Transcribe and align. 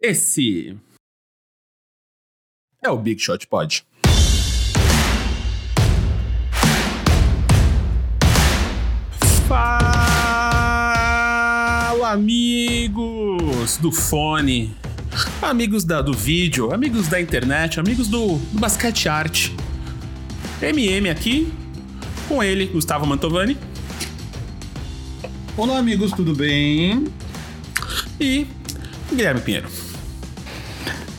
Esse 0.00 0.78
é 2.80 2.88
o 2.88 2.96
Big 2.96 3.20
Shot 3.20 3.48
Pod. 3.48 3.84
Fala, 9.48 9.72
amigos 12.12 13.76
do 13.78 13.90
fone, 13.90 14.76
amigos 15.42 15.82
da, 15.82 16.00
do 16.00 16.12
vídeo, 16.12 16.72
amigos 16.72 17.08
da 17.08 17.20
internet, 17.20 17.80
amigos 17.80 18.06
do, 18.06 18.36
do 18.36 18.60
basquete 18.60 19.08
arte. 19.08 19.52
MM 20.62 21.10
aqui, 21.10 21.52
com 22.28 22.40
ele, 22.40 22.66
Gustavo 22.66 23.04
Mantovani. 23.04 23.58
Olá, 25.56 25.78
amigos, 25.78 26.12
tudo 26.12 26.36
bem? 26.36 27.08
E 28.20 28.46
Guilherme 29.10 29.40
Pinheiro. 29.40 29.87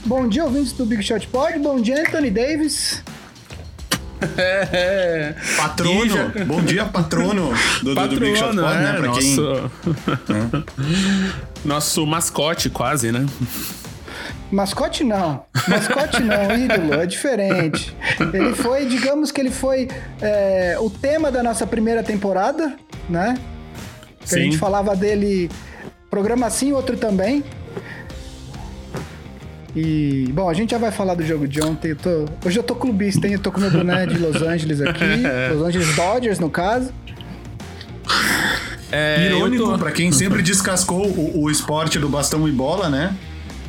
Bom 0.09 0.27
dia, 0.27 0.44
ouvintes 0.44 0.73
do 0.73 0.88
Big 0.88 1.04
Shot 1.04 1.27
Pod. 1.27 1.59
Bom 1.59 1.80
dia, 1.80 2.02
Anthony 2.02 2.31
Davis. 2.31 3.04
É. 4.40 5.35
Patrono. 5.55 6.09
Já... 6.09 6.45
Bom 6.45 6.62
dia, 6.63 6.85
patrono 6.85 7.54
do, 7.84 7.94
patrono, 7.94 8.08
do 8.08 8.20
Big 8.20 8.35
Shot 8.35 8.55
Pod, 8.55 8.76
é, 8.76 8.82
né? 8.82 8.94
Pra 8.94 9.08
nosso... 9.08 9.72
quem... 10.26 11.34
nosso 11.63 12.08
mascote, 12.08 12.72
quase, 12.72 13.12
né? 13.12 13.23
Mascote 14.52 15.04
não. 15.04 15.45
Mascote 15.68 16.23
não, 16.23 16.57
ídolo, 16.57 16.94
é 16.96 17.05
diferente. 17.05 17.96
Ele 18.34 18.55
foi, 18.55 18.88
digamos 18.88 19.32
que 19.32 19.40
ele 19.40 19.52
foi 19.52 19.90
é, 20.20 20.76
o 20.80 20.90
tema 20.90 21.30
da 21.32 21.44
nossa 21.44 21.68
primeira 21.68 22.02
temporada, 22.02 22.76
né? 23.07 23.38
Que 24.21 24.30
Sim. 24.30 24.40
a 24.40 24.40
gente 24.40 24.57
falava 24.57 24.96
dele, 24.96 25.52
programa 26.10 26.48
assim, 26.48 26.73
outro 26.73 26.98
também. 26.98 27.44
E, 29.75 30.29
bom, 30.33 30.49
a 30.49 30.53
gente 30.53 30.71
já 30.71 30.77
vai 30.77 30.91
falar 30.91 31.13
do 31.13 31.23
jogo 31.25 31.47
de 31.47 31.61
ontem. 31.61 31.89
Eu 31.89 31.95
tô, 31.95 32.25
hoje 32.45 32.57
eu 32.57 32.63
tô 32.63 32.75
clubista, 32.75 33.27
hein? 33.27 33.34
Eu 33.34 33.39
tô 33.39 33.51
com 33.51 33.59
meu 33.59 33.70
boné 33.70 34.05
de 34.05 34.17
Los 34.17 34.41
Angeles 34.41 34.81
aqui. 34.81 35.03
Los 35.53 35.67
Angeles 35.67 35.95
Dodgers, 35.95 36.39
no 36.39 36.49
caso. 36.49 36.91
É, 38.91 39.27
Irônico, 39.27 39.63
tô... 39.63 39.77
pra 39.77 39.91
quem 39.91 40.11
sempre 40.11 40.41
descascou 40.43 41.05
o, 41.05 41.43
o 41.43 41.51
esporte 41.51 41.99
do 41.99 42.09
bastão 42.09 42.48
e 42.48 42.51
bola, 42.51 42.89
né? 42.89 43.15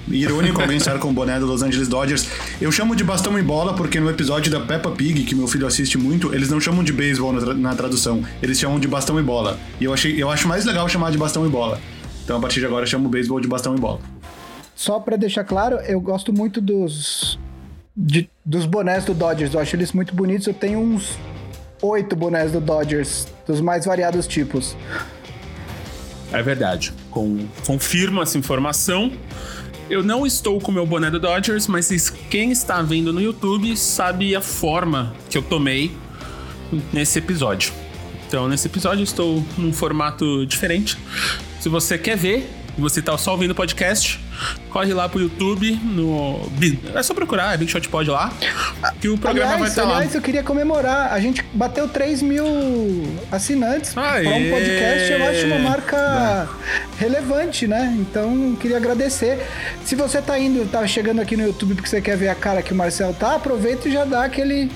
Irônico 0.09 0.61
alguém 0.61 0.77
estar 0.77 0.99
com 0.99 1.11
o 1.11 1.13
boné 1.13 1.39
do 1.39 1.47
Los 1.47 1.63
Angeles 1.63 1.87
Dodgers. 1.87 2.27
Eu 2.61 2.73
chamo 2.73 2.97
de 2.97 3.05
bastão 3.05 3.39
e 3.39 3.43
bola 3.43 3.75
porque 3.75 4.01
no 4.01 4.11
episódio 4.11 4.51
da 4.51 4.59
Peppa 4.59 4.91
Pig, 4.91 5.23
que 5.23 5.35
meu 5.35 5.47
filho 5.47 5.67
assiste 5.67 5.97
muito, 5.97 6.35
eles 6.35 6.51
não 6.51 6.61
chamam 6.61 6.83
de 6.83 6.93
beisebol 6.93 7.33
na, 7.33 7.41
tra 7.41 7.55
na, 7.55 7.75
tradução. 7.75 8.25
Eles 8.43 8.59
chamam 8.59 8.81
de 8.81 8.89
bastão 8.89 9.21
e 9.21 9.23
bola. 9.23 9.59
E 9.81 9.85
eu, 9.85 9.93
achei, 9.93 10.21
eu 10.21 10.31
acho 10.31 10.49
mais 10.49 10.65
legal 10.65 10.89
chamar 10.89 11.13
de 11.13 11.19
bastão 11.19 11.47
e 11.47 11.49
bola. 11.49 11.79
Então 12.25 12.39
a 12.39 12.41
partir 12.41 12.61
de 12.61 12.67
agora 12.67 12.85
eu 12.85 12.89
chamo 12.89 13.07
o 13.07 13.11
beisebol 13.11 13.39
de 13.41 13.47
bastão 13.47 13.77
e 13.77 13.79
bola. 13.79 14.01
Só 14.81 14.99
para 14.99 15.15
deixar 15.15 15.45
claro, 15.45 15.77
eu 15.81 16.01
gosto 16.01 16.33
muito 16.33 16.59
dos 16.59 17.39
de, 17.95 18.31
dos 18.43 18.65
bonés 18.65 19.05
do 19.05 19.13
Dodgers. 19.13 19.53
Eu 19.53 19.61
acho 19.61 19.77
eles 19.77 19.93
muito 19.93 20.15
bonitos. 20.15 20.47
Eu 20.47 20.55
tenho 20.55 20.79
uns 20.79 21.19
oito 21.83 22.17
bonés 22.17 22.51
do 22.51 22.63
Dodgers, 22.63 23.29
dos 23.47 23.61
mais 23.61 23.85
variados 23.85 24.27
tipos. 24.27 24.75
É 26.33 26.43
verdade. 26.43 26.95
Com, 27.11 27.47
confirmo 27.67 28.23
essa 28.23 28.39
informação. 28.39 29.13
Eu 29.91 30.03
não 30.03 30.27
estou 30.27 30.59
com 30.59 30.71
o 30.71 30.75
meu 30.75 30.87
boné 30.87 31.11
do 31.11 31.21
Dodgers, 31.21 31.67
mas 31.67 32.09
quem 32.31 32.51
está 32.51 32.81
vendo 32.81 33.13
no 33.13 33.21
YouTube 33.21 33.77
sabe 33.77 34.35
a 34.35 34.41
forma 34.41 35.13
que 35.29 35.37
eu 35.37 35.43
tomei 35.43 35.95
nesse 36.91 37.19
episódio. 37.19 37.71
Então, 38.27 38.49
nesse 38.49 38.67
episódio, 38.67 39.03
estou 39.03 39.45
num 39.59 39.75
formato 39.75 40.47
diferente. 40.47 40.97
Se 41.61 41.69
você 41.69 41.99
quer 41.99 42.17
ver, 42.17 42.51
você 42.79 43.03
tá 43.03 43.19
só 43.19 43.33
ouvindo 43.33 43.51
o 43.51 43.55
podcast, 43.55 44.19
corre 44.71 44.93
lá 44.95 45.09
pro 45.09 45.21
YouTube, 45.21 45.73
no. 45.83 46.41
É 46.95 47.03
só 47.03 47.15
procurar, 47.15 47.55
é 47.55 47.57
Big 47.57 47.71
Shot 47.71 47.89
Pod 47.89 48.09
lá. 48.11 48.33
Que 49.01 49.09
o 49.09 49.19
programa 49.19 49.55
aliás, 49.55 49.61
vai 49.61 49.69
estar 49.69 49.83
tá 49.83 49.89
lá. 49.89 49.97
Aliás, 49.97 50.15
eu 50.15 50.23
queria 50.23 50.43
comemorar. 50.43 51.13
A 51.13 51.21
gente 51.21 51.45
bateu 51.53 51.89
3 51.89 52.23
mil 52.23 52.45
assinantes 53.31 53.93
para 53.93 54.21
um 54.21 54.51
podcast. 54.51 55.13
Eu 55.13 55.29
acho 55.29 55.47
uma 55.47 55.59
marca 55.59 56.49
relevante, 56.99 57.67
né? 57.67 57.97
Então, 57.99 58.57
queria 58.61 58.77
agradecer. 58.77 59.47
Se 59.85 59.95
você 59.95 60.21
tá 60.23 60.39
indo, 60.39 60.69
tá 60.71 60.87
chegando 60.87 61.21
aqui 61.21 61.37
no 61.37 61.45
YouTube 61.45 61.75
porque 61.75 61.89
você 61.89 62.01
quer 62.01 62.17
ver 62.17 62.29
a 62.29 62.35
cara 62.35 62.63
que 62.63 62.73
o 62.73 62.77
Marcel 62.77 63.15
tá, 63.15 63.35
aproveita 63.35 63.89
e 63.89 63.93
já 63.93 64.05
dá 64.05 64.25
aquele 64.25 64.71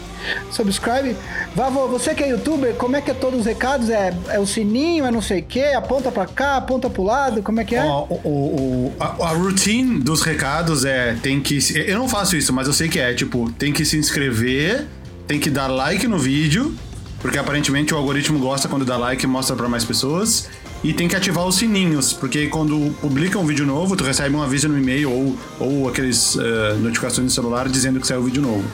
subscribe. 0.50 1.16
Vavo, 1.54 1.86
você 1.88 2.14
que 2.14 2.22
é 2.22 2.28
youtuber, 2.28 2.74
como 2.74 2.96
é 2.96 3.00
que 3.00 3.10
é 3.10 3.14
todos 3.14 3.40
os 3.40 3.46
recados? 3.46 3.90
É, 3.90 4.14
é 4.28 4.38
o 4.38 4.46
sininho, 4.46 5.04
é 5.04 5.10
não 5.10 5.22
sei 5.22 5.40
o 5.40 5.42
quê? 5.42 5.72
Aponta 5.76 6.10
pra 6.10 6.26
cá, 6.26 6.56
aponta 6.56 6.88
pro 6.88 7.02
lado, 7.02 7.42
como 7.42 7.60
é 7.60 7.64
que 7.64 7.74
é? 7.74 7.84
Oh, 7.84 8.06
o, 8.08 8.28
o, 8.28 8.92
a, 8.98 9.30
a 9.30 9.32
routine 9.54 10.00
dos 10.00 10.20
recados 10.22 10.84
é, 10.84 11.16
tem 11.22 11.40
que... 11.40 11.58
Eu 11.86 11.98
não 11.98 12.08
faço 12.08 12.36
isso, 12.36 12.52
mas 12.52 12.66
eu 12.66 12.72
sei 12.72 12.88
que 12.88 12.98
é, 12.98 13.14
tipo, 13.14 13.50
tem 13.52 13.72
que 13.72 13.84
se 13.84 13.96
inscrever, 13.96 14.86
tem 15.28 15.38
que 15.38 15.48
dar 15.48 15.68
like 15.68 16.08
no 16.08 16.18
vídeo, 16.18 16.74
porque 17.20 17.38
aparentemente 17.38 17.94
o 17.94 17.96
algoritmo 17.96 18.38
gosta 18.40 18.68
quando 18.68 18.84
dá 18.84 18.96
like 18.96 19.22
e 19.22 19.26
mostra 19.26 19.54
para 19.54 19.68
mais 19.68 19.84
pessoas. 19.84 20.48
E 20.82 20.92
tem 20.92 21.08
que 21.08 21.16
ativar 21.16 21.46
os 21.46 21.54
sininhos, 21.54 22.12
porque 22.12 22.48
quando 22.48 22.94
publica 23.00 23.38
um 23.38 23.46
vídeo 23.46 23.64
novo, 23.64 23.96
tu 23.96 24.04
recebe 24.04 24.34
um 24.34 24.42
aviso 24.42 24.68
no 24.68 24.76
e-mail 24.76 25.10
ou, 25.10 25.38
ou 25.58 25.88
aqueles 25.88 26.34
uh, 26.34 26.74
notificações 26.80 27.24
no 27.24 27.30
celular 27.30 27.68
dizendo 27.68 28.00
que 28.00 28.06
saiu 28.06 28.22
vídeo 28.22 28.42
novo. 28.42 28.64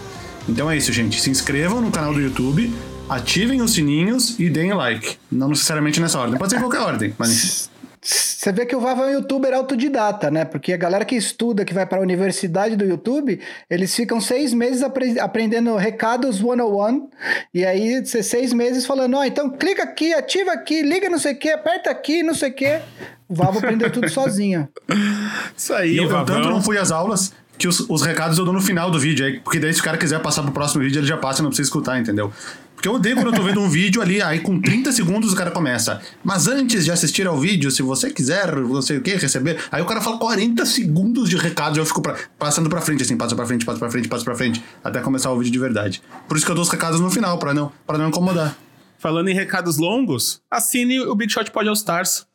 Então 0.49 0.69
é 0.69 0.77
isso, 0.77 0.93
gente. 0.93 1.21
Se 1.21 1.31
inscrevam 1.31 1.81
no 1.81 1.91
canal 1.93 2.13
do 2.13 2.21
YouTube, 2.21 2.73
ativem 3.09 3.63
os 3.63 3.75
sininhos 3.75 4.35
e 4.41 4.49
deem 4.51 4.73
like. 4.73 5.19
Não 5.31 5.51
necessariamente 5.51 6.01
nessa 6.01 6.19
ordem. 6.19 6.37
Pode 6.37 6.51
ser 6.51 6.57
em 6.57 6.61
qualquer 6.61 6.81
ordem, 6.81 7.15
mas. 7.17 7.71
Você 8.03 8.51
vê 8.53 8.65
que 8.65 8.75
o 8.75 8.81
Vava 8.81 9.03
é 9.03 9.07
um 9.09 9.11
youtuber 9.11 9.53
autodidata, 9.53 10.31
né? 10.31 10.47
Porque 10.47 10.73
a 10.73 10.77
galera 10.77 11.05
que 11.05 11.15
estuda, 11.15 11.65
que 11.65 11.75
vai 11.75 11.85
para 11.85 11.99
a 11.99 12.01
universidade 12.01 12.75
do 12.75 12.85
YouTube, 12.85 13.39
eles 13.69 13.95
ficam 13.95 14.19
seis 14.21 14.55
meses 14.55 14.83
apre 14.83 15.21
aprendendo 15.21 15.77
recados 15.77 16.39
101. 16.39 17.11
E 17.53 17.65
aí, 17.65 18.03
você 18.03 18.23
seis 18.23 18.55
meses 18.55 18.87
falando: 18.87 19.15
Ó, 19.17 19.21
oh, 19.21 19.25
então 19.25 19.51
clica 19.51 19.83
aqui, 19.83 20.15
ativa 20.15 20.53
aqui, 20.53 20.83
liga 20.83 21.11
não 21.11 21.19
sei 21.19 21.35
o 21.35 21.39
que, 21.39 21.51
aperta 21.51 21.91
aqui, 21.91 22.23
não 22.23 22.35
sei 22.35 22.51
o 22.51 22.55
que. 22.55 22.81
O 23.29 23.35
Vava 23.35 23.59
aprendeu 23.59 23.93
tudo 23.93 24.09
sozinho. 24.09 24.67
Isso 25.55 25.75
aí, 25.75 25.99
eu, 25.99 26.11
eu 26.11 26.25
tanto 26.25 26.49
não 26.49 26.63
fui 26.63 26.79
às 26.79 26.91
aulas 26.91 27.35
que 27.61 27.69
os, 27.69 27.81
os, 27.91 28.01
recados 28.01 28.39
eu 28.39 28.45
dou 28.47 28.55
no 28.55 28.63
final 28.63 28.91
do 28.91 28.99
vídeo. 28.99 29.27
Aí, 29.27 29.39
porque 29.39 29.61
daí, 29.61 29.73
se 29.75 29.81
o 29.81 29.85
cara 29.85 29.99
quiser 29.99 30.19
passar 30.21 30.43
pro 30.43 30.51
próximo 30.51 30.83
vídeo, 30.83 30.99
ele 30.99 31.07
já 31.07 31.19
passa 31.19 31.41
e 31.41 31.43
não 31.43 31.51
precisa 31.51 31.67
escutar, 31.67 32.01
entendeu? 32.01 32.33
Porque 32.81 32.89
eu 32.89 32.95
odeio 32.95 33.15
quando 33.15 33.27
eu 33.27 33.35
tô 33.35 33.43
vendo 33.43 33.61
um 33.61 33.69
vídeo 33.69 34.01
ali, 34.01 34.23
aí 34.23 34.41
com 34.41 34.59
30 34.59 34.91
segundos 34.91 35.35
o 35.35 35.37
cara 35.37 35.51
começa. 35.51 36.01
Mas 36.25 36.49
antes 36.49 36.83
de 36.83 36.91
assistir 36.91 37.27
ao 37.27 37.39
vídeo, 37.39 37.71
se 37.71 37.83
você 37.83 38.11
quiser, 38.11 38.57
não 38.57 38.81
sei 38.81 38.97
o 38.97 39.03
que, 39.03 39.17
receber. 39.17 39.59
Aí 39.71 39.83
o 39.83 39.85
cara 39.85 40.01
fala 40.01 40.17
40 40.17 40.65
segundos 40.65 41.29
de 41.29 41.37
recados 41.37 41.77
e 41.77 41.81
eu 41.83 41.85
fico 41.85 42.01
pra, 42.01 42.17
passando 42.39 42.71
pra 42.71 42.81
frente, 42.81 43.03
assim, 43.03 43.19
passa 43.19 43.37
pra 43.37 43.45
frente, 43.45 43.67
passa 43.67 43.79
pra 43.79 43.91
frente, 43.91 44.09
passa 44.09 44.25
pra 44.25 44.35
frente, 44.35 44.65
até 44.83 44.99
começar 45.01 45.31
o 45.31 45.37
vídeo 45.37 45.53
de 45.53 45.59
verdade. 45.59 46.01
Por 46.27 46.39
isso 46.39 46.47
que 46.47 46.51
eu 46.51 46.55
dou 46.55 46.63
os 46.65 46.71
recados 46.71 47.01
no 47.01 47.11
final, 47.11 47.37
pra 47.37 47.53
não, 47.53 47.71
pra 47.87 47.99
não 47.99 48.09
incomodar. 48.09 48.57
Falando 48.97 49.29
em 49.29 49.35
recados 49.35 49.77
longos, 49.77 50.41
assine 50.51 51.01
o 51.01 51.15
Big 51.15 51.31
Shot 51.31 51.51
Pod 51.51 51.69
All 51.69 51.75
Stars. 51.75 52.27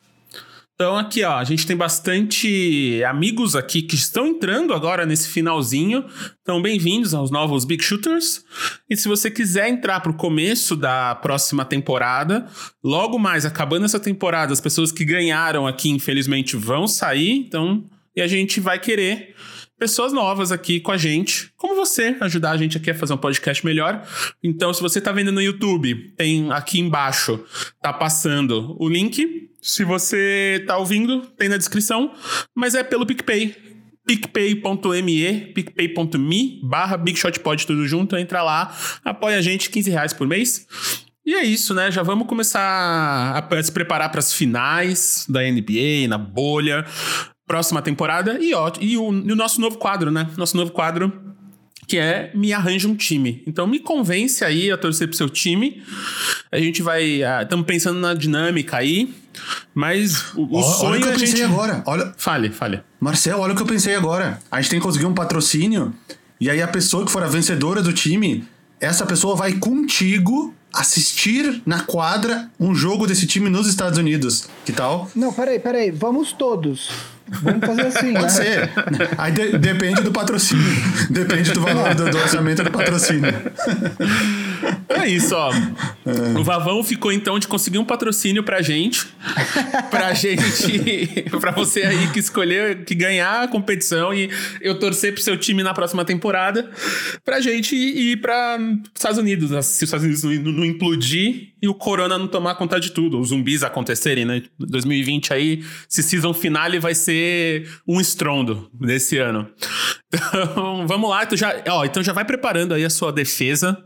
Então, 0.75 0.97
aqui, 0.97 1.24
ó, 1.24 1.38
a 1.38 1.44
gente 1.46 1.66
tem 1.66 1.78
bastante 1.78 3.02
amigos 3.08 3.56
aqui 3.56 3.81
que 3.81 3.96
estão 3.96 4.28
entrando 4.28 4.74
agora 4.74 5.06
nesse 5.06 5.30
finalzinho. 5.30 6.03
Então, 6.41 6.62
bem-vindos 6.62 7.13
aos 7.13 7.31
novos 7.31 7.63
Big 7.63 7.81
Shooters. 7.81 8.44
E 8.90 8.97
se 8.97 9.08
você 9.08 9.31
quiser 9.31 9.69
entrar 9.69 10.02
para 10.02 10.12
o 10.12 10.18
começo 10.18 10.75
da 10.75 11.16
próxima 11.16 11.64
temporada, 11.64 12.46
logo 12.84 13.18
mais, 13.18 13.46
acabando 13.46 13.85
essa 13.85 14.02
temporada, 14.02 14.52
as 14.52 14.59
pessoas 14.59 14.91
que 14.91 15.06
ganharam 15.06 15.66
aqui, 15.66 15.90
infelizmente, 15.90 16.58
vão 16.58 16.90
sair. 16.90 17.31
Então, 17.31 17.85
e 18.14 18.22
a 18.22 18.28
gente 18.28 18.59
vai 18.59 18.78
querer 18.78 19.34
pessoas 19.80 20.12
novas 20.12 20.52
aqui 20.52 20.81
com 20.81 20.91
a 20.91 20.97
gente, 20.97 21.52
como 21.56 21.75
você, 21.75 22.18
ajudar 22.19 22.52
a 22.52 22.58
gente 22.58 22.78
aqui 22.78 22.91
a 22.91 22.96
fazer 22.96 23.14
um 23.14 23.18
podcast 23.18 23.66
melhor. 23.66 24.06
Então, 24.44 24.74
se 24.74 24.81
você 24.81 25.00
está 25.00 25.14
vendo 25.14 25.31
no 25.31 25.41
YouTube, 25.41 26.14
tem 26.18 26.52
aqui 26.52 26.80
embaixo, 26.80 27.44
tá 27.81 27.94
passando 27.94 28.75
o 28.78 28.90
link. 28.90 29.50
Se 29.66 29.84
você 29.84 30.64
tá 30.68 30.78
ouvindo, 30.78 31.22
tem 31.36 31.50
na 31.50 31.58
descrição, 31.58 32.14
mas 32.53 32.76
é 32.76 32.84
pelo 32.84 33.03
PicPay. 33.03 33.56
picpay.me, 34.06 35.53
picpay.me 35.56 36.62
barra 36.64 36.96
BigShotPod 36.97 37.66
tudo 37.66 37.88
junto, 37.88 38.16
entra 38.16 38.44
lá, 38.44 38.72
apoia 39.03 39.40
a 39.40 39.41
gente, 39.41 39.72
15 39.72 39.90
reais 39.90 40.14
por 40.14 40.28
mês. 40.28 40.67
E 41.26 41.34
é 41.34 41.44
isso, 41.44 41.73
né? 41.73 41.90
Já 41.90 42.03
vamos 42.03 42.28
começar 42.28 42.62
a 43.35 43.64
se 43.64 43.72
preparar 43.72 44.12
para 44.12 44.20
as 44.20 44.32
finais 44.32 45.26
da 45.28 45.41
NBA, 45.41 46.08
na 46.08 46.20
bolha 46.20 46.85
próxima 47.47 47.82
temporada 47.82 48.38
e, 48.40 48.53
ó, 48.53 48.72
e, 48.79 48.96
o, 48.97 49.11
e 49.11 49.32
o 49.32 49.35
nosso 49.35 49.59
novo 49.59 49.79
quadro, 49.79 50.11
né? 50.11 50.29
Nosso 50.38 50.56
novo 50.56 50.72
quadro 50.72 51.24
que 51.87 51.97
é 51.97 52.32
me 52.34 52.53
arranja 52.53 52.87
um 52.87 52.96
time. 52.96 53.43
Então 53.46 53.67
me 53.67 53.79
convence 53.79 54.43
aí 54.43 54.72
a 54.72 54.78
torcer 54.78 55.08
pro 55.08 55.17
seu 55.17 55.29
time. 55.29 55.82
A 56.52 56.58
gente 56.58 56.82
vai. 56.82 57.22
Estamos 57.41 57.64
ah, 57.64 57.67
pensando 57.67 57.99
na 57.99 58.14
dinâmica 58.14 58.78
aí. 58.78 59.14
Mas 59.73 60.34
o, 60.34 60.43
o 60.43 60.55
olha, 60.55 60.64
sonho 60.64 60.91
olha 60.91 60.97
o 60.97 61.02
que 61.02 61.08
eu 61.08 61.11
é 61.11 61.14
pensei 61.14 61.28
gente... 61.28 61.43
agora. 61.43 61.84
Olha. 61.85 62.14
Fale, 62.17 62.49
fale. 62.49 62.82
Marcel, 62.99 63.40
olha 63.40 63.53
o 63.53 63.55
que 63.55 63.61
eu 63.61 63.67
pensei 63.67 63.96
agora. 63.96 64.40
A 64.49 64.61
gente 64.61 64.72
tem 64.72 64.79
que 64.79 64.85
conseguir 64.85 65.05
um 65.05 65.14
patrocínio. 65.14 65.93
E 66.40 66.49
aí 66.49 66.61
a 66.61 66.67
pessoa 66.67 67.05
que 67.05 67.11
for 67.11 67.23
a 67.23 67.28
vencedora 67.28 67.82
do 67.82 67.93
time, 67.93 68.46
essa 68.79 69.05
pessoa 69.05 69.35
vai 69.35 69.53
contigo 69.53 70.53
assistir 70.73 71.61
na 71.66 71.82
quadra 71.82 72.49
um 72.59 72.76
jogo 72.76 73.08
desse 73.08 73.26
time 73.26 73.49
nos 73.49 73.67
Estados 73.67 73.97
Unidos. 73.97 74.47
Que 74.66 74.73
tal? 74.73 75.09
Não, 75.16 75.32
peraí, 75.32 75.59
peraí. 75.59 75.91
Vamos 75.91 76.34
todos. 76.34 76.90
Vamos 77.27 77.66
fazer 77.66 77.81
assim, 77.87 78.13
Pode 78.13 78.23
né? 78.23 78.29
ser. 78.29 78.69
Aí 79.17 79.31
de- 79.31 79.57
depende 79.57 80.01
do 80.01 80.11
patrocínio. 80.11 80.63
Depende 81.09 81.51
do 81.51 81.61
valor 81.61 81.93
do, 81.95 82.09
do 82.09 82.17
orçamento 82.17 82.63
do 82.63 82.72
patrocínio. 82.72 83.33
É 84.89 85.07
isso, 85.07 85.35
ó. 85.35 85.51
O 86.39 86.43
Vavão 86.43 86.83
ficou 86.83 87.11
então 87.11 87.37
de 87.39 87.47
conseguir 87.47 87.77
um 87.79 87.85
patrocínio 87.85 88.43
pra 88.43 88.61
gente. 88.61 89.05
Pra 89.89 90.13
gente. 90.13 91.25
pra 91.39 91.51
você 91.51 91.81
aí 91.83 92.07
que 92.11 92.19
escolheu, 92.19 92.77
que 92.85 92.93
ganhar 92.95 93.43
a 93.43 93.47
competição 93.47 94.13
e 94.13 94.29
eu 94.61 94.77
torcer 94.79 95.13
pro 95.13 95.22
seu 95.22 95.37
time 95.37 95.63
na 95.63 95.73
próxima 95.73 96.05
temporada. 96.05 96.69
Pra 97.23 97.39
gente 97.41 97.75
ir 97.75 98.17
pra 98.17 98.57
Estados 98.93 99.17
Unidos. 99.17 99.49
Se 99.66 99.83
os 99.83 99.89
Estados 99.89 100.05
Unidos 100.05 100.23
não, 100.23 100.53
não 100.53 100.66
implodir 100.66 101.49
e 101.66 101.67
o 101.67 101.73
Corona 101.73 102.16
não 102.16 102.28
tomar 102.28 102.53
conta 102.53 102.79
de 102.79 102.91
tudo, 102.91 103.20
os 103.20 103.29
zumbis 103.29 103.64
acontecerem, 103.64 104.23
né? 104.23 104.44
2020 104.59 105.34
aí, 105.34 105.66
se 105.90 106.03
season 106.03 106.32
finale 106.32 106.78
vai 106.78 106.94
ser 106.94 107.67
um 107.88 108.00
estrondo 108.00 108.70
desse 108.72 109.17
ano. 109.17 109.50
Então, 110.08 110.85
vamos 110.85 111.09
lá. 111.09 111.23
Então 111.23 111.35
já, 111.35 111.56
ó, 111.70 111.84
então 111.84 112.03
já 112.03 112.14
vai 112.14 112.23
preparando 112.23 112.76
aí 112.76 112.85
a 112.85 112.90
sua 112.90 113.12
defesa 113.12 113.84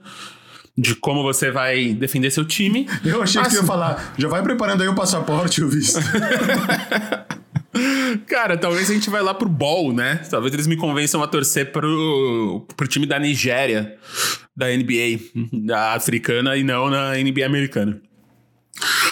de 0.78 0.94
como 0.94 1.24
você 1.24 1.52
vai 1.52 1.94
defender 1.94 2.32
seu 2.32 2.44
time. 2.44 2.86
Eu 3.06 3.24
achei 3.24 3.42
que 3.42 3.48
Assim, 3.48 3.58
ia 3.58 3.64
falar, 3.64 4.14
já 4.18 4.28
vai 4.28 4.44
preparando 4.44 4.82
aí 4.82 4.90
o 4.90 4.96
passaporte 4.96 5.64
o 5.64 5.70
visto. 5.70 6.00
Cara, 8.28 8.58
talvez 8.58 8.90
a 8.90 8.94
gente 8.94 9.10
vai 9.10 9.22
lá 9.22 9.34
pro 9.34 9.50
ball, 9.50 9.94
né? 9.94 10.16
Talvez 10.30 10.54
eles 10.54 10.68
me 10.68 10.76
convençam 10.76 11.22
a 11.22 11.28
torcer 11.28 11.72
pro, 11.72 12.66
pro 12.76 12.88
time 12.88 13.06
da 13.06 13.20
Nigéria, 13.20 13.98
da 14.56 14.68
NBA, 14.68 15.20
da 15.54 15.94
africana 15.94 16.58
e 16.58 16.64
não 16.64 16.90
na 16.90 17.16
NBA 17.16 17.46
americana. 17.46 18.02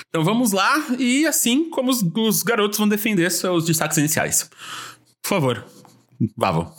Então 0.10 0.24
vamos 0.24 0.52
lá 0.52 0.88
e 0.98 1.28
assim 1.28 1.70
como 1.70 1.92
os, 1.92 2.02
os 2.02 2.42
garotos 2.42 2.80
vão 2.80 2.88
defender 2.88 3.30
seus 3.30 3.66
destaques 3.66 3.98
iniciais. 3.98 4.50
Por 5.22 5.30
favor, 5.30 5.66
Vavo. 6.36 6.72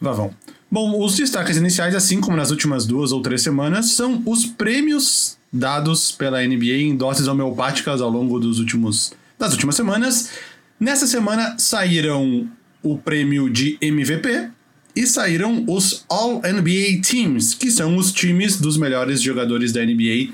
Vavão. 0.00 0.34
Bom, 0.70 1.02
os 1.02 1.16
destaques 1.16 1.56
iniciais, 1.56 1.94
assim 1.94 2.20
como 2.20 2.36
nas 2.36 2.50
últimas 2.50 2.86
duas 2.86 3.12
ou 3.12 3.22
três 3.22 3.42
semanas, 3.42 3.92
são 3.92 4.22
os 4.26 4.44
prêmios 4.44 5.38
dados 5.52 6.12
pela 6.12 6.44
NBA 6.44 6.82
em 6.82 6.96
doses 6.96 7.28
homeopáticas 7.28 8.00
ao 8.00 8.10
longo 8.10 8.38
dos 8.38 8.58
últimos, 8.58 9.12
das 9.38 9.52
últimas 9.52 9.74
semanas. 9.74 10.30
Nessa 10.78 11.06
semana 11.06 11.56
saíram 11.58 12.48
o 12.82 12.98
prêmio 12.98 13.50
de 13.50 13.78
MVP 13.80 14.50
e 14.94 15.06
saíram 15.06 15.64
os 15.68 16.04
All-NBA 16.08 17.02
Teams, 17.02 17.54
que 17.54 17.70
são 17.70 17.96
os 17.96 18.12
times 18.12 18.58
dos 18.58 18.76
melhores 18.76 19.20
jogadores 19.20 19.72
da 19.72 19.84
NBA, 19.84 20.32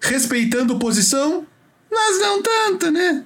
respeitando 0.00 0.78
posição, 0.78 1.46
mas 1.90 2.20
não 2.20 2.42
tanto, 2.42 2.90
né? 2.90 3.24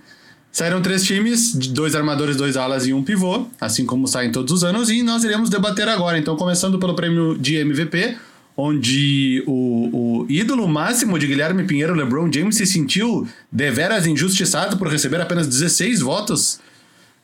Saíram 0.52 0.82
três 0.82 1.04
times, 1.04 1.54
dois 1.54 1.94
armadores, 1.94 2.36
dois 2.36 2.56
alas 2.56 2.86
e 2.86 2.92
um 2.92 3.02
pivô, 3.02 3.46
assim 3.60 3.86
como 3.86 4.08
saem 4.08 4.32
todos 4.32 4.52
os 4.52 4.64
anos, 4.64 4.90
e 4.90 5.02
nós 5.02 5.22
iremos 5.22 5.48
debater 5.48 5.88
agora. 5.88 6.18
Então, 6.18 6.36
começando 6.36 6.78
pelo 6.78 6.94
prêmio 6.94 7.38
de 7.38 7.56
MVP, 7.56 8.16
onde 8.60 9.42
o, 9.46 10.22
o 10.22 10.26
ídolo 10.28 10.68
máximo 10.68 11.18
de 11.18 11.26
Guilherme 11.26 11.64
Pinheiro, 11.64 11.94
LeBron 11.94 12.30
James, 12.32 12.56
se 12.56 12.66
sentiu 12.66 13.26
deveras 13.50 14.06
injustiçado 14.06 14.76
por 14.76 14.88
receber 14.88 15.20
apenas 15.20 15.46
16 15.46 16.00
votos 16.00 16.60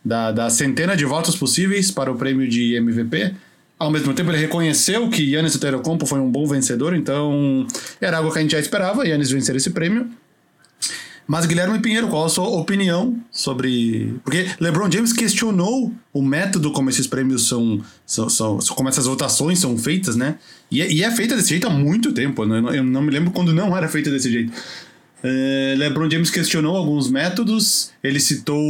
da, 0.05 0.33
da 0.33 0.49
centena 0.49 0.97
de 0.97 1.05
votos 1.05 1.37
possíveis 1.37 1.91
para 1.91 2.11
o 2.11 2.17
prêmio 2.17 2.49
de 2.49 2.75
MVP. 2.77 3.35
Ao 3.79 3.91
mesmo 3.91 4.15
tempo, 4.15 4.31
ele 4.31 4.39
reconheceu 4.39 5.11
que 5.11 5.23
Yannis 5.23 5.57
Antetokounmpo 5.57 6.07
foi 6.07 6.19
um 6.19 6.31
bom 6.31 6.47
vencedor, 6.47 6.95
então 6.95 7.67
era 8.01 8.17
algo 8.17 8.33
que 8.33 8.39
a 8.39 8.43
gente 8.43 8.53
já 8.53 8.59
esperava, 8.59 9.07
Yannis 9.07 9.31
vencer 9.31 9.55
esse 9.55 9.71
prêmio. 9.71 10.09
Mas 11.29 11.45
Guilherme 11.45 11.81
Pinheiro, 11.81 12.07
qual 12.09 12.25
a 12.25 12.29
sua 12.29 12.47
opinião 12.47 13.17
sobre. 13.33 14.15
Porque 14.23 14.47
LeBron 14.61 14.91
James 14.91 15.13
questionou 15.13 15.93
o 16.13 16.23
método 16.23 16.71
como 16.73 16.89
esses 16.89 17.07
prêmios 17.07 17.49
são. 17.49 17.81
são, 18.07 18.29
são 18.29 18.59
como 18.77 18.89
essas 18.89 19.07
votações 19.07 19.59
são 19.59 19.77
feitas, 19.77 20.15
né? 20.15 20.37
E 20.71 20.81
é, 20.81 20.93
e 20.93 21.03
é 21.03 21.11
feita 21.11 21.35
desse 21.35 21.49
jeito 21.49 21.67
há 21.67 21.71
muito 21.71 22.13
tempo, 22.13 22.45
né? 22.45 22.59
Eu 22.59 22.63
não- 22.63 22.75
Eu 22.75 22.85
não 22.85 23.03
me 23.03 23.11
lembro 23.11 23.31
quando 23.33 23.53
não 23.53 23.77
era 23.77 23.89
feita 23.89 24.11
desse 24.11 24.31
jeito. 24.31 24.53
É, 25.25 25.75
LeBron 25.79 26.09
James 26.09 26.31
questionou 26.31 26.77
alguns 26.77 27.11
métodos. 27.11 27.91
Ele 28.05 28.21
citou 28.21 28.63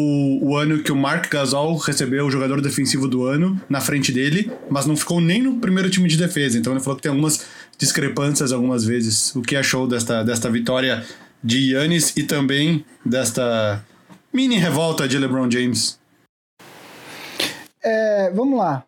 o 0.42 0.56
ano 0.56 0.78
que 0.82 0.90
o 0.90 0.96
Mark 0.96 1.30
Gasol 1.30 1.76
recebeu 1.76 2.24
o 2.24 2.30
jogador 2.30 2.62
defensivo 2.62 3.06
do 3.06 3.24
ano 3.26 3.60
na 3.68 3.80
frente 3.80 4.10
dele, 4.12 4.50
mas 4.70 4.86
não 4.86 4.96
ficou 4.96 5.20
nem 5.20 5.42
no 5.42 5.56
primeiro 5.58 5.90
time 5.90 6.08
de 6.08 6.16
defesa. 6.16 6.56
Então 6.56 6.72
ele 6.72 6.80
falou 6.80 6.96
que 6.96 7.02
tem 7.02 7.10
algumas 7.10 7.44
discrepâncias 7.76 8.52
algumas 8.52 8.84
vezes. 8.84 9.34
O 9.36 9.42
que 9.42 9.56
achou 9.56 9.86
desta, 9.86 10.22
desta 10.22 10.48
vitória 10.50 11.04
de 11.46 11.74
Yannis 11.74 12.16
e 12.16 12.24
também 12.24 12.84
desta 13.04 13.84
mini 14.32 14.56
revolta 14.56 15.06
de 15.06 15.16
LeBron 15.16 15.48
James? 15.48 15.96
É, 17.80 18.32
vamos 18.32 18.58
lá. 18.58 18.84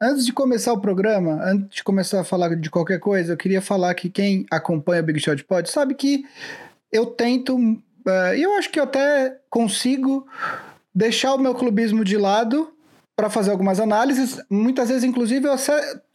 Antes 0.00 0.24
de 0.24 0.32
começar 0.32 0.72
o 0.72 0.80
programa, 0.80 1.38
antes 1.44 1.76
de 1.76 1.84
começar 1.84 2.22
a 2.22 2.24
falar 2.24 2.56
de 2.56 2.70
qualquer 2.70 2.98
coisa, 2.98 3.34
eu 3.34 3.36
queria 3.36 3.60
falar 3.60 3.94
que 3.94 4.08
quem 4.08 4.46
acompanha 4.50 5.02
o 5.02 5.04
Big 5.04 5.20
Shot 5.20 5.44
Pod 5.44 5.70
sabe 5.70 5.94
que 5.94 6.24
eu 6.90 7.04
tento, 7.04 7.58
eh, 8.06 8.38
e 8.38 8.42
eu 8.42 8.54
acho 8.54 8.70
que 8.70 8.80
eu 8.80 8.84
até 8.84 9.36
consigo 9.50 10.26
deixar 10.94 11.34
o 11.34 11.38
meu 11.38 11.54
clubismo 11.54 12.02
de 12.02 12.16
lado 12.16 12.72
para 13.14 13.28
fazer 13.28 13.50
algumas 13.50 13.78
análises. 13.78 14.40
Muitas 14.48 14.88
vezes, 14.88 15.04
inclusive, 15.04 15.46
eu 15.46 15.56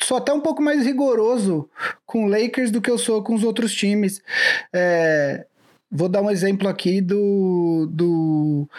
sou 0.02 0.18
até 0.18 0.34
um 0.34 0.42
pouco 0.42 0.64
mais 0.64 0.84
rigoroso 0.84 1.70
com 2.08 2.26
o 2.26 2.28
Lakers 2.28 2.72
do 2.72 2.82
que 2.82 2.90
eu 2.90 2.98
sou 2.98 3.24
com 3.24 3.36
os 3.36 3.44
outros 3.44 3.72
times. 3.74 4.22
É, 4.74 5.46
vou 5.92 6.08
dar 6.08 6.22
um 6.22 6.30
exemplo 6.30 6.68
aqui 6.68 7.02
do, 7.02 7.88
do 7.92 8.70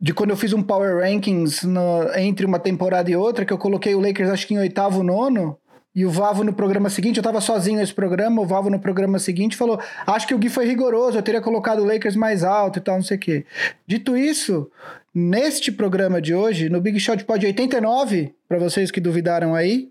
de 0.00 0.12
quando 0.14 0.30
eu 0.30 0.36
fiz 0.36 0.52
um 0.52 0.62
Power 0.62 0.98
Rankings 1.02 1.66
no- 1.66 2.10
entre 2.16 2.46
uma 2.46 2.58
temporada 2.58 3.10
e 3.10 3.16
outra, 3.16 3.44
que 3.44 3.52
eu 3.52 3.58
coloquei 3.58 3.94
o 3.94 4.00
Lakers 4.00 4.30
acho 4.30 4.46
que 4.46 4.54
em 4.54 4.58
oitavo, 4.58 5.02
nono, 5.02 5.58
e 5.94 6.04
o 6.04 6.10
Vavo 6.10 6.42
no 6.42 6.52
programa 6.52 6.90
seguinte, 6.90 7.18
eu 7.18 7.22
tava 7.22 7.40
sozinho 7.40 7.78
nesse 7.78 7.94
programa, 7.94 8.42
o 8.42 8.46
Vavo 8.46 8.68
no 8.68 8.80
programa 8.80 9.18
seguinte 9.18 9.56
falou, 9.56 9.78
acho 10.06 10.26
que 10.26 10.34
o 10.34 10.38
Gui 10.38 10.48
foi 10.48 10.66
rigoroso, 10.66 11.16
eu 11.16 11.22
teria 11.22 11.40
colocado 11.40 11.80
o 11.80 11.84
Lakers 11.84 12.16
mais 12.16 12.42
alto 12.42 12.78
e 12.78 12.82
tal, 12.82 12.96
não 12.96 13.04
sei 13.04 13.16
o 13.16 13.20
quê. 13.20 13.46
Dito 13.86 14.16
isso, 14.16 14.68
neste 15.14 15.70
programa 15.70 16.20
de 16.20 16.34
hoje, 16.34 16.68
no 16.68 16.80
Big 16.80 16.98
Shot 16.98 17.22
Pod 17.24 17.46
89, 17.46 18.34
para 18.48 18.58
vocês 18.58 18.90
que 18.90 19.00
duvidaram 19.00 19.54
aí, 19.54 19.88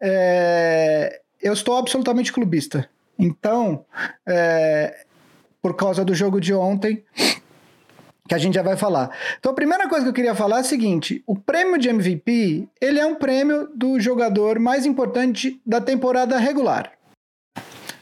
é, 0.00 1.20
eu 1.42 1.52
estou 1.52 1.76
absolutamente 1.76 2.32
clubista. 2.32 2.88
Então, 3.18 3.84
é, 4.26 4.94
por 5.68 5.74
causa 5.74 6.04
do 6.04 6.14
jogo 6.14 6.40
de 6.40 6.54
ontem, 6.54 7.04
que 8.26 8.34
a 8.34 8.38
gente 8.38 8.54
já 8.54 8.62
vai 8.62 8.76
falar. 8.76 9.10
Então, 9.38 9.52
a 9.52 9.54
primeira 9.54 9.88
coisa 9.88 10.04
que 10.04 10.10
eu 10.10 10.14
queria 10.14 10.34
falar 10.34 10.58
é 10.58 10.60
a 10.60 10.64
seguinte: 10.64 11.22
o 11.26 11.36
prêmio 11.36 11.78
de 11.78 11.88
MVP 11.88 12.68
ele 12.80 12.98
é 12.98 13.06
um 13.06 13.14
prêmio 13.14 13.68
do 13.74 14.00
jogador 14.00 14.58
mais 14.58 14.86
importante 14.86 15.60
da 15.64 15.80
temporada 15.80 16.38
regular. 16.38 16.92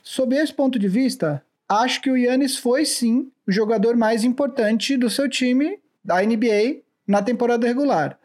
Sob 0.03 0.37
esse 0.37 0.53
ponto 0.53 0.79
de 0.79 0.89
vista, 0.89 1.43
acho 1.69 2.01
que 2.01 2.11
o 2.11 2.17
Yannis 2.17 2.57
foi 2.57 2.85
sim 2.85 3.31
o 3.47 3.53
jogador 3.53 3.97
mais 3.97 4.23
importante 4.23 4.97
do 4.97 5.11
seu 5.11 5.29
time 5.29 5.79
da 6.05 6.23
NBA 6.23 6.83
na 7.07 7.21
temporada 7.21 7.67
regular. 7.67 8.17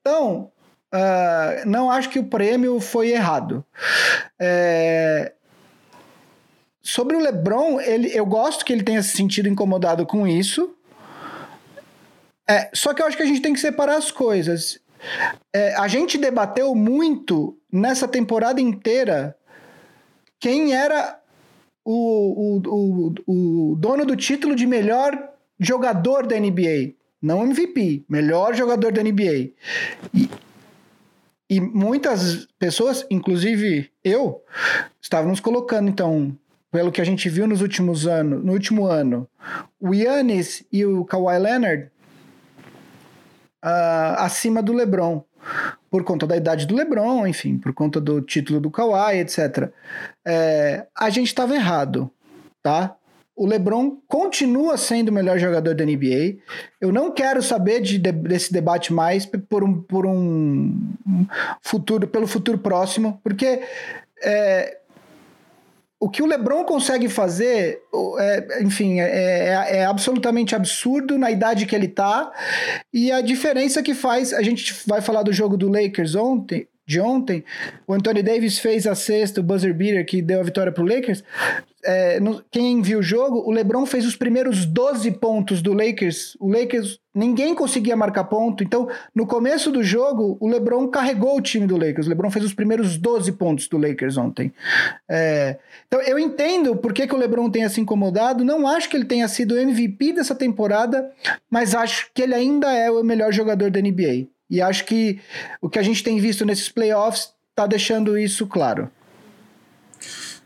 Então, 0.00 0.50
ah, 0.90 1.62
não 1.66 1.90
acho 1.90 2.08
que 2.10 2.18
o 2.18 2.24
prêmio 2.24 2.80
foi 2.80 3.10
errado. 3.10 3.64
É, 4.38 5.32
Sobre 6.82 7.16
o 7.16 7.20
LeBron, 7.20 7.80
ele, 7.80 8.10
eu 8.12 8.26
gosto 8.26 8.64
que 8.64 8.72
ele 8.72 8.82
tenha 8.82 9.02
se 9.02 9.16
sentido 9.16 9.48
incomodado 9.48 10.04
com 10.04 10.26
isso. 10.26 10.74
É, 12.48 12.70
só 12.74 12.92
que 12.92 13.00
eu 13.00 13.06
acho 13.06 13.16
que 13.16 13.22
a 13.22 13.26
gente 13.26 13.40
tem 13.40 13.52
que 13.52 13.60
separar 13.60 13.96
as 13.96 14.10
coisas. 14.10 14.80
É, 15.52 15.74
a 15.76 15.86
gente 15.86 16.18
debateu 16.18 16.74
muito 16.74 17.56
nessa 17.70 18.08
temporada 18.08 18.60
inteira 18.60 19.36
quem 20.40 20.74
era 20.74 21.20
o, 21.84 22.58
o, 22.58 23.14
o, 23.26 23.72
o 23.72 23.76
dono 23.76 24.04
do 24.04 24.16
título 24.16 24.54
de 24.56 24.66
melhor 24.66 25.30
jogador 25.58 26.26
da 26.26 26.38
NBA. 26.38 26.94
Não 27.20 27.44
MVP, 27.44 28.04
melhor 28.08 28.54
jogador 28.54 28.92
da 28.92 29.02
NBA. 29.02 29.52
E, 30.12 30.28
e 31.48 31.60
muitas 31.60 32.48
pessoas, 32.58 33.06
inclusive 33.08 33.90
eu, 34.02 34.42
estávamos 35.00 35.38
colocando, 35.38 35.88
então, 35.88 36.36
pelo 36.72 36.90
que 36.90 37.02
a 37.02 37.04
gente 37.04 37.28
viu 37.28 37.46
nos 37.46 37.60
últimos 37.60 38.06
anos, 38.06 38.42
no 38.42 38.52
último 38.52 38.86
ano, 38.86 39.28
o 39.78 39.94
Yannis 39.94 40.64
e 40.72 40.86
o 40.86 41.04
Kawhi 41.04 41.38
Leonard 41.38 41.90
uh, 43.62 44.16
acima 44.16 44.62
do 44.62 44.72
LeBron, 44.72 45.22
por 45.90 46.02
conta 46.02 46.26
da 46.26 46.34
idade 46.34 46.66
do 46.66 46.74
LeBron, 46.74 47.26
enfim, 47.26 47.58
por 47.58 47.74
conta 47.74 48.00
do 48.00 48.22
título 48.22 48.58
do 48.58 48.70
Kawhi, 48.70 49.18
etc. 49.18 49.70
É, 50.26 50.86
a 50.98 51.10
gente 51.10 51.26
estava 51.26 51.54
errado, 51.54 52.10
tá? 52.62 52.96
O 53.36 53.46
LeBron 53.46 53.98
continua 54.08 54.76
sendo 54.78 55.08
o 55.08 55.12
melhor 55.12 55.38
jogador 55.38 55.74
da 55.74 55.84
NBA. 55.84 56.38
Eu 56.80 56.90
não 56.92 57.12
quero 57.12 57.42
saber 57.42 57.80
de, 57.80 57.98
de, 57.98 58.12
desse 58.12 58.52
debate 58.52 58.92
mais 58.92 59.26
por 59.26 59.64
um, 59.64 59.82
por 59.82 60.06
um 60.06 60.74
futuro, 61.60 62.06
pelo 62.06 62.26
futuro 62.26 62.58
próximo, 62.58 63.20
porque 63.22 63.62
é, 64.22 64.78
o 66.02 66.08
que 66.08 66.20
o 66.20 66.26
LeBron 66.26 66.64
consegue 66.64 67.08
fazer, 67.08 67.80
é, 68.18 68.60
enfim, 68.60 68.98
é, 68.98 69.04
é, 69.04 69.76
é, 69.76 69.84
absolutamente 69.84 70.52
absurdo 70.52 71.16
na 71.16 71.30
idade 71.30 71.64
que 71.64 71.76
ele 71.76 71.86
tá. 71.86 72.32
E 72.92 73.12
a 73.12 73.20
diferença 73.20 73.80
que 73.84 73.94
faz, 73.94 74.32
a 74.32 74.42
gente 74.42 74.74
vai 74.84 75.00
falar 75.00 75.22
do 75.22 75.32
jogo 75.32 75.56
do 75.56 75.68
Lakers 75.68 76.16
ontem, 76.16 76.66
de 76.92 77.00
ontem, 77.00 77.42
o 77.86 77.94
Anthony 77.94 78.22
Davis 78.22 78.58
fez 78.58 78.86
a 78.86 78.94
sexta, 78.94 79.40
o 79.40 79.44
buzzer 79.44 79.72
beater 79.72 80.04
que 80.04 80.20
deu 80.20 80.40
a 80.40 80.42
vitória 80.42 80.70
pro 80.70 80.84
Lakers. 80.84 81.24
É, 81.84 82.20
no, 82.20 82.44
quem 82.50 82.80
viu 82.80 83.00
o 83.00 83.02
jogo, 83.02 83.42
o 83.44 83.50
LeBron 83.50 83.84
fez 83.86 84.06
os 84.06 84.14
primeiros 84.14 84.64
12 84.64 85.10
pontos 85.12 85.60
do 85.60 85.72
Lakers. 85.72 86.36
O 86.38 86.48
Lakers, 86.48 87.00
ninguém 87.12 87.54
conseguia 87.54 87.96
marcar 87.96 88.24
ponto. 88.24 88.62
Então, 88.62 88.88
no 89.14 89.26
começo 89.26 89.72
do 89.72 89.82
jogo, 89.82 90.36
o 90.38 90.48
LeBron 90.48 90.86
carregou 90.88 91.36
o 91.36 91.40
time 91.40 91.66
do 91.66 91.76
Lakers. 91.76 92.06
O 92.06 92.10
LeBron 92.10 92.30
fez 92.30 92.44
os 92.44 92.54
primeiros 92.54 92.96
12 92.96 93.32
pontos 93.32 93.66
do 93.66 93.78
Lakers 93.78 94.16
ontem. 94.16 94.52
É, 95.08 95.56
então, 95.88 96.00
eu 96.02 96.18
entendo 96.18 96.76
por 96.76 96.92
que, 96.92 97.06
que 97.06 97.14
o 97.14 97.18
LeBron 97.18 97.50
tenha 97.50 97.68
se 97.68 97.80
incomodado. 97.80 98.44
Não 98.44 98.66
acho 98.66 98.88
que 98.88 98.96
ele 98.96 99.06
tenha 99.06 99.26
sido 99.26 99.58
MVP 99.58 100.12
dessa 100.12 100.34
temporada, 100.34 101.10
mas 101.50 101.74
acho 101.74 102.10
que 102.14 102.22
ele 102.22 102.34
ainda 102.34 102.70
é 102.72 102.90
o 102.90 103.02
melhor 103.02 103.32
jogador 103.32 103.70
da 103.70 103.80
NBA. 103.80 104.28
E 104.52 104.60
acho 104.60 104.84
que 104.84 105.18
o 105.62 105.70
que 105.70 105.78
a 105.78 105.82
gente 105.82 106.04
tem 106.04 106.20
visto 106.20 106.44
nesses 106.44 106.68
playoffs 106.68 107.30
está 107.50 107.66
deixando 107.66 108.18
isso 108.18 108.46
claro. 108.46 108.90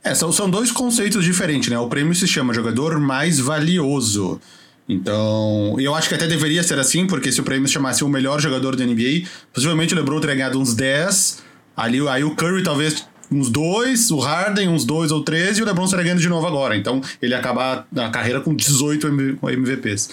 É, 0.04 0.14
são, 0.14 0.30
são 0.30 0.48
dois 0.48 0.70
conceitos 0.70 1.24
diferentes, 1.24 1.68
né? 1.68 1.76
O 1.76 1.88
prêmio 1.88 2.14
se 2.14 2.28
chama 2.28 2.54
jogador 2.54 3.00
mais 3.00 3.40
valioso. 3.40 4.40
Então, 4.88 5.74
eu 5.80 5.92
acho 5.92 6.08
que 6.08 6.14
até 6.14 6.28
deveria 6.28 6.62
ser 6.62 6.78
assim, 6.78 7.04
porque 7.04 7.32
se 7.32 7.40
o 7.40 7.42
prêmio 7.42 7.66
se 7.66 7.74
chamasse 7.74 8.04
o 8.04 8.08
melhor 8.08 8.40
jogador 8.40 8.76
da 8.76 8.86
NBA, 8.86 9.26
possivelmente 9.52 9.92
o 9.92 9.96
LeBron 9.96 10.20
teria 10.20 10.36
ganhado 10.36 10.60
uns 10.60 10.72
10, 10.72 11.42
ali, 11.76 12.08
aí 12.08 12.22
o 12.22 12.36
Curry 12.36 12.62
talvez 12.62 13.04
uns 13.28 13.50
dois, 13.50 14.12
o 14.12 14.20
Harden 14.20 14.68
uns 14.68 14.84
dois 14.84 15.10
ou 15.10 15.24
três, 15.24 15.58
e 15.58 15.62
o 15.62 15.66
LeBron 15.66 15.84
estaria 15.84 16.04
ganhando 16.04 16.20
de 16.20 16.28
novo 16.28 16.46
agora. 16.46 16.76
Então, 16.76 17.00
ele 17.20 17.34
ia 17.34 17.38
acabar 17.38 17.88
a 17.96 18.08
carreira 18.08 18.40
com 18.40 18.54
18 18.54 19.08
MVPs. 19.42 20.10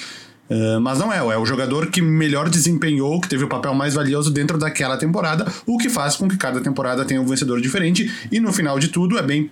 Uh, 0.50 0.80
mas 0.82 1.00
não 1.00 1.12
é, 1.12 1.18
é 1.18 1.38
o 1.38 1.46
jogador 1.46 1.88
que 1.88 2.02
melhor 2.02 2.50
desempenhou, 2.50 3.20
que 3.22 3.30
teve 3.30 3.44
o 3.44 3.48
papel 3.48 3.74
mais 3.74 3.94
valioso 3.94 4.30
dentro 4.30 4.58
daquela 4.58 4.98
temporada, 4.98 5.52
o 5.66 5.78
que 5.78 5.90
faz 5.90 6.16
com 6.16 6.28
que 6.28 6.38
cada 6.38 6.60
temporada 6.60 7.06
tenha 7.06 7.22
um 7.22 7.26
vencedor 7.26 7.62
diferente, 7.62 8.12
e 8.32 8.40
no 8.40 8.52
final 8.52 8.78
de 8.78 8.90
tudo 8.90 9.18
é 9.18 9.24
bem 9.24 9.50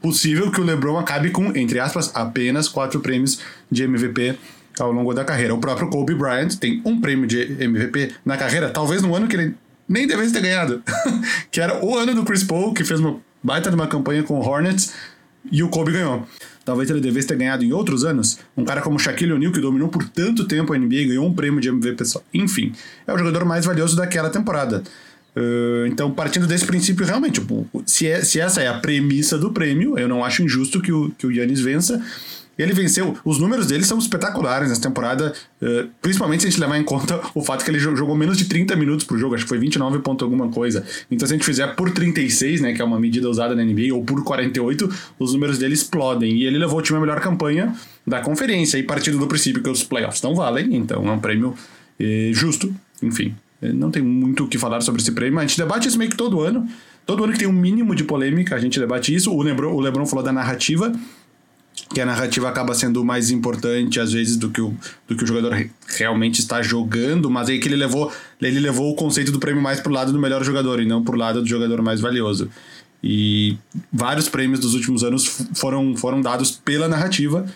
possível 0.00 0.50
que 0.50 0.60
o 0.60 0.64
LeBron 0.64 0.98
acabe 0.98 1.30
com, 1.30 1.54
entre 1.56 1.78
aspas, 1.78 2.10
apenas 2.14 2.68
quatro 2.68 3.00
prêmios 3.00 3.40
de 3.70 3.82
MVP 3.82 4.36
ao 4.78 4.92
longo 4.92 5.12
da 5.12 5.24
carreira. 5.24 5.54
O 5.54 5.58
próprio 5.58 5.88
Kobe 5.88 6.14
Bryant 6.14 6.56
tem 6.58 6.80
um 6.84 7.00
prêmio 7.00 7.26
de 7.26 7.56
MVP 7.62 8.12
na 8.24 8.36
carreira, 8.36 8.70
talvez 8.70 9.02
no 9.02 9.14
ano 9.14 9.28
que 9.28 9.36
ele 9.36 9.54
nem 9.88 10.06
devesse 10.06 10.32
ter 10.32 10.40
ganhado, 10.40 10.82
que 11.50 11.60
era 11.60 11.84
o 11.84 11.96
ano 11.96 12.14
do 12.14 12.24
Chris 12.24 12.44
Paul, 12.44 12.72
que 12.72 12.84
fez 12.84 13.00
uma 13.00 13.18
baita 13.42 13.68
de 13.68 13.74
uma 13.74 13.86
campanha 13.86 14.22
com 14.22 14.38
o 14.38 14.46
Hornets, 14.46 14.94
e 15.50 15.62
o 15.62 15.68
Kobe 15.68 15.92
ganhou. 15.92 16.26
Talvez 16.64 16.90
ele 16.90 17.00
devesse 17.00 17.28
ter 17.28 17.36
ganhado 17.36 17.64
em 17.64 17.72
outros 17.72 18.04
anos. 18.04 18.38
Um 18.56 18.64
cara 18.64 18.80
como 18.80 18.98
Shaquille 18.98 19.32
O'Neal, 19.32 19.52
que 19.52 19.60
dominou 19.60 19.88
por 19.88 20.06
tanto 20.08 20.46
tempo 20.46 20.72
a 20.72 20.78
NBA, 20.78 21.08
ganhou 21.08 21.26
um 21.26 21.32
prêmio 21.32 21.60
de 21.60 21.68
MVP 21.68 22.04
só. 22.04 22.22
Enfim, 22.32 22.72
é 23.06 23.12
o 23.12 23.18
jogador 23.18 23.44
mais 23.44 23.64
valioso 23.64 23.96
daquela 23.96 24.30
temporada. 24.30 24.82
Uh, 25.34 25.86
então, 25.86 26.10
partindo 26.10 26.46
desse 26.46 26.66
princípio, 26.66 27.06
realmente, 27.06 27.40
tipo, 27.40 27.66
se, 27.86 28.06
é, 28.06 28.22
se 28.22 28.40
essa 28.40 28.60
é 28.60 28.68
a 28.68 28.74
premissa 28.74 29.38
do 29.38 29.52
prêmio, 29.52 29.98
eu 29.98 30.08
não 30.08 30.24
acho 30.24 30.42
injusto 30.42 30.80
que 30.80 30.92
o, 30.92 31.10
que 31.16 31.26
o 31.26 31.30
Yannis 31.30 31.60
vença. 31.60 32.04
Ele 32.62 32.72
venceu, 32.72 33.16
os 33.24 33.38
números 33.38 33.66
dele 33.66 33.84
são 33.84 33.98
espetaculares 33.98 34.68
nessa 34.68 34.80
temporada, 34.80 35.32
uh, 35.62 35.88
principalmente 36.00 36.42
se 36.42 36.48
a 36.48 36.50
gente 36.50 36.60
levar 36.60 36.78
em 36.78 36.84
conta 36.84 37.20
o 37.34 37.42
fato 37.42 37.64
que 37.64 37.70
ele 37.70 37.78
jogou 37.78 38.16
menos 38.16 38.36
de 38.36 38.44
30 38.46 38.76
minutos 38.76 39.04
por 39.04 39.18
jogo, 39.18 39.34
acho 39.34 39.44
que 39.44 39.48
foi 39.48 39.58
29 39.58 40.00
ponto 40.00 40.24
alguma 40.24 40.48
coisa. 40.48 40.84
Então, 41.10 41.26
se 41.26 41.34
a 41.34 41.36
gente 41.36 41.46
fizer 41.46 41.74
por 41.74 41.90
36, 41.90 42.60
né, 42.60 42.72
que 42.72 42.82
é 42.82 42.84
uma 42.84 42.98
medida 42.98 43.28
usada 43.28 43.54
na 43.54 43.64
NBA, 43.64 43.94
ou 43.94 44.04
por 44.04 44.22
48, 44.22 44.88
os 45.18 45.32
números 45.32 45.58
dele 45.58 45.74
explodem. 45.74 46.36
E 46.36 46.44
ele 46.44 46.58
levou 46.58 46.78
o 46.78 46.82
time 46.82 46.98
à 46.98 47.00
melhor 47.00 47.20
campanha 47.20 47.74
da 48.06 48.20
conferência, 48.20 48.78
e 48.78 48.82
partindo 48.82 49.18
do 49.18 49.26
princípio 49.26 49.62
que 49.62 49.70
os 49.70 49.84
playoffs 49.84 50.22
não 50.22 50.34
valem, 50.34 50.74
então 50.74 51.06
é 51.08 51.12
um 51.12 51.18
prêmio 51.18 51.54
eh, 51.98 52.30
justo, 52.32 52.74
enfim. 53.02 53.34
Não 53.62 53.90
tem 53.90 54.02
muito 54.02 54.44
o 54.44 54.48
que 54.48 54.56
falar 54.56 54.80
sobre 54.80 55.02
esse 55.02 55.12
prêmio. 55.12 55.38
A 55.38 55.42
gente 55.42 55.58
debate 55.58 55.86
isso 55.86 55.98
meio 55.98 56.10
que 56.10 56.16
todo 56.16 56.40
ano. 56.40 56.66
Todo 57.04 57.24
ano 57.24 57.32
que 57.32 57.38
tem 57.38 57.48
um 57.48 57.52
mínimo 57.52 57.94
de 57.94 58.04
polêmica, 58.04 58.54
a 58.54 58.58
gente 58.58 58.78
debate 58.78 59.14
isso. 59.14 59.32
O 59.32 59.42
Lebron, 59.42 59.74
o 59.74 59.80
Lebron 59.80 60.06
falou 60.06 60.24
da 60.24 60.32
narrativa, 60.32 60.92
que 61.88 62.00
a 62.00 62.06
narrativa 62.06 62.48
acaba 62.48 62.74
sendo 62.74 63.04
mais 63.04 63.30
importante, 63.30 63.98
às 63.98 64.12
vezes, 64.12 64.36
do 64.36 64.50
que 64.50 64.60
o, 64.60 64.74
do 65.08 65.16
que 65.16 65.24
o 65.24 65.26
jogador 65.26 65.68
realmente 65.86 66.40
está 66.40 66.62
jogando, 66.62 67.30
mas 67.30 67.48
aí 67.48 67.58
que 67.58 67.68
ele 67.68 67.76
levou, 67.76 68.12
ele 68.40 68.60
levou 68.60 68.90
o 68.90 68.94
conceito 68.94 69.32
do 69.32 69.38
prêmio 69.38 69.62
mais 69.62 69.80
pro 69.80 69.92
lado 69.92 70.12
do 70.12 70.18
melhor 70.18 70.44
jogador 70.44 70.80
e 70.80 70.86
não 70.86 71.02
pro 71.02 71.16
lado 71.16 71.40
do 71.40 71.48
jogador 71.48 71.82
mais 71.82 72.00
valioso. 72.00 72.50
E 73.02 73.56
vários 73.92 74.28
prêmios 74.28 74.60
dos 74.60 74.74
últimos 74.74 75.02
anos 75.02 75.46
foram, 75.54 75.96
foram 75.96 76.20
dados 76.20 76.50
pela 76.50 76.86
narrativa. 76.86 77.46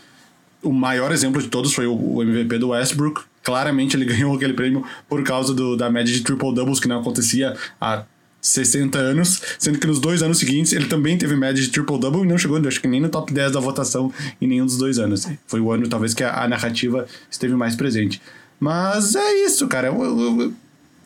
O 0.63 0.73
maior 0.73 1.13
exemplo 1.13 1.43
de 1.43 1.49
todos 1.49 1.75
foi 1.75 1.87
o, 1.87 1.95
o 1.95 2.23
MVP 2.23 2.59
do 2.59 2.69
Westbrook, 2.71 3.23
claramente 3.43 3.97
ele 3.97 4.07
ganhou 4.07 4.35
aquele 4.35 4.55
prêmio 4.55 4.85
por 5.09 5.23
causa 5.23 5.55
do, 5.55 5.77
da 5.77 5.91
média 5.91 6.13
de 6.13 6.23
triple 6.23 6.55
doubles 6.55 6.81
que 6.81 6.89
não 6.89 7.01
acontecia 7.01 7.55
há 7.81 8.05
60 8.45 8.99
anos, 8.99 9.41
sendo 9.59 9.79
que 9.79 9.87
nos 9.87 9.99
dois 9.99 10.23
anos 10.23 10.37
seguintes 10.37 10.75
ele 10.75 10.85
também 10.85 11.17
teve 11.17 11.35
média 11.35 11.63
de 11.63 11.71
triple 11.71 11.99
double 11.99 12.25
e 12.25 12.27
não 12.27 12.37
chegou, 12.37 12.59
acho 12.69 12.79
que 12.79 12.87
nem 12.87 13.01
no 13.01 13.09
top 13.09 13.33
10 13.33 13.53
da 13.53 13.59
votação 13.59 14.13
em 14.39 14.47
nenhum 14.47 14.67
dos 14.67 14.77
dois 14.77 14.99
anos. 14.99 15.27
Foi 15.47 15.61
o 15.61 15.73
ano 15.73 15.89
talvez 15.89 16.13
que 16.13 16.23
a, 16.23 16.45
a 16.45 16.47
narrativa 16.47 17.07
esteve 17.31 17.55
mais 17.55 17.75
presente. 17.75 18.21
Mas 18.61 19.17
é 19.17 19.47
isso, 19.47 19.67
cara. 19.67 19.89
Eu, 19.89 20.05
eu, 20.05 20.53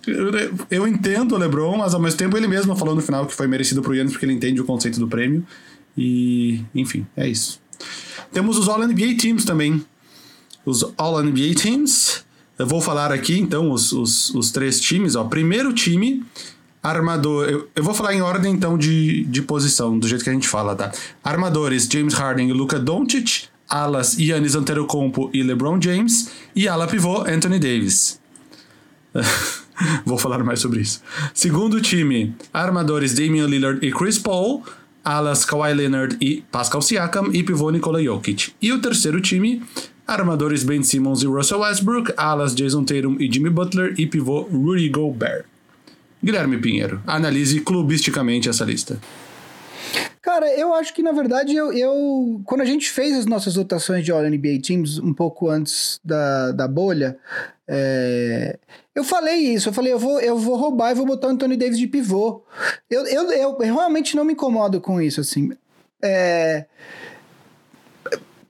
eu, 0.09 0.67
eu, 0.69 0.89
entendo 0.89 1.37
o 1.37 1.39
LeBron, 1.39 1.79
mas 1.79 1.95
ao 1.95 2.01
mesmo 2.01 2.19
tempo 2.19 2.37
ele 2.37 2.49
mesmo 2.49 2.75
falou 2.75 2.97
no 2.97 3.01
final 3.01 3.25
que 3.25 3.33
foi 3.33 3.47
merecido 3.47 3.83
pro 3.83 3.95
Yannis 3.95 4.13
porque 4.13 4.27
ele 4.27 4.33
entende 4.33 4.61
o 4.61 4.65
conceito 4.65 4.99
do 4.99 5.07
prêmio. 5.07 5.47
E, 5.97 6.61
enfim, 6.75 7.07
é 7.17 7.29
isso. 7.29 7.61
Temos 8.33 8.59
os 8.59 8.69
All 8.69 8.81
NBA 8.81 9.15
Teams 9.17 9.45
também. 9.45 9.81
Os 10.67 10.85
All 10.97 11.23
NBA 11.23 11.55
Teams. 11.55 12.25
Eu 12.59 12.67
vou 12.67 12.81
falar 12.81 13.13
aqui, 13.13 13.39
então, 13.39 13.71
os, 13.71 13.93
os, 13.93 14.35
os 14.35 14.51
três 14.51 14.81
times. 14.81 15.15
Ó. 15.15 15.23
Primeiro 15.23 15.73
time, 15.73 16.25
armador. 16.89 17.49
Eu, 17.49 17.69
eu, 17.75 17.83
vou 17.83 17.95
falar 17.95 18.15
em 18.15 18.21
ordem, 18.21 18.53
então, 18.53 18.79
de, 18.79 19.25
de 19.25 19.43
posição, 19.43 19.99
do 19.99 20.09
jeito 20.09 20.25
que 20.25 20.31
a 20.31 20.33
gente 20.33 20.49
fala, 20.49 20.75
tá? 20.75 20.91
Armadores, 21.23 21.89
James 21.91 22.15
Harden 22.15 22.49
e 22.49 22.53
Luka 22.53 22.79
Doncic. 22.79 23.49
Alas, 23.69 24.19
Yannis 24.19 24.55
Antetokounmpo 24.55 25.31
e 25.33 25.43
LeBron 25.43 25.81
James. 25.81 26.31
E 26.57 26.67
ala 26.67 26.87
pivô, 26.87 27.21
Anthony 27.21 27.59
Davis. 27.59 28.19
vou 30.07 30.17
falar 30.17 30.43
mais 30.43 30.61
sobre 30.61 30.81
isso. 30.81 31.03
Segundo 31.35 31.81
time, 31.81 32.35
armadores, 32.53 33.13
Damian 33.15 33.47
Lillard 33.47 33.87
e 33.87 33.93
Chris 33.93 34.19
Paul. 34.19 34.65
Alas, 35.05 35.45
Kawhi 35.45 35.73
Leonard 35.75 36.17
e 36.21 36.43
Pascal 36.51 36.81
Siakam. 36.81 37.31
E 37.33 37.43
pivô, 37.43 37.71
Nikola 37.71 38.03
Jokic. 38.03 38.53
E 38.61 38.73
o 38.73 38.81
terceiro 38.81 39.21
time, 39.21 39.63
armadores 40.07 40.65
Ben 40.65 40.83
Simmons 40.83 41.23
e 41.23 41.27
Russell 41.27 41.61
Westbrook, 41.61 42.13
alas 42.17 42.55
Jason 42.55 42.85
Tatum 42.85 43.17
e 43.21 43.31
Jimmy 43.31 43.51
Butler 43.51 43.95
e 43.99 44.07
pivô 44.07 44.43
Rudy 44.43 44.89
Gobert. 44.89 45.45
Guilherme 46.23 46.59
Pinheiro, 46.59 47.03
analise 47.07 47.61
clubisticamente 47.61 48.49
essa 48.49 48.65
lista. 48.65 48.99
Cara, 50.21 50.53
eu 50.59 50.75
acho 50.75 50.93
que 50.93 51.03
na 51.03 51.13
verdade 51.13 51.55
eu, 51.55 51.73
eu, 51.73 52.43
Quando 52.45 52.61
a 52.61 52.65
gente 52.65 52.91
fez 52.91 53.17
as 53.17 53.25
nossas 53.25 53.55
votações 53.55 54.05
de 54.05 54.13
All 54.13 54.23
NBA 54.23 54.61
Teams 54.63 54.99
um 54.99 55.15
pouco 55.15 55.49
antes 55.49 55.99
da, 56.05 56.53
da 56.53 56.69
bolha, 56.69 57.17
é, 57.67 58.59
eu 58.95 59.05
falei 59.05 59.37
isso. 59.37 59.69
Eu 59.69 59.73
falei, 59.73 59.93
eu 59.93 59.99
vou, 59.99 60.21
eu 60.21 60.37
vou 60.37 60.57
roubar 60.57 60.91
e 60.91 60.95
vou 60.95 61.07
botar 61.07 61.29
o 61.29 61.31
Anthony 61.31 61.57
Davis 61.57 61.79
de 61.79 61.87
pivô. 61.87 62.43
Eu, 62.91 63.07
eu, 63.07 63.33
eu, 63.33 63.59
realmente 63.59 64.17
não 64.17 64.25
me 64.25 64.35
incomodo 64.35 64.81
com 64.81 65.01
isso, 65.01 65.21
assim. 65.21 65.51
É, 66.03 66.67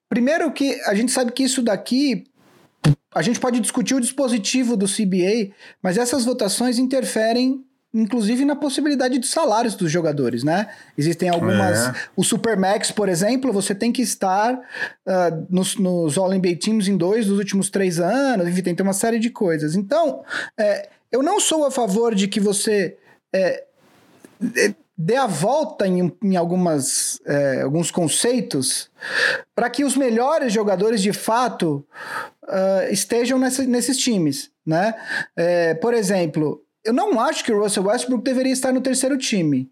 Primeiro 0.08 0.50
que 0.50 0.80
a 0.86 0.94
gente 0.94 1.12
sabe 1.12 1.32
que 1.32 1.42
isso 1.42 1.62
daqui 1.62 2.24
a 3.14 3.22
gente 3.22 3.40
pode 3.40 3.60
discutir 3.60 3.94
o 3.94 4.00
dispositivo 4.00 4.76
do 4.76 4.86
CBA, 4.86 5.54
mas 5.82 5.96
essas 5.96 6.24
votações 6.24 6.78
interferem 6.78 7.64
inclusive 7.92 8.44
na 8.44 8.54
possibilidade 8.54 9.18
de 9.18 9.26
salários 9.26 9.74
dos 9.74 9.90
jogadores, 9.90 10.44
né? 10.44 10.68
Existem 10.96 11.28
algumas. 11.28 11.88
É. 11.88 11.94
O 12.14 12.22
Supermax, 12.22 12.92
por 12.92 13.08
exemplo, 13.08 13.52
você 13.52 13.74
tem 13.74 13.90
que 13.90 14.02
estar 14.02 14.54
uh, 14.54 15.46
nos, 15.48 15.76
nos 15.76 16.18
All-NBA 16.18 16.56
Teams 16.56 16.86
em 16.86 16.96
dois 16.96 17.26
dos 17.26 17.38
últimos 17.38 17.70
três 17.70 17.98
anos, 17.98 18.46
enfim, 18.46 18.62
tem, 18.62 18.76
uma 18.82 18.92
série 18.92 19.18
de 19.18 19.30
coisas. 19.30 19.74
Então, 19.74 20.22
é, 20.58 20.90
eu 21.10 21.22
não 21.22 21.40
sou 21.40 21.64
a 21.64 21.70
favor 21.70 22.14
de 22.14 22.28
que 22.28 22.40
você. 22.40 22.96
É, 23.32 23.64
dê 24.96 25.14
a 25.14 25.26
volta 25.26 25.86
em, 25.86 26.12
em 26.22 26.36
algumas, 26.36 27.20
é, 27.24 27.62
alguns 27.62 27.88
conceitos 27.88 28.90
para 29.54 29.70
que 29.70 29.84
os 29.84 29.96
melhores 29.96 30.52
jogadores 30.52 31.00
de 31.00 31.12
fato 31.12 31.86
uh, 32.48 32.92
estejam 32.92 33.38
nessa, 33.38 33.62
nesses 33.64 33.96
times, 33.98 34.50
né? 34.64 34.94
É, 35.36 35.74
por 35.74 35.94
exemplo, 35.94 36.62
eu 36.84 36.92
não 36.92 37.20
acho 37.20 37.44
que 37.44 37.52
o 37.52 37.62
Russell 37.62 37.84
Westbrook 37.84 38.24
deveria 38.24 38.52
estar 38.52 38.72
no 38.72 38.80
terceiro 38.80 39.16
time. 39.16 39.70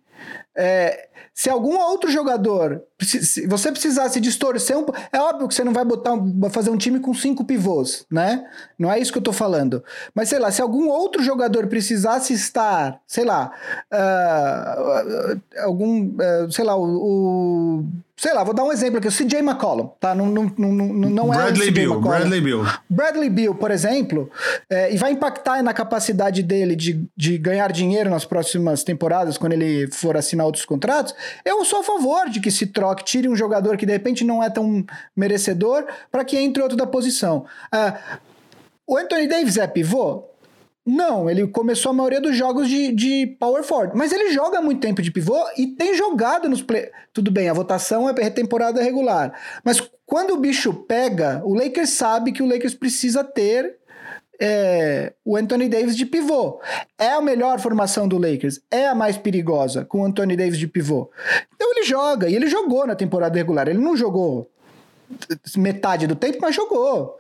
É, 0.57 1.09
se 1.37 1.51
algum 1.51 1.77
outro 1.77 2.11
jogador, 2.11 2.83
se 2.99 3.47
você 3.47 3.71
precisasse 3.71 4.19
distorcer 4.21 4.79
um, 4.79 4.87
é 5.13 5.21
óbvio 5.21 5.47
que 5.47 5.55
você 5.55 5.63
não 5.63 5.73
vai 5.73 5.85
botar 5.85 6.13
fazer 6.51 6.71
um 6.71 6.79
time 6.79 6.99
com 6.99 7.13
cinco 7.13 7.45
pivôs, 7.45 8.07
né? 8.11 8.47
Não 8.79 8.91
é 8.91 8.99
isso 8.99 9.13
que 9.13 9.19
eu 9.19 9.23
tô 9.23 9.35
falando. 9.35 9.85
Mas 10.15 10.31
sei 10.31 10.39
lá, 10.39 10.51
se 10.51 10.63
algum 10.63 10.89
outro 10.89 11.23
jogador 11.23 11.67
precisasse 11.67 12.33
estar, 12.33 13.03
sei 13.07 13.27
lá, 13.27 13.53
uh, 13.93 15.41
algum, 15.63 16.07
uh, 16.07 16.51
sei 16.51 16.65
lá, 16.65 16.75
o, 16.75 16.85
o 16.85 17.85
sei 18.17 18.33
lá, 18.33 18.43
vou 18.43 18.55
dar 18.55 18.65
um 18.65 18.73
exemplo 18.73 18.99
aqui, 18.99 19.09
o 19.09 19.13
CJ 19.13 19.41
McCollum, 19.41 19.89
tá? 20.01 20.15
Não, 20.15 20.27
não, 20.27 20.45
não, 20.57 20.71
não 21.11 21.35
é 21.35 21.37
Bradley 21.37 21.71
Bill, 21.71 21.93
McCollum. 21.93 22.17
Bradley 22.17 22.41
Bill. 22.41 22.65
Bradley 22.89 23.31
Bill, 23.31 23.55
por 23.55 23.71
exemplo, 23.71 24.31
é, 24.71 24.93
e 24.93 24.97
vai 24.97 25.13
impactar 25.13 25.63
na 25.63 25.75
capacidade 25.75 26.43
dele 26.43 26.75
de, 26.75 27.07
de 27.15 27.37
ganhar 27.37 27.71
dinheiro 27.71 28.09
nas 28.09 28.25
próximas 28.25 28.83
temporadas, 28.83 29.37
quando 29.37 29.53
ele 29.53 29.87
for 29.93 30.17
assinar 30.17 30.47
outros 30.47 30.65
contratos, 30.65 31.15
eu 31.45 31.63
sou 31.65 31.81
a 31.81 31.85
favor 31.85 32.31
de 32.31 32.41
que 32.41 32.51
se 32.51 32.67
troque, 32.67 33.05
tire 33.05 33.29
um 33.29 33.37
jogador 33.37 33.77
que 33.77 33.85
de 33.85 33.93
repente 33.93 34.25
não 34.25 34.43
é 34.43 34.49
tão 34.49 34.85
merecedor, 35.15 35.85
para 36.11 36.25
que 36.25 36.39
entre 36.39 36.63
outro 36.63 36.77
da 36.77 36.87
posição. 36.87 37.45
Ah, 37.71 37.99
o 38.87 38.97
Anthony 38.97 39.29
Davis 39.29 39.59
é 39.59 39.67
pivô? 39.67 40.25
Não, 40.87 41.29
ele 41.29 41.49
começou 41.49 41.91
a 41.91 41.93
maioria 41.93 42.21
dos 42.21 42.37
jogos 42.37 42.69
de, 42.69 42.93
de 42.93 43.37
power 43.41 43.65
forward, 43.65 43.97
mas 43.97 44.13
ele 44.13 44.31
joga 44.31 44.63
muito 44.63 44.81
tempo 44.81 45.03
de 45.03 45.11
pivô 45.11 45.37
e 45.59 45.67
tem 45.67 45.97
jogado 45.97 46.49
nos 46.49 46.63
play. 46.63 46.93
Tudo 47.13 47.29
bem, 47.29 47.49
a 47.49 47.53
votação 47.53 48.09
é 48.09 48.31
temporada 48.31 48.81
regular, 48.81 49.37
mas 49.65 49.83
quando 50.07 50.35
o 50.35 50.37
bicho 50.39 50.73
pega, 50.73 51.43
o 51.45 51.55
Lakers 51.55 51.91
sabe 51.91 52.31
que 52.31 52.41
o 52.41 52.47
Lakers 52.47 52.75
precisa 52.75 53.25
ter 53.25 53.79
é, 54.41 55.13
o 55.25 55.37
Anthony 55.37 55.69
Davis 55.69 55.97
de 55.97 56.07
pivô. 56.07 56.61
É 56.97 57.09
a 57.09 57.21
melhor 57.21 57.59
formação 57.59 58.07
do 58.07 58.17
Lakers, 58.17 58.61
é 58.71 58.87
a 58.87 58.95
mais 58.95 59.17
perigosa 59.17 59.85
com 59.85 60.03
o 60.03 60.05
Anthony 60.05 60.37
Davis 60.37 60.59
de 60.59 60.69
pivô. 60.69 61.11
Então 61.53 61.69
ele 61.73 61.85
joga, 61.85 62.29
e 62.29 62.37
ele 62.37 62.47
jogou 62.47 62.87
na 62.87 62.95
temporada 62.95 63.37
regular, 63.37 63.67
ele 63.67 63.81
não 63.81 63.97
jogou 63.97 64.49
metade 65.57 66.07
do 66.07 66.15
tempo, 66.15 66.39
mas 66.41 66.55
jogou. 66.55 67.19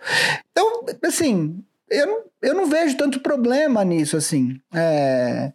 Então, 0.52 0.84
assim, 1.02 1.64
eu 1.90 2.06
não, 2.06 2.22
eu 2.42 2.54
não 2.54 2.66
vejo 2.66 2.96
tanto 2.96 3.20
problema 3.20 3.84
nisso, 3.84 4.16
assim. 4.16 4.60
É, 4.74 5.52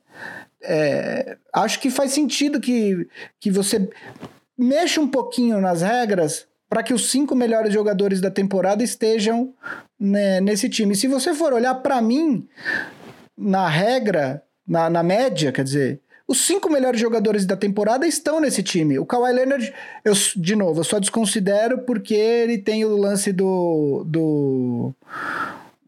é, 0.64 1.38
acho 1.54 1.80
que 1.80 1.90
faz 1.90 2.12
sentido 2.12 2.60
que, 2.60 3.08
que 3.40 3.52
você 3.52 3.90
mexa 4.58 5.02
um 5.02 5.08
pouquinho 5.08 5.60
nas 5.60 5.82
regras 5.82 6.48
para 6.70 6.84
que 6.84 6.94
os 6.94 7.12
cinco 7.12 7.36
melhores 7.36 7.74
jogadores 7.74 8.22
da 8.22 8.32
temporada 8.32 8.84
estejam 8.84 9.54
né, 10.00 10.40
nesse 10.40 10.70
time. 10.70 10.96
Se 10.96 11.08
você 11.08 11.34
for 11.34 11.52
olhar 11.52 11.76
para 11.76 12.02
mim, 12.02 12.48
na 13.38 13.68
regra, 13.68 14.42
na, 14.66 14.90
na 14.90 15.04
média, 15.04 15.52
quer 15.52 15.66
dizer, 15.66 16.00
os 16.26 16.46
cinco 16.46 16.70
melhores 16.70 17.02
jogadores 17.02 17.46
da 17.46 17.58
temporada 17.58 18.08
estão 18.08 18.40
nesse 18.40 18.64
time. 18.64 18.98
O 18.98 19.06
Kawhi 19.06 19.34
Leonard, 19.34 19.74
eu, 20.06 20.14
de 20.38 20.56
novo, 20.56 20.80
eu 20.80 20.84
só 20.86 20.98
desconsidero 20.98 21.80
porque 21.80 22.14
ele 22.14 22.58
tem 22.58 22.86
o 22.86 22.96
lance 22.96 23.34
do, 23.34 24.06
do 24.08 24.94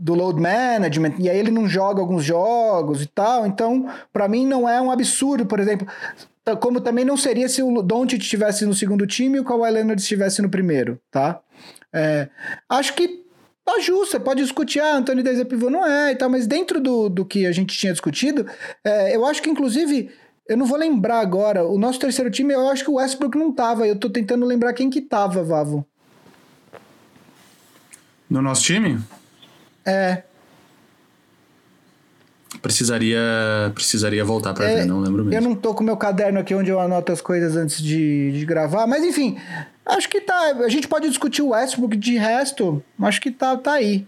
do 0.04 0.14
load 0.14 0.38
management, 0.42 1.14
e 1.18 1.30
aí 1.30 1.40
ele 1.40 1.50
não 1.50 1.66
joga 1.66 2.02
alguns 2.02 2.26
jogos 2.26 3.02
e 3.02 3.06
tal. 3.06 3.48
Então, 3.48 3.88
para 4.12 4.28
mim 4.28 4.46
não 4.46 4.68
é 4.68 4.82
um 4.82 4.92
absurdo, 4.92 5.46
por 5.46 5.62
exemplo, 5.62 5.88
como 6.60 6.82
também 6.82 7.06
não 7.06 7.16
seria 7.16 7.48
se 7.48 7.64
o 7.64 7.82
Doncic 7.82 8.22
estivesse 8.22 8.66
no 8.66 8.74
segundo 8.74 9.08
time 9.08 9.38
e 9.38 9.40
o 9.40 9.46
Kawhi 9.46 9.72
Leonard 9.72 10.02
estivesse 10.02 10.42
no 10.42 10.50
primeiro, 10.50 11.00
tá? 11.10 11.40
É, 11.94 12.28
acho 12.70 12.94
que 12.96 13.24
tá 13.64 13.80
justo, 13.80 14.12
você 14.12 14.20
pode 14.20 14.42
discutir, 14.42 14.82
ah, 14.82 14.98
Anthony 14.98 15.24
Davis 15.24 15.40
é 15.40 15.46
pivô, 15.46 15.70
não 15.70 15.88
é 15.88 16.12
e 16.12 16.16
tal, 16.18 16.30
mas 16.30 16.46
dentro 16.46 16.82
do, 16.82 17.08
do 17.08 17.24
que 17.24 17.46
a 17.46 17.54
gente 17.54 17.78
tinha 17.78 17.94
discutido, 17.94 18.46
é, 18.84 19.16
eu 19.16 19.26
acho 19.26 19.42
que 19.42 19.50
inclusive, 19.50 20.12
eu 20.50 20.58
não 20.58 20.66
vou 20.66 20.78
lembrar 20.78 21.22
agora, 21.22 21.66
o 21.66 21.80
nosso 21.80 21.98
terceiro 21.98 22.30
time, 22.30 22.54
eu 22.54 22.68
acho 22.68 22.84
que 22.84 22.92
o 22.92 22.96
Westbrook 22.96 23.38
não 23.38 23.54
tava, 23.54 23.88
eu 23.88 23.98
tô 23.98 24.10
tentando 24.10 24.46
lembrar 24.46 24.74
quem 24.74 24.90
que 24.90 25.00
tava, 25.00 25.42
Vavo. 25.42 25.88
No 28.30 28.42
nosso 28.42 28.64
time? 28.64 29.00
É. 29.86 30.24
Precisaria, 32.62 33.20
precisaria 33.74 34.24
voltar 34.24 34.54
para 34.54 34.70
é, 34.70 34.76
ver, 34.78 34.86
não 34.86 35.00
lembro 35.02 35.26
mesmo. 35.26 35.34
Eu 35.34 35.42
não 35.42 35.56
tô 35.56 35.74
com 35.74 35.84
meu 35.84 35.98
caderno 35.98 36.40
aqui 36.40 36.54
onde 36.54 36.70
eu 36.70 36.80
anoto 36.80 37.12
as 37.12 37.20
coisas 37.20 37.58
antes 37.58 37.82
de, 37.82 38.32
de 38.32 38.46
gravar, 38.46 38.88
mas 38.88 39.04
enfim, 39.04 39.38
acho 39.86 40.08
que 40.08 40.22
tá. 40.22 40.56
A 40.64 40.70
gente 40.70 40.88
pode 40.88 41.10
discutir 41.10 41.42
o 41.42 41.50
Westbrook 41.50 41.98
de 41.98 42.18
resto, 42.18 42.82
acho 43.02 43.20
que 43.20 43.32
tá, 43.32 43.58
tá 43.58 43.74
aí. 43.74 44.06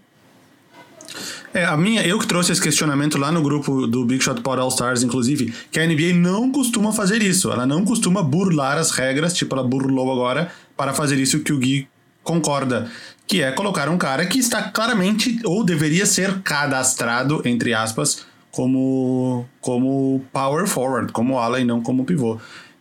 É, 1.52 1.64
a 1.64 1.76
minha, 1.76 2.06
eu 2.06 2.18
que 2.18 2.26
trouxe 2.26 2.52
esse 2.52 2.60
questionamento 2.60 3.18
lá 3.18 3.32
no 3.32 3.42
grupo 3.42 3.86
do 3.86 4.04
Big 4.04 4.22
Shot 4.22 4.40
Pod 4.42 4.60
All 4.60 4.68
Stars, 4.68 5.02
inclusive, 5.02 5.52
que 5.70 5.80
a 5.80 5.86
NBA 5.86 6.14
não 6.14 6.50
costuma 6.52 6.92
fazer 6.92 7.22
isso. 7.22 7.50
Ela 7.50 7.66
não 7.66 7.84
costuma 7.84 8.22
burlar 8.22 8.78
as 8.78 8.90
regras, 8.90 9.32
tipo, 9.32 9.54
ela 9.54 9.66
burlou 9.66 10.12
agora 10.12 10.50
para 10.76 10.92
fazer 10.92 11.18
isso 11.18 11.40
que 11.40 11.52
o 11.52 11.58
Gui 11.58 11.88
concorda 12.22 12.90
que 13.26 13.42
é 13.42 13.50
colocar 13.52 13.88
um 13.88 13.98
cara 13.98 14.24
que 14.26 14.38
está 14.38 14.62
claramente 14.62 15.38
ou 15.44 15.64
deveria 15.64 16.06
ser 16.06 16.40
cadastrado, 16.42 17.42
entre 17.44 17.74
aspas, 17.74 18.24
como, 18.50 19.46
como 19.60 20.24
power 20.32 20.66
forward, 20.66 21.12
como 21.12 21.38
ala 21.38 21.60
e 21.60 21.64
não 21.64 21.82
como 21.82 22.04
pivô. 22.04 22.38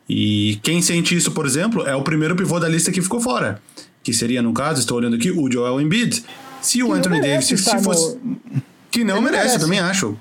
E 0.08 0.60
quem 0.62 0.82
sente 0.82 1.16
isso, 1.16 1.32
por 1.32 1.46
exemplo, 1.46 1.86
é 1.88 1.96
o 1.96 2.04
primeiro 2.04 2.36
pivô 2.36 2.60
da 2.60 2.70
lista 2.70 2.92
que 2.92 3.02
ficou 3.02 3.20
fora, 3.20 3.60
que 4.04 4.14
seria, 4.14 4.42
no 4.42 4.54
caso, 4.54 4.80
estou 4.80 4.98
olhando 4.98 5.16
aqui, 5.16 5.32
o 5.32 5.52
Joel 5.52 5.82
Embiid. 5.82 6.24
Se 6.62 6.84
o 6.84 6.88
que 6.88 6.94
Anthony 6.94 7.22
Davis, 7.22 7.48
se, 7.48 7.58
se 7.58 7.84
fosse... 7.84 8.18
No... 8.24 8.40
Que 8.92 9.04
não 9.04 9.22
merece, 9.22 9.38
merece, 9.38 9.56
eu 9.56 9.62
também 9.62 9.80
acho. 9.80 10.18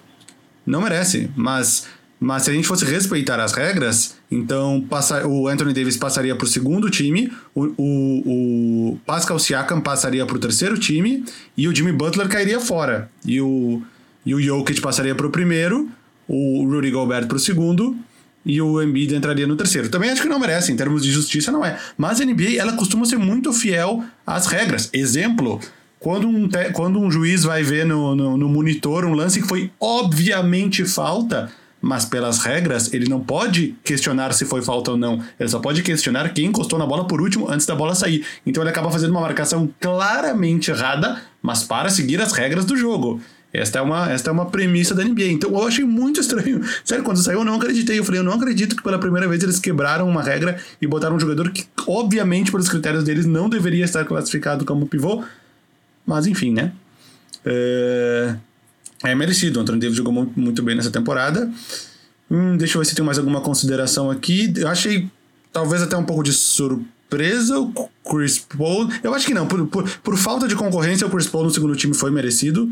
Não 0.66 0.80
merece, 0.80 1.30
mas 1.36 1.86
mas 2.24 2.44
se 2.44 2.50
a 2.50 2.54
gente 2.54 2.66
fosse 2.66 2.86
respeitar 2.86 3.38
as 3.38 3.52
regras, 3.52 4.16
então 4.30 4.82
passa, 4.88 5.26
o 5.26 5.46
Anthony 5.46 5.74
Davis 5.74 5.94
passaria 5.94 6.34
para 6.34 6.46
o 6.46 6.48
segundo 6.48 6.88
time, 6.88 7.30
o, 7.54 7.66
o, 7.76 8.98
Pascal 9.04 9.38
Siakam 9.38 9.78
passaria 9.78 10.24
para 10.24 10.34
o 10.34 10.38
terceiro 10.38 10.78
time 10.78 11.22
e 11.54 11.68
o 11.68 11.76
Jimmy 11.76 11.92
Butler 11.92 12.26
cairia 12.26 12.58
fora. 12.58 13.10
E 13.26 13.42
o, 13.42 13.82
e 14.24 14.34
o 14.34 14.40
Jokic 14.40 14.80
passaria 14.80 15.14
para 15.14 15.26
o 15.26 15.30
primeiro, 15.30 15.86
o 16.26 16.66
Rudy 16.66 16.90
Gobert 16.90 17.26
para 17.26 17.36
o 17.36 17.38
segundo 17.38 17.94
e 18.42 18.58
o 18.58 18.80
Embiid 18.80 19.14
entraria 19.14 19.46
no 19.46 19.54
terceiro. 19.54 19.90
Também 19.90 20.08
acho 20.08 20.22
que 20.22 20.28
não 20.28 20.38
merece, 20.38 20.72
em 20.72 20.76
termos 20.76 21.02
de 21.02 21.12
justiça 21.12 21.52
não 21.52 21.62
é. 21.62 21.78
Mas 21.94 22.22
a 22.22 22.24
NBA, 22.24 22.56
ela 22.56 22.72
costuma 22.72 23.04
ser 23.04 23.18
muito 23.18 23.52
fiel 23.52 24.02
às 24.26 24.46
regras. 24.46 24.88
Exemplo, 24.94 25.60
quando 26.00 26.26
um, 26.26 26.48
quando 26.72 26.98
um 26.98 27.10
juiz 27.10 27.42
vai 27.42 27.62
ver 27.62 27.84
no, 27.84 28.16
no, 28.16 28.38
no 28.38 28.48
monitor 28.48 29.04
um 29.04 29.12
lance 29.12 29.42
que 29.42 29.46
foi 29.46 29.70
obviamente 29.78 30.86
falta 30.86 31.52
mas 31.84 32.06
pelas 32.06 32.38
regras 32.38 32.94
ele 32.94 33.10
não 33.10 33.20
pode 33.20 33.76
questionar 33.84 34.32
se 34.32 34.46
foi 34.46 34.62
falta 34.62 34.92
ou 34.92 34.96
não. 34.96 35.22
Ele 35.38 35.48
só 35.50 35.58
pode 35.58 35.82
questionar 35.82 36.32
quem 36.32 36.46
encostou 36.46 36.78
na 36.78 36.86
bola 36.86 37.06
por 37.06 37.20
último 37.20 37.50
antes 37.50 37.66
da 37.66 37.74
bola 37.74 37.94
sair. 37.94 38.24
Então 38.46 38.62
ele 38.62 38.70
acaba 38.70 38.90
fazendo 38.90 39.10
uma 39.10 39.20
marcação 39.20 39.68
claramente 39.78 40.70
errada, 40.70 41.20
mas 41.42 41.62
para 41.62 41.90
seguir 41.90 42.22
as 42.22 42.32
regras 42.32 42.64
do 42.64 42.74
jogo. 42.74 43.20
Esta 43.52 43.80
é, 43.80 43.82
uma, 43.82 44.10
esta 44.10 44.30
é 44.30 44.32
uma 44.32 44.46
premissa 44.46 44.94
da 44.94 45.04
NBA. 45.04 45.26
Então 45.26 45.50
eu 45.50 45.68
achei 45.68 45.84
muito 45.84 46.20
estranho. 46.20 46.62
Sério, 46.82 47.04
quando 47.04 47.18
saiu 47.18 47.40
eu 47.40 47.44
não 47.44 47.56
acreditei. 47.56 47.98
Eu 47.98 48.04
falei, 48.04 48.20
eu 48.20 48.24
não 48.24 48.32
acredito 48.32 48.74
que 48.74 48.82
pela 48.82 48.98
primeira 48.98 49.28
vez 49.28 49.42
eles 49.42 49.60
quebraram 49.60 50.08
uma 50.08 50.22
regra 50.22 50.56
e 50.80 50.86
botaram 50.86 51.16
um 51.16 51.20
jogador 51.20 51.50
que, 51.50 51.66
obviamente, 51.86 52.50
pelos 52.50 52.68
critérios 52.68 53.04
deles, 53.04 53.26
não 53.26 53.48
deveria 53.48 53.84
estar 53.84 54.06
classificado 54.06 54.64
como 54.64 54.86
pivô. 54.86 55.22
Mas 56.06 56.26
enfim, 56.26 56.50
né? 56.50 56.72
É 57.44 58.34
é 59.04 59.14
merecido. 59.14 59.58
O 59.58 59.62
Anthony 59.62 59.80
Davis 59.80 59.96
jogou 59.96 60.32
muito 60.34 60.62
bem 60.62 60.74
nessa 60.74 60.90
temporada. 60.90 61.50
Hum, 62.30 62.56
deixa 62.56 62.76
eu 62.76 62.80
ver 62.80 62.86
se 62.86 62.94
tem 62.94 63.04
mais 63.04 63.18
alguma 63.18 63.40
consideração 63.40 64.10
aqui. 64.10 64.52
Eu 64.56 64.68
achei 64.68 65.08
talvez 65.52 65.82
até 65.82 65.96
um 65.96 66.04
pouco 66.04 66.22
de 66.22 66.32
surpresa 66.32 67.58
o 67.60 67.90
Chris 68.08 68.38
Paul. 68.38 68.88
Eu 69.02 69.14
acho 69.14 69.26
que 69.26 69.34
não, 69.34 69.46
por, 69.46 69.66
por, 69.66 69.88
por, 70.00 70.16
falta 70.16 70.48
de 70.48 70.56
concorrência, 70.56 71.06
o 71.06 71.10
Chris 71.10 71.26
Paul 71.26 71.44
no 71.44 71.50
segundo 71.50 71.76
time 71.76 71.94
foi 71.94 72.10
merecido. 72.10 72.70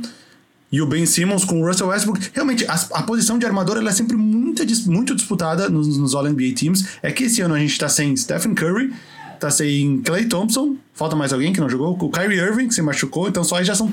E 0.70 0.80
o 0.80 0.86
Ben 0.86 1.04
Simmons 1.04 1.44
com 1.44 1.60
o 1.60 1.66
Russell 1.66 1.88
Westbrook. 1.88 2.30
Realmente, 2.32 2.64
a, 2.66 2.74
a 2.94 3.02
posição 3.02 3.38
de 3.38 3.44
armador 3.44 3.76
ela 3.76 3.90
é 3.90 3.92
sempre 3.92 4.16
muito, 4.16 4.62
muito 4.86 5.14
disputada 5.14 5.68
nos, 5.68 5.98
nos 5.98 6.14
All-NBA 6.14 6.54
Teams. 6.56 6.86
É 7.02 7.12
que 7.12 7.24
esse 7.24 7.42
ano 7.42 7.54
a 7.54 7.58
gente 7.58 7.78
tá 7.78 7.90
sem 7.90 8.16
Stephen 8.16 8.54
Curry, 8.54 8.90
tá 9.38 9.50
sem 9.50 10.00
Clay 10.00 10.24
Thompson. 10.24 10.76
Falta 10.94 11.14
mais 11.14 11.30
alguém 11.30 11.52
que 11.52 11.60
não 11.60 11.68
jogou? 11.68 11.94
O 12.00 12.10
Kyrie 12.10 12.38
Irving, 12.38 12.68
que 12.68 12.74
se 12.74 12.80
machucou. 12.80 13.28
Então 13.28 13.44
só 13.44 13.56
aí 13.56 13.64
já 13.66 13.74
são 13.74 13.92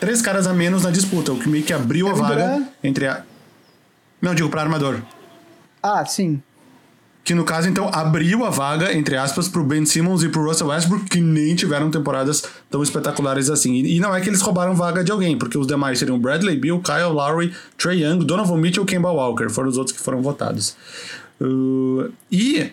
três 0.00 0.22
caras 0.22 0.46
a 0.46 0.54
menos 0.54 0.82
na 0.82 0.90
disputa, 0.90 1.32
o 1.32 1.38
que 1.38 1.48
meio 1.48 1.62
que 1.62 1.72
abriu 1.72 2.08
a 2.08 2.14
vaga 2.14 2.62
entre 2.82 3.06
a. 3.06 3.22
Não, 4.20 4.34
digo 4.34 4.48
para 4.48 4.62
armador. 4.62 5.00
Ah, 5.82 6.04
sim. 6.04 6.42
Que 7.22 7.34
no 7.34 7.44
caso, 7.44 7.68
então, 7.68 7.88
abriu 7.92 8.44
a 8.44 8.50
vaga, 8.50 8.96
entre 8.96 9.16
aspas, 9.16 9.46
pro 9.46 9.62
Ben 9.62 9.84
Simmons 9.84 10.22
e 10.22 10.28
pro 10.28 10.42
Russell 10.42 10.68
Westbrook, 10.68 11.04
que 11.04 11.20
nem 11.20 11.54
tiveram 11.54 11.90
temporadas 11.90 12.42
tão 12.70 12.82
espetaculares 12.82 13.50
assim. 13.50 13.74
E, 13.74 14.00
não 14.00 14.14
é 14.14 14.20
que 14.20 14.28
eles 14.28 14.40
roubaram 14.40 14.74
vaga 14.74 15.04
de 15.04 15.12
alguém, 15.12 15.36
porque 15.36 15.56
os 15.56 15.66
demais 15.66 15.98
seriam 15.98 16.18
Bradley 16.18 16.56
Bill, 16.56 16.80
Kyle 16.80 17.12
Lowry, 17.12 17.54
Trey 17.76 18.02
Young, 18.02 18.24
Donovan 18.24 18.56
Mitchell 18.56 18.84
e 18.84 18.86
Kemba 18.86 19.10
Walker. 19.10 19.48
Foram 19.50 19.68
os 19.68 19.76
outros 19.76 19.96
que 19.96 20.02
foram 20.02 20.22
votados. 20.22 20.74
Uh, 21.40 22.10
e 22.32 22.72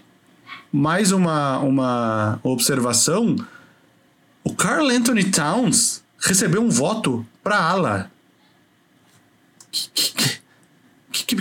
mais 0.71 1.11
uma, 1.11 1.59
uma 1.59 2.39
observação: 2.41 3.35
o 4.43 4.55
Carl 4.55 4.89
Anthony 4.89 5.25
Towns 5.25 6.01
recebeu 6.19 6.61
um 6.61 6.69
voto 6.69 7.25
para 7.43 7.57
ala. 7.57 8.11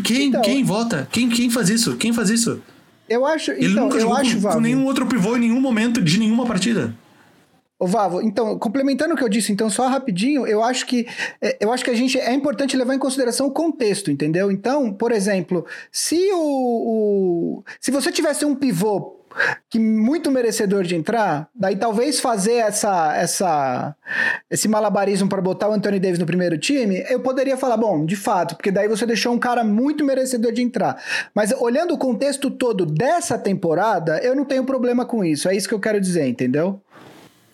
Quem, 0.04 0.28
então, 0.28 0.42
quem 0.42 0.64
vota? 0.64 1.08
Quem, 1.10 1.28
quem 1.28 1.50
faz 1.50 1.68
isso? 1.68 1.96
Quem 1.96 2.12
faz 2.12 2.30
isso? 2.30 2.62
Eu 3.08 3.24
acho. 3.24 3.52
Ele 3.52 3.72
então, 3.72 3.84
nunca 3.84 4.00
jogou 4.00 4.16
acho, 4.16 4.40
com, 4.40 4.48
com, 4.48 4.60
nenhum 4.60 4.84
outro 4.84 5.06
pivô 5.06 5.36
em 5.36 5.40
nenhum 5.40 5.60
momento 5.60 6.02
de 6.02 6.18
nenhuma 6.18 6.46
partida. 6.46 6.94
Ô, 7.78 7.86
Vavo, 7.86 8.22
então, 8.22 8.58
complementando 8.58 9.12
o 9.12 9.16
que 9.16 9.22
eu 9.22 9.28
disse, 9.28 9.52
então, 9.52 9.68
só 9.68 9.86
rapidinho, 9.86 10.46
eu 10.46 10.62
acho 10.62 10.86
que 10.86 11.06
é, 11.42 11.58
eu 11.60 11.70
acho 11.70 11.84
que 11.84 11.90
a 11.90 11.94
gente 11.94 12.18
é 12.18 12.32
importante 12.32 12.76
levar 12.76 12.94
em 12.94 12.98
consideração 12.98 13.46
o 13.46 13.50
contexto, 13.50 14.10
entendeu? 14.10 14.50
Então, 14.50 14.92
por 14.92 15.12
exemplo, 15.12 15.64
se 15.92 16.32
o, 16.32 16.38
o 16.38 17.64
se 17.78 17.90
você 17.90 18.10
tivesse 18.10 18.44
um 18.46 18.54
pivô 18.54 19.15
que 19.68 19.78
muito 19.78 20.30
merecedor 20.30 20.84
de 20.84 20.94
entrar, 20.94 21.48
daí 21.54 21.76
talvez 21.76 22.20
fazer 22.20 22.54
essa, 22.54 23.14
essa 23.16 23.94
esse 24.50 24.68
malabarismo 24.68 25.28
para 25.28 25.42
botar 25.42 25.68
o 25.68 25.72
Anthony 25.72 25.98
Davis 25.98 26.18
no 26.18 26.26
primeiro 26.26 26.56
time, 26.58 27.04
eu 27.08 27.20
poderia 27.20 27.56
falar, 27.56 27.76
bom, 27.76 28.04
de 28.04 28.16
fato, 28.16 28.56
porque 28.56 28.70
daí 28.70 28.88
você 28.88 29.04
deixou 29.04 29.32
um 29.32 29.38
cara 29.38 29.62
muito 29.64 30.04
merecedor 30.04 30.52
de 30.52 30.62
entrar. 30.62 31.02
Mas 31.34 31.52
olhando 31.58 31.94
o 31.94 31.98
contexto 31.98 32.50
todo 32.50 32.86
dessa 32.86 33.38
temporada, 33.38 34.18
eu 34.22 34.34
não 34.34 34.44
tenho 34.44 34.64
problema 34.64 35.04
com 35.04 35.24
isso. 35.24 35.48
É 35.48 35.56
isso 35.56 35.68
que 35.68 35.74
eu 35.74 35.80
quero 35.80 36.00
dizer, 36.00 36.26
entendeu? 36.26 36.80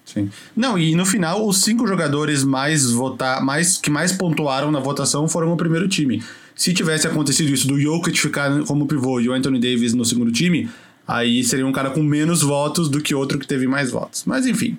Sim. 0.05 0.31
Não, 0.55 0.79
e 0.79 0.95
no 0.95 1.07
final, 1.07 1.47
os 1.47 1.63
cinco 1.63 1.87
jogadores 1.87 2.45
mais 2.45 2.91
votar, 2.91 3.43
mais 3.43 3.79
que 3.79 3.91
mais 3.91 4.13
pontuaram 4.13 4.71
na 4.71 4.81
votação 4.81 5.29
foram 5.29 5.53
o 5.53 5.57
primeiro 5.57 5.89
time. 5.89 6.23
Se 6.55 6.75
tivesse 6.75 7.07
acontecido 7.07 7.53
isso 7.53 7.67
do 7.67 7.81
Jokic 7.81 8.21
ficar 8.21 8.65
como 8.65 8.87
pivô 8.87 9.21
e 9.21 9.29
o 9.29 9.33
Anthony 9.33 9.59
Davis 9.59 9.95
no 9.95 10.05
segundo 10.05 10.31
time, 10.31 10.69
aí 11.13 11.45
seria 11.45 11.67
um 11.67 11.73
cara 11.73 11.91
com 11.91 12.03
menos 12.03 12.43
votos 12.43 12.89
do 12.89 13.01
que 13.01 13.15
outro 13.15 13.39
que 13.39 13.47
teve 13.47 13.67
mais 13.67 13.91
votos. 13.91 14.25
Mas 14.27 14.47
enfim. 14.47 14.79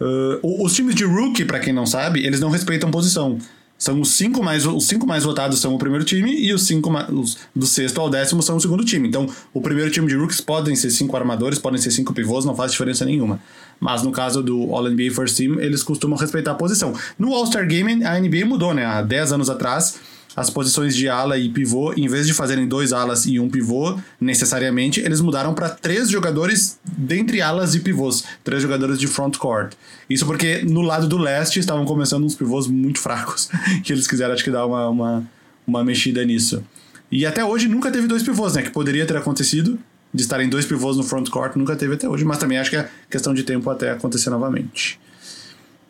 Uh, 0.00 0.64
os 0.64 0.74
times 0.74 0.94
de 0.94 1.04
rookie, 1.04 1.44
para 1.44 1.58
quem 1.58 1.72
não 1.72 1.84
sabe, 1.84 2.24
eles 2.24 2.40
não 2.40 2.50
respeitam 2.50 2.90
posição. 2.90 3.38
São 3.76 4.00
os 4.00 4.10
cinco 4.10 4.42
mais 4.42 4.66
os 4.66 4.88
cinco 4.88 5.06
mais 5.06 5.22
votados 5.22 5.60
são 5.60 5.72
o 5.72 5.78
primeiro 5.78 6.04
time 6.04 6.34
e 6.34 6.52
os 6.52 6.66
cinco 6.66 6.90
os, 7.12 7.38
do 7.54 7.64
sexto 7.64 8.00
ao 8.00 8.10
décimo 8.10 8.42
são 8.42 8.56
o 8.56 8.60
segundo 8.60 8.84
time. 8.84 9.06
Então, 9.06 9.28
o 9.54 9.60
primeiro 9.60 9.88
time 9.90 10.08
de 10.08 10.16
rookies 10.16 10.40
podem 10.40 10.74
ser 10.74 10.90
cinco 10.90 11.16
armadores, 11.16 11.60
podem 11.60 11.80
ser 11.80 11.92
cinco 11.92 12.12
pivôs, 12.12 12.44
não 12.44 12.56
faz 12.56 12.72
diferença 12.72 13.04
nenhuma. 13.04 13.40
Mas 13.78 14.02
no 14.02 14.10
caso 14.10 14.42
do 14.42 14.74
All-NBA 14.74 15.12
First 15.14 15.36
Team, 15.36 15.60
eles 15.60 15.84
costumam 15.84 16.18
respeitar 16.18 16.52
a 16.52 16.54
posição. 16.54 16.92
No 17.16 17.32
All-Star 17.32 17.68
Game, 17.68 18.04
a 18.04 18.18
NBA 18.18 18.46
mudou, 18.46 18.74
né? 18.74 18.84
Há 18.84 19.00
10 19.02 19.32
anos 19.32 19.48
atrás, 19.48 20.00
as 20.38 20.48
posições 20.48 20.94
de 20.94 21.08
ala 21.08 21.36
e 21.36 21.48
pivô, 21.48 21.92
em 21.94 22.06
vez 22.06 22.24
de 22.24 22.32
fazerem 22.32 22.68
dois 22.68 22.92
alas 22.92 23.26
e 23.26 23.40
um 23.40 23.48
pivô, 23.48 23.98
necessariamente, 24.20 25.00
eles 25.00 25.20
mudaram 25.20 25.52
para 25.52 25.68
três 25.68 26.08
jogadores 26.08 26.78
dentre 26.84 27.42
alas 27.42 27.74
e 27.74 27.80
pivôs, 27.80 28.22
três 28.44 28.62
jogadores 28.62 29.00
de 29.00 29.08
front 29.08 29.36
court. 29.36 29.72
Isso 30.08 30.24
porque 30.24 30.62
no 30.62 30.80
lado 30.80 31.08
do 31.08 31.18
leste 31.18 31.58
estavam 31.58 31.84
começando 31.84 32.24
uns 32.24 32.36
pivôs 32.36 32.68
muito 32.68 33.00
fracos, 33.00 33.50
que 33.82 33.92
eles 33.92 34.06
quiseram, 34.06 34.32
acho 34.32 34.44
que, 34.44 34.50
dar 34.50 34.64
uma, 34.64 34.88
uma, 34.88 35.30
uma 35.66 35.84
mexida 35.84 36.24
nisso. 36.24 36.62
E 37.10 37.26
até 37.26 37.44
hoje 37.44 37.66
nunca 37.66 37.90
teve 37.90 38.06
dois 38.06 38.22
pivôs, 38.22 38.54
né? 38.54 38.62
Que 38.62 38.70
poderia 38.70 39.04
ter 39.06 39.16
acontecido, 39.16 39.76
de 40.14 40.22
estarem 40.22 40.48
dois 40.48 40.64
pivôs 40.64 40.96
no 40.96 41.02
front 41.02 41.28
court, 41.30 41.56
nunca 41.56 41.74
teve 41.74 41.94
até 41.94 42.08
hoje, 42.08 42.24
mas 42.24 42.38
também 42.38 42.58
acho 42.58 42.70
que 42.70 42.76
é 42.76 42.88
questão 43.10 43.34
de 43.34 43.42
tempo 43.42 43.68
até 43.70 43.90
acontecer 43.90 44.30
novamente. 44.30 45.00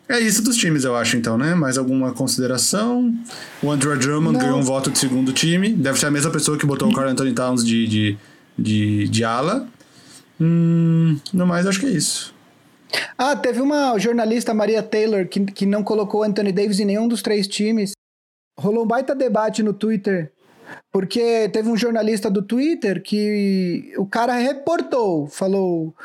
É 0.09 0.19
isso 0.19 0.41
dos 0.41 0.57
times, 0.57 0.83
eu 0.83 0.95
acho, 0.95 1.17
então, 1.17 1.37
né? 1.37 1.53
Mais 1.53 1.77
alguma 1.77 2.11
consideração? 2.11 3.13
O 3.61 3.69
Andrew 3.69 3.95
Drummond 3.95 4.33
Não. 4.33 4.39
ganhou 4.43 4.57
um 4.57 4.63
voto 4.63 4.89
de 4.89 4.97
segundo 4.97 5.31
time. 5.31 5.69
Deve 5.69 5.99
ser 5.99 6.07
a 6.07 6.11
mesma 6.11 6.31
pessoa 6.31 6.57
que 6.57 6.65
botou 6.65 6.89
o 6.89 6.93
Carl 6.93 7.09
Anthony 7.09 7.31
Towns 7.31 7.63
de, 7.63 7.87
de, 7.87 8.17
de, 8.57 9.07
de 9.07 9.23
ala. 9.23 9.67
Hum, 10.41 11.19
no 11.31 11.45
mais, 11.45 11.67
acho 11.67 11.79
que 11.79 11.85
é 11.85 11.91
isso. 11.91 12.33
Ah, 13.15 13.35
teve 13.35 13.61
uma 13.61 13.99
jornalista, 13.99 14.51
Maria 14.51 14.81
Taylor, 14.81 15.27
que, 15.27 15.41
que 15.45 15.65
não 15.67 15.83
colocou 15.83 16.23
Anthony 16.23 16.51
Davis 16.51 16.79
em 16.79 16.85
nenhum 16.85 17.07
dos 17.07 17.21
três 17.21 17.47
times. 17.47 17.91
Rolou 18.59 18.85
um 18.85 18.87
baita 18.87 19.13
debate 19.13 19.61
no 19.61 19.73
Twitter 19.73 20.31
porque 20.91 21.49
teve 21.49 21.69
um 21.69 21.77
jornalista 21.77 22.29
do 22.29 22.41
Twitter 22.41 23.01
que 23.01 23.93
o 23.97 24.05
cara 24.05 24.33
reportou, 24.33 25.27
falou. 25.27 25.95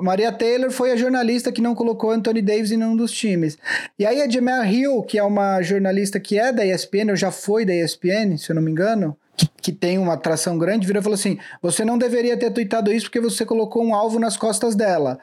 A 0.00 0.02
Maria 0.02 0.32
Taylor 0.32 0.70
foi 0.70 0.92
a 0.92 0.96
jornalista 0.96 1.52
que 1.52 1.60
não 1.60 1.74
colocou 1.74 2.10
Anthony 2.10 2.40
Davis 2.40 2.72
em 2.72 2.78
nenhum 2.78 2.96
dos 2.96 3.12
times. 3.12 3.58
E 3.98 4.06
aí 4.06 4.22
a 4.22 4.26
Jamel 4.26 4.64
Hill, 4.64 5.02
que 5.02 5.18
é 5.18 5.22
uma 5.22 5.60
jornalista 5.60 6.18
que 6.18 6.38
é 6.38 6.50
da 6.50 6.64
ESPN, 6.64 7.10
ou 7.10 7.16
já 7.16 7.30
foi 7.30 7.66
da 7.66 7.74
ESPN, 7.74 8.38
se 8.38 8.50
eu 8.50 8.54
não 8.54 8.62
me 8.62 8.70
engano, 8.70 9.14
que, 9.60 9.72
tem 9.72 9.98
uma 9.98 10.14
atração 10.14 10.58
grande, 10.58 10.86
virou 10.86 11.00
e 11.00 11.02
falou 11.02 11.14
assim: 11.14 11.38
você 11.62 11.84
não 11.84 11.98
deveria 11.98 12.36
ter 12.36 12.50
tweetado 12.50 12.92
isso 12.92 13.06
porque 13.06 13.20
você 13.20 13.44
colocou 13.44 13.84
um 13.84 13.94
alvo 13.94 14.18
nas 14.18 14.36
costas 14.36 14.74
dela. 14.74 15.18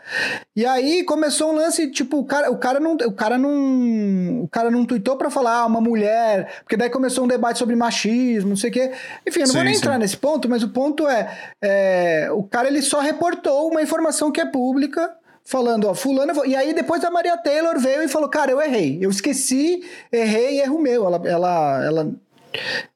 E 0.56 0.66
aí 0.66 1.04
começou 1.04 1.52
um 1.52 1.56
lance, 1.56 1.90
tipo, 1.92 2.20
o 2.20 2.26
cara, 2.26 2.52
o 2.52 2.58
cara 2.58 2.80
não. 2.80 2.94
O 2.94 3.12
cara 3.12 3.38
não. 3.38 4.44
O 4.44 4.48
cara 4.48 4.72
não 4.72 4.86
tweetou 4.86 5.18
pra 5.18 5.30
falar, 5.30 5.62
ah, 5.62 5.66
uma 5.66 5.82
mulher, 5.82 6.62
porque 6.64 6.78
daí 6.78 6.90
começou 6.90 7.26
um 7.26 7.28
debate 7.28 7.60
sobre 7.60 7.76
machismo, 7.76 8.50
não 8.50 8.56
sei 8.58 8.70
o 8.70 8.74
quê. 8.74 8.92
Enfim, 9.28 9.42
eu 9.42 9.48
não 9.48 9.54
sim, 9.54 9.58
vou 9.58 9.64
nem 9.64 9.74
sim. 9.74 9.80
entrar 9.80 9.98
nesse 9.98 10.18
ponto, 10.18 10.50
mas 10.50 10.64
o 10.64 10.70
ponto 10.70 11.08
é, 11.08 11.52
é. 11.62 12.30
O 12.32 12.44
cara 12.44 12.68
ele 12.68 12.82
só 12.82 13.00
reportou 13.00 13.70
uma 13.70 13.82
informação 13.82 14.32
que 14.32 14.42
é 14.42 14.46
pública 14.46 15.14
falando, 15.48 15.88
ó, 15.88 15.94
fulano, 15.94 16.46
e 16.46 16.58
aí 16.58 16.74
depois 16.74 17.02
a 17.06 17.10
Maria 17.10 17.38
Taylor 17.38 17.80
veio 17.80 18.04
e 18.04 18.10
falou, 18.10 18.28
cara, 18.28 18.52
eu 18.52 18.62
errei, 18.62 18.98
eu 19.00 19.10
esqueci, 19.10 19.82
errei, 20.12 20.60
erro 20.60 20.78
meu, 20.78 21.06
ela, 21.06 21.22
ela, 21.26 21.86
ela 21.86 22.16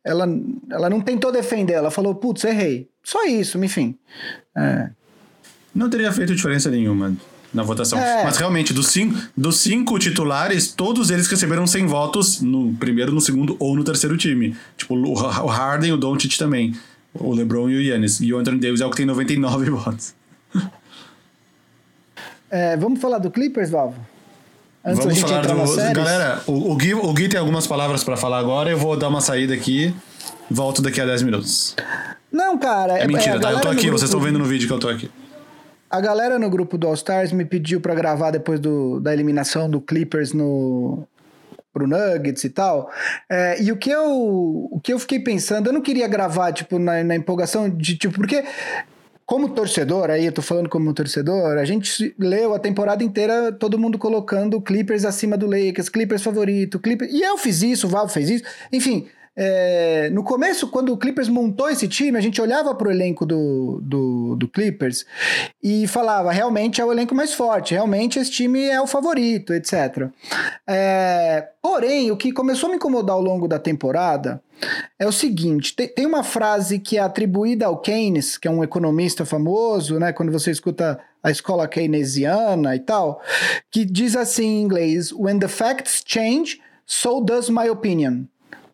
ela, 0.04 0.28
ela 0.70 0.90
não 0.90 1.02
tentou 1.02 1.32
defender, 1.32 1.74
ela 1.74 1.92
falou, 1.92 2.16
putz, 2.16 2.44
errei. 2.44 2.90
Só 3.04 3.26
isso, 3.26 3.64
enfim. 3.64 3.98
É. 4.56 4.90
Não 5.74 5.90
teria 5.90 6.12
feito 6.12 6.36
diferença 6.36 6.70
nenhuma 6.70 7.16
na 7.54 7.64
votação. 7.64 8.00
É. 8.00 8.24
Mas 8.24 8.38
realmente, 8.38 8.74
dos 8.74 8.88
cinco, 8.88 9.18
dos 9.36 9.60
cinco 9.60 9.98
titulares, 10.00 10.72
todos 10.72 11.10
eles 11.10 11.28
receberam 11.28 11.68
100 11.68 11.86
votos 11.88 12.42
no 12.42 12.74
primeiro, 12.76 13.12
no 13.12 13.22
segundo 13.22 13.56
ou 13.60 13.76
no 13.76 13.84
terceiro 13.84 14.18
time. 14.18 14.56
Tipo, 14.78 14.96
o 14.96 15.48
Harden, 15.48 15.92
o 15.94 15.98
Doncic 15.98 16.38
também. 16.38 16.76
O 17.14 17.34
LeBron 17.34 17.70
e 17.70 17.76
o 17.76 17.82
Yannis. 17.82 18.22
E 18.22 18.34
o 18.34 18.38
Anthony 18.38 18.60
Davis 18.60 18.82
é 18.82 18.86
o 18.86 18.90
que 18.90 18.98
tem 18.98 19.06
99 19.06 19.70
votos. 19.72 20.14
É, 22.50 22.76
vamos 22.78 23.00
falar 23.00 23.18
do 23.18 23.32
Clippers, 23.32 23.70
Valvo? 23.70 24.11
Antes 24.84 25.04
Vamos 25.06 25.20
falar 25.20 25.46
do. 25.46 25.94
Galera, 25.94 26.42
o, 26.48 26.72
o, 26.72 26.76
Gui, 26.76 26.94
o 26.94 27.14
Gui 27.14 27.30
tem 27.30 27.40
algumas 27.40 27.68
palavras 27.68 28.04
para 28.04 28.18
falar 28.18 28.40
agora. 28.40 28.70
Eu 28.70 28.78
vou 28.78 28.98
dar 28.98 29.10
uma 29.10 29.22
saída 29.22 29.54
aqui. 29.54 29.94
Volto 30.50 30.82
daqui 30.82 31.00
a 31.00 31.06
10 31.06 31.22
minutos. 31.22 31.76
Não, 32.32 32.58
cara. 32.58 32.98
É, 32.98 33.04
é 33.04 33.08
mentira, 33.08 33.36
é, 33.36 33.40
tá? 33.40 33.52
Eu 33.52 33.62
tô 33.62 33.70
aqui, 33.70 33.90
vocês 33.90 34.10
estão 34.10 34.20
vendo 34.20 34.40
no 34.40 34.46
vídeo 34.46 34.68
que 34.68 34.74
eu 34.74 34.80
tô 34.80 34.90
aqui. 34.90 35.10
A 35.90 36.00
galera 36.00 36.40
no 36.40 36.50
grupo 36.50 36.78
do 36.78 36.88
All 36.88 36.94
Stars 36.94 37.32
me 37.32 37.46
pediu 37.46 37.80
para 37.80 37.94
gravar 37.94 38.32
depois 38.32 38.60
do, 38.60 39.00
da 39.00 39.14
eliminação 39.14 39.70
do 39.70 39.80
Clippers 39.80 40.34
no 40.34 41.06
pro 41.74 41.88
Nuggets 41.88 42.44
e 42.44 42.50
tal. 42.50 42.90
É, 43.30 43.62
e 43.62 43.72
o 43.72 43.78
que 43.78 43.90
eu 43.90 44.70
o 44.72 44.80
que 44.82 44.94
eu 44.94 45.00
fiquei 45.00 45.20
pensando, 45.20 45.68
eu 45.68 45.74
não 45.74 45.82
queria 45.82 46.08
gravar 46.08 46.52
tipo 46.52 46.80
na, 46.80 47.04
na 47.04 47.16
empolgação 47.16 47.70
de 47.70 47.98
tipo 47.98 48.16
porque 48.16 48.44
como 49.26 49.50
torcedor, 49.50 50.10
aí 50.10 50.26
eu 50.26 50.32
tô 50.32 50.42
falando 50.42 50.68
como 50.68 50.94
torcedor, 50.94 51.58
a 51.58 51.66
gente 51.66 52.14
leu 52.20 52.54
a 52.54 52.60
temporada 52.60 53.04
inteira 53.04 53.52
todo 53.52 53.80
mundo 53.80 53.98
colocando 53.98 54.62
Clippers 54.62 55.06
acima 55.06 55.38
do 55.38 55.46
Lakers, 55.46 55.90
Clippers 55.90 56.22
favorito, 56.22 56.80
Clippers. 56.80 57.12
E 57.14 57.22
eu 57.22 57.38
fiz 57.38 57.62
isso, 57.62 57.88
o 57.88 57.90
Val 57.90 58.10
fez 58.10 58.30
isso. 58.30 58.44
Enfim, 58.72 59.08
é, 59.36 60.10
no 60.10 60.24
começo, 60.24 60.68
quando 60.68 60.92
o 60.92 60.98
Clippers 60.98 61.30
montou 61.30 61.70
esse 61.70 61.88
time, 61.88 62.18
a 62.18 62.22
gente 62.22 62.42
olhava 62.42 62.76
para 62.76 62.90
o 62.90 62.92
elenco 62.92 63.26
do, 63.26 63.80
do, 63.82 64.36
do, 64.36 64.48
Clippers 64.48 65.06
e 65.64 65.88
falava: 65.88 66.34
realmente 66.34 66.82
é 66.82 66.86
o 66.86 66.92
elenco 66.92 67.16
mais 67.16 67.34
forte, 67.34 67.74
realmente 67.74 68.20
esse 68.20 68.30
time 68.30 68.62
é 68.62 68.82
o 68.82 68.88
favorito, 68.88 69.54
etc. 69.54 70.10
É, 70.68 71.48
porém, 71.62 72.12
o 72.12 72.18
que 72.18 72.34
começou 72.34 72.68
a 72.68 72.72
me 72.72 72.76
incomodar 72.76 73.16
ao 73.16 73.22
longo 73.22 73.48
da 73.48 73.58
temporada 73.58 74.42
é 75.00 75.08
o 75.08 75.14
seguinte: 75.14 75.74
tem, 75.78 75.88
tem 75.88 76.06
uma 76.06 76.24
frase 76.24 76.78
que 76.78 76.98
é 76.98 77.02
atribuída 77.02 77.68
ao 77.68 77.78
Keynes, 77.78 78.38
que 78.38 78.50
é 78.50 78.52
um 78.52 78.64
economista 78.64 79.24
famoso, 79.24 79.98
né? 79.98 80.12
Quando 80.12 80.32
você 80.32 80.52
escuta 80.52 81.00
a 81.24 81.32
escola 81.32 81.70
keynesiana 81.70 82.76
e 82.76 82.80
tal, 82.80 83.22
que 83.72 83.86
diz 83.86 84.18
assim 84.18 84.46
em 84.46 84.62
inglês: 84.62 85.14
When 85.14 85.40
the 85.40 85.48
facts 85.48 86.04
change, 86.06 86.60
so 86.86 87.22
does 87.22 87.50
my 87.50 87.70
opinion. 87.70 88.26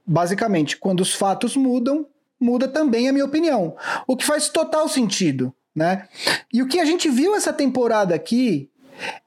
Basicamente, 0.08 0.78
quando 0.78 1.02
os 1.02 1.14
fatos 1.14 1.58
mudam, 1.58 2.08
muda 2.40 2.66
também 2.66 3.10
a 3.10 3.12
minha 3.12 3.26
opinião. 3.26 3.76
O 4.08 4.16
que 4.16 4.26
faz 4.26 4.48
total 4.48 4.88
sentido, 4.88 5.54
né? 5.76 6.08
E 6.54 6.62
o 6.62 6.68
que 6.68 6.80
a 6.80 6.86
gente 6.86 7.10
viu 7.10 7.36
essa 7.36 7.52
temporada 7.52 8.16
aqui 8.16 8.70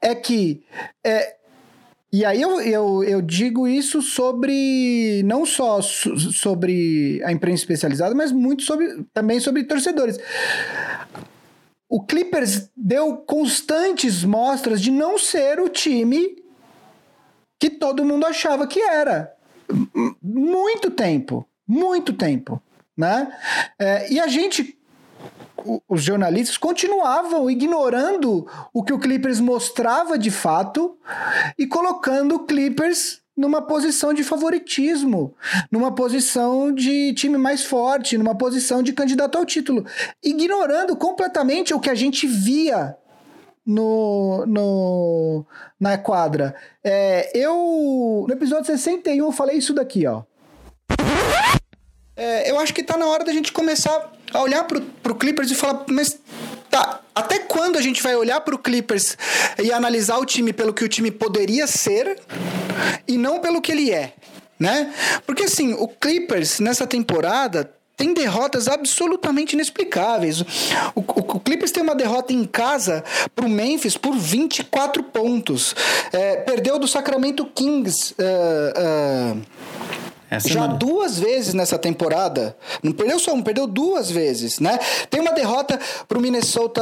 é 0.01 0.15
que. 0.15 0.63
É, 1.03 1.35
e 2.11 2.25
aí 2.25 2.41
eu, 2.41 2.59
eu, 2.59 3.03
eu 3.03 3.21
digo 3.21 3.67
isso 3.67 4.01
sobre. 4.01 5.21
não 5.23 5.45
só 5.45 5.81
sobre 5.81 7.21
a 7.23 7.31
imprensa 7.31 7.61
especializada, 7.61 8.15
mas 8.15 8.31
muito 8.31 8.63
sobre, 8.63 9.05
também 9.13 9.39
sobre 9.39 9.63
torcedores. 9.63 10.17
O 11.87 12.03
Clippers 12.03 12.71
deu 12.75 13.17
constantes 13.17 14.23
mostras 14.23 14.81
de 14.81 14.89
não 14.89 15.17
ser 15.17 15.59
o 15.59 15.69
time 15.69 16.41
que 17.59 17.69
todo 17.69 18.03
mundo 18.03 18.25
achava 18.25 18.65
que 18.65 18.79
era 18.79 19.31
muito 20.21 20.91
tempo, 20.91 21.45
muito 21.67 22.13
tempo, 22.13 22.61
né? 22.97 23.31
É, 23.79 24.11
e 24.11 24.19
a 24.19 24.27
gente, 24.27 24.77
os 25.87 26.03
jornalistas 26.03 26.57
continuavam 26.57 27.49
ignorando 27.49 28.47
o 28.73 28.83
que 28.83 28.93
o 28.93 28.99
Clippers 28.99 29.39
mostrava 29.39 30.17
de 30.17 30.31
fato 30.31 30.97
e 31.57 31.65
colocando 31.65 32.35
o 32.35 32.45
Clippers 32.45 33.21
numa 33.35 33.61
posição 33.61 34.13
de 34.13 34.23
favoritismo, 34.23 35.33
numa 35.71 35.93
posição 35.93 36.71
de 36.71 37.13
time 37.13 37.37
mais 37.37 37.63
forte, 37.63 38.17
numa 38.17 38.35
posição 38.35 38.83
de 38.83 38.93
candidato 38.93 39.37
ao 39.37 39.45
título, 39.45 39.85
ignorando 40.23 40.95
completamente 40.95 41.73
o 41.73 41.79
que 41.79 41.89
a 41.89 41.95
gente 41.95 42.27
via 42.27 42.95
no, 43.65 44.45
no, 44.45 45.45
na 45.79 45.97
quadra. 45.97 46.55
É, 46.83 47.31
eu, 47.33 48.25
no 48.27 48.33
episódio 48.33 48.65
61, 48.65 49.25
eu 49.25 49.31
falei 49.31 49.57
isso 49.57 49.73
daqui, 49.73 50.05
ó. 50.07 50.23
É, 52.15 52.51
eu 52.51 52.59
acho 52.59 52.73
que 52.73 52.83
tá 52.83 52.97
na 52.97 53.07
hora 53.07 53.23
da 53.23 53.33
gente 53.33 53.51
começar 53.51 54.11
a 54.33 54.41
olhar 54.41 54.63
pro, 54.65 54.81
pro 54.81 55.15
Clippers 55.15 55.49
e 55.49 55.55
falar, 55.55 55.85
mas 55.89 56.19
tá, 56.69 57.01
até 57.15 57.39
quando 57.39 57.77
a 57.77 57.81
gente 57.81 58.01
vai 58.03 58.15
olhar 58.15 58.41
para 58.41 58.55
o 58.55 58.59
Clippers 58.59 59.17
e 59.61 59.71
analisar 59.71 60.17
o 60.17 60.25
time 60.25 60.53
pelo 60.53 60.73
que 60.73 60.83
o 60.83 60.89
time 60.89 61.09
poderia 61.09 61.67
ser 61.67 62.19
e 63.07 63.17
não 63.17 63.39
pelo 63.39 63.61
que 63.61 63.71
ele 63.71 63.91
é, 63.91 64.13
né? 64.59 64.93
Porque 65.25 65.43
assim, 65.43 65.73
o 65.73 65.87
Clippers 65.87 66.59
nessa 66.59 66.85
temporada 66.85 67.73
tem 68.01 68.15
derrotas 68.15 68.67
absolutamente 68.67 69.53
inexplicáveis. 69.53 70.41
O, 70.95 71.01
o, 71.01 71.03
o, 71.35 71.39
Clippers 71.39 71.71
tem 71.71 71.83
uma 71.83 71.93
derrota 71.93 72.33
em 72.33 72.45
casa 72.45 73.03
para 73.35 73.45
o 73.45 73.49
Memphis 73.49 73.95
por 73.95 74.15
24 74.15 75.03
pontos. 75.03 75.75
É, 76.11 76.37
perdeu 76.37 76.79
do 76.79 76.87
Sacramento 76.87 77.45
Kings. 77.45 78.15
Uh, 78.17 79.37
uh, 79.37 79.41
essa 80.31 80.47
já 80.47 80.61
semana. 80.61 80.75
duas 80.75 81.19
vezes 81.19 81.53
nessa 81.53 81.77
temporada. 81.77 82.55
Não 82.81 82.93
perdeu 82.93 83.19
só 83.19 83.33
um, 83.33 83.41
perdeu 83.41 83.67
duas 83.67 84.09
vezes, 84.09 84.59
né? 84.59 84.79
Tem 85.09 85.19
uma 85.19 85.33
derrota 85.33 85.77
pro 86.07 86.21
Minnesota 86.21 86.81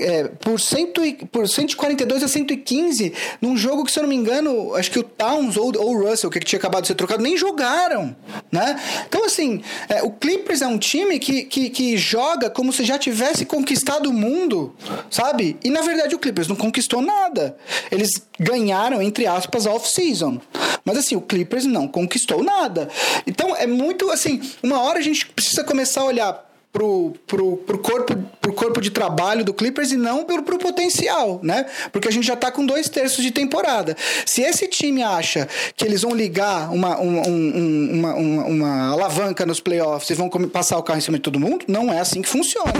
é, 0.00 0.24
por, 0.24 0.58
cento 0.58 1.06
e, 1.06 1.14
por 1.14 1.48
142 1.48 2.24
a 2.24 2.26
115 2.26 3.12
num 3.40 3.56
jogo 3.56 3.84
que, 3.84 3.92
se 3.92 4.00
eu 4.00 4.02
não 4.02 4.10
me 4.10 4.16
engano, 4.16 4.74
acho 4.74 4.90
que 4.90 4.98
o 4.98 5.04
Towns 5.04 5.56
ou, 5.56 5.72
ou 5.78 5.94
o 5.94 6.08
Russell, 6.08 6.28
que 6.28 6.40
tinha 6.40 6.58
acabado 6.58 6.82
de 6.82 6.88
ser 6.88 6.96
trocado, 6.96 7.22
nem 7.22 7.36
jogaram, 7.36 8.16
né? 8.50 8.76
Então, 9.06 9.24
assim, 9.24 9.62
é, 9.88 10.02
o 10.02 10.10
Clippers 10.10 10.60
é 10.60 10.66
um 10.66 10.76
time 10.76 11.20
que, 11.20 11.44
que, 11.44 11.70
que 11.70 11.96
joga 11.96 12.50
como 12.50 12.72
se 12.72 12.84
já 12.84 12.98
tivesse 12.98 13.44
conquistado 13.44 14.10
o 14.10 14.12
mundo, 14.12 14.74
sabe? 15.08 15.56
E, 15.62 15.70
na 15.70 15.80
verdade, 15.80 16.16
o 16.16 16.18
Clippers 16.18 16.48
não 16.48 16.56
conquistou 16.56 17.00
nada. 17.00 17.56
Eles 17.88 18.10
ganharam, 18.36 19.00
entre 19.00 19.28
aspas, 19.28 19.64
off-season. 19.64 20.40
Mas, 20.84 20.98
assim, 20.98 21.16
o 21.16 21.20
Clippers 21.20 21.64
não 21.64 21.88
conquistou 21.88 22.42
nada. 22.42 22.88
Então 23.26 23.56
é 23.56 23.66
muito 23.66 24.10
assim, 24.10 24.40
uma 24.62 24.80
hora 24.80 24.98
a 24.98 25.02
gente 25.02 25.26
precisa 25.26 25.64
começar 25.64 26.02
a 26.02 26.04
olhar 26.04 26.50
pro, 26.74 27.14
pro, 27.24 27.56
pro, 27.58 27.78
corpo, 27.78 28.16
pro 28.40 28.52
corpo 28.52 28.80
de 28.80 28.90
trabalho 28.90 29.44
do 29.44 29.54
Clippers 29.54 29.92
e 29.92 29.96
não 29.96 30.24
pelo 30.24 30.42
pro 30.42 30.58
potencial, 30.58 31.38
né? 31.40 31.66
Porque 31.92 32.08
a 32.08 32.10
gente 32.10 32.26
já 32.26 32.34
tá 32.34 32.50
com 32.50 32.66
dois 32.66 32.88
terços 32.88 33.22
de 33.22 33.30
temporada. 33.30 33.96
Se 34.26 34.42
esse 34.42 34.66
time 34.66 35.00
acha 35.00 35.48
que 35.76 35.84
eles 35.84 36.02
vão 36.02 36.12
ligar 36.12 36.72
uma, 36.72 36.98
uma, 36.98 37.28
um, 37.28 37.90
uma, 37.92 38.14
uma, 38.14 38.44
uma 38.44 38.92
alavanca 38.92 39.46
nos 39.46 39.60
playoffs 39.60 40.10
e 40.10 40.14
vão 40.14 40.28
passar 40.28 40.76
o 40.76 40.82
carro 40.82 40.98
em 40.98 41.02
cima 41.02 41.16
de 41.16 41.22
todo 41.22 41.38
mundo, 41.38 41.64
não 41.68 41.92
é 41.92 42.00
assim 42.00 42.20
que 42.20 42.28
funciona. 42.28 42.72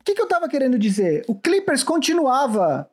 O 0.00 0.04
que, 0.04 0.14
que 0.14 0.22
eu 0.22 0.26
tava 0.26 0.48
querendo 0.48 0.78
dizer? 0.78 1.22
O 1.28 1.34
Clippers 1.34 1.82
continuava 1.84 2.88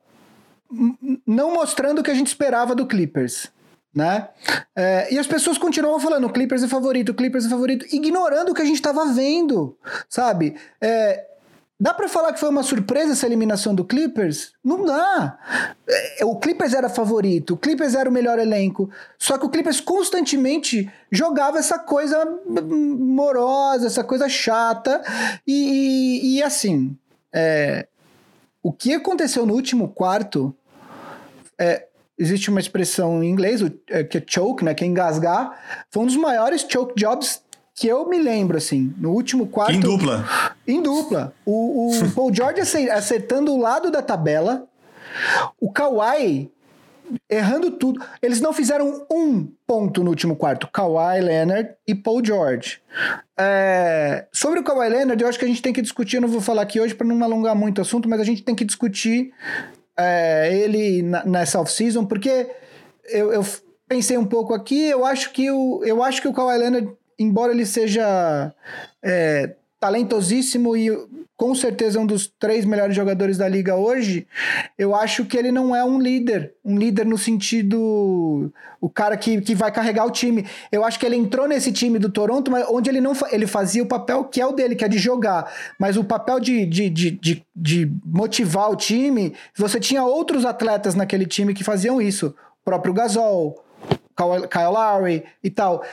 não 1.26 1.54
mostrando 1.54 2.00
o 2.00 2.04
que 2.04 2.12
a 2.12 2.14
gente 2.14 2.28
esperava 2.28 2.76
do 2.76 2.86
Clippers 2.86 3.50
né? 3.94 4.30
É, 4.76 5.14
e 5.14 5.18
as 5.18 5.28
pessoas 5.28 5.58
continuam 5.58 6.00
falando 6.00 6.30
Clippers 6.30 6.64
é 6.64 6.68
favorito, 6.68 7.14
Clippers 7.14 7.46
é 7.46 7.50
favorito, 7.50 7.86
ignorando 7.92 8.52
o 8.52 8.54
que 8.54 8.62
a 8.62 8.66
gente 8.66 8.76
estava 8.76 9.06
vendo, 9.06 9.78
sabe? 10.08 10.56
É, 10.80 11.26
dá 11.80 11.94
para 11.94 12.08
falar 12.08 12.34
que 12.34 12.40
foi 12.40 12.50
uma 12.50 12.64
surpresa 12.64 13.14
essa 13.14 13.26
eliminação 13.26 13.74
do 13.74 13.84
Clippers? 13.84 14.54
Não 14.64 14.86
dá. 14.86 15.40
É, 16.20 16.26
o 16.26 16.36
Clippers 16.36 16.74
era 16.74 16.90
favorito, 16.90 17.56
o 17.56 17.58
Clippers 17.58 17.96
era 17.96 18.10
o 18.10 18.14
melhor 18.14 18.38
elenco, 18.38 18.90
só 19.18 19.38
que 19.38 19.46
o 19.46 19.50
Clippers 19.50 19.80
constantemente 19.80 20.92
jogava 21.12 21.58
essa 21.58 21.80
coisa 21.80 22.24
morosa, 22.46 23.88
essa 23.88 24.04
coisa 24.04 24.30
chata 24.30 25.02
e, 25.46 26.22
e, 26.24 26.38
e 26.38 26.44
assim, 26.44 26.96
é, 27.34 27.88
o 28.62 28.72
que 28.72 28.94
aconteceu 28.94 29.46
no 29.46 29.54
último 29.54 29.88
quarto 29.90 30.56
é, 31.58 31.87
existe 32.18 32.50
uma 32.50 32.60
expressão 32.60 33.24
em 33.24 33.30
inglês, 33.30 33.62
é, 33.90 34.04
que 34.04 34.18
é 34.18 34.24
choke, 34.26 34.64
né, 34.64 34.74
que 34.74 34.84
é 34.84 34.88
engasgar. 34.88 35.86
Foi 35.92 36.04
um 36.04 36.06
dos 36.08 36.16
maiores 36.16 36.66
choke 36.68 36.94
jobs 36.96 37.44
que 37.76 37.88
eu 37.88 38.10
me 38.10 38.18
lembro, 38.18 38.58
assim, 38.58 38.94
no 38.98 39.12
último 39.12 39.48
quarto... 39.48 39.74
Em 39.74 39.80
dupla. 39.80 40.26
Em 40.68 40.82
dupla. 40.82 41.34
O, 41.46 41.92
o 41.92 42.12
Paul 42.16 42.34
George 42.34 42.62
acertando 42.90 43.54
o 43.54 43.60
lado 43.60 43.92
da 43.92 44.02
tabela, 44.02 44.68
o 45.60 45.72
Kawhi 45.72 46.52
errando 47.30 47.72
tudo. 47.72 48.04
Eles 48.22 48.42
não 48.42 48.52
fizeram 48.52 49.06
um 49.12 49.48
ponto 49.66 50.04
no 50.04 50.10
último 50.10 50.36
quarto. 50.36 50.68
Kawhi 50.68 51.22
Leonard 51.22 51.70
e 51.88 51.96
Paul 51.96 52.24
George. 52.26 52.82
É... 53.38 54.26
Sobre 54.32 54.60
o 54.60 54.64
Kawhi 54.64 54.90
Leonard, 54.90 55.22
eu 55.22 55.30
acho 55.30 55.40
que 55.40 55.46
a 55.46 55.48
gente 55.48 55.62
tem 55.62 55.72
que 55.72 55.82
discutir, 55.82 56.18
eu 56.18 56.22
não 56.22 56.30
vou 56.30 56.42
falar 56.42 56.64
aqui 56.64 56.80
hoje 56.80 56.96
para 56.96 57.08
não 57.08 57.24
alongar 57.24 57.56
muito 57.56 57.78
o 57.78 57.82
assunto, 57.82 58.10
mas 58.10 58.20
a 58.20 58.24
gente 58.24 58.44
tem 58.44 58.56
que 58.56 58.66
discutir 58.66 59.32
é, 59.98 60.56
ele 60.56 61.02
na, 61.02 61.26
nessa 61.26 61.60
off-season, 61.60 62.06
porque 62.06 62.50
eu, 63.06 63.34
eu, 63.34 63.44
pensei 63.88 64.18
um 64.18 64.26
pouco 64.26 64.54
aqui, 64.54 64.90
eu 64.90 65.06
acho 65.06 65.32
que 65.32 65.50
o, 65.50 65.82
eu 65.84 66.04
acho 66.04 66.22
que 66.22 66.28
o 66.28 66.34
Kawhi 66.34 66.58
Leonard, 66.58 66.92
embora 67.18 67.54
ele 67.54 67.66
seja 67.66 68.54
é, 69.02 69.56
talentosíssimo 69.80 70.76
e 70.76 70.90
com 71.38 71.54
certeza 71.54 72.00
um 72.00 72.06
dos 72.06 72.28
três 72.40 72.66
melhores 72.66 72.96
jogadores 72.96 73.38
da 73.38 73.48
liga 73.48 73.76
hoje, 73.76 74.28
eu 74.76 74.96
acho 74.96 75.24
que 75.24 75.38
ele 75.38 75.52
não 75.52 75.76
é 75.76 75.84
um 75.84 76.00
líder, 76.00 76.56
um 76.66 76.76
líder 76.78 77.06
no 77.06 77.18
sentido 77.18 78.52
o 78.82 78.90
cara 78.90 79.16
que, 79.16 79.40
que 79.42 79.54
vai 79.54 79.72
carregar 79.72 80.06
o 80.06 80.12
time. 80.12 80.48
Eu 80.72 80.84
acho 80.84 81.00
que 81.00 81.06
ele 81.06 81.16
entrou 81.16 81.48
nesse 81.48 81.72
time 81.72 82.00
do 82.00 82.10
Toronto, 82.10 82.50
mas 82.50 82.66
onde 82.68 82.90
ele 82.90 83.00
não 83.00 83.14
ele 83.32 83.46
fazia 83.46 83.84
o 83.84 83.88
papel 83.88 84.24
que 84.26 84.42
é 84.42 84.48
o 84.48 84.52
dele, 84.52 84.76
que 84.76 84.84
é 84.84 84.88
de 84.88 84.98
jogar, 84.98 85.52
mas 85.80 85.96
o 85.96 86.04
papel 86.04 86.40
de, 86.40 86.66
de, 86.66 86.90
de, 86.90 87.12
de, 87.12 87.46
de 87.56 87.92
motivar 88.04 88.72
o 88.72 88.76
time, 88.76 89.36
você 89.56 89.80
tinha 89.80 90.04
outros 90.04 90.44
atletas 90.44 90.96
naquele 90.96 91.28
time 91.28 91.54
que 91.54 91.64
faziam 91.64 92.02
isso, 92.02 92.34
o 92.62 92.66
próprio 92.66 92.94
Gasol, 92.94 93.64
Kyle 94.50 94.72
Lowry 94.72 95.24
e 95.44 95.52
tal. 95.52 95.84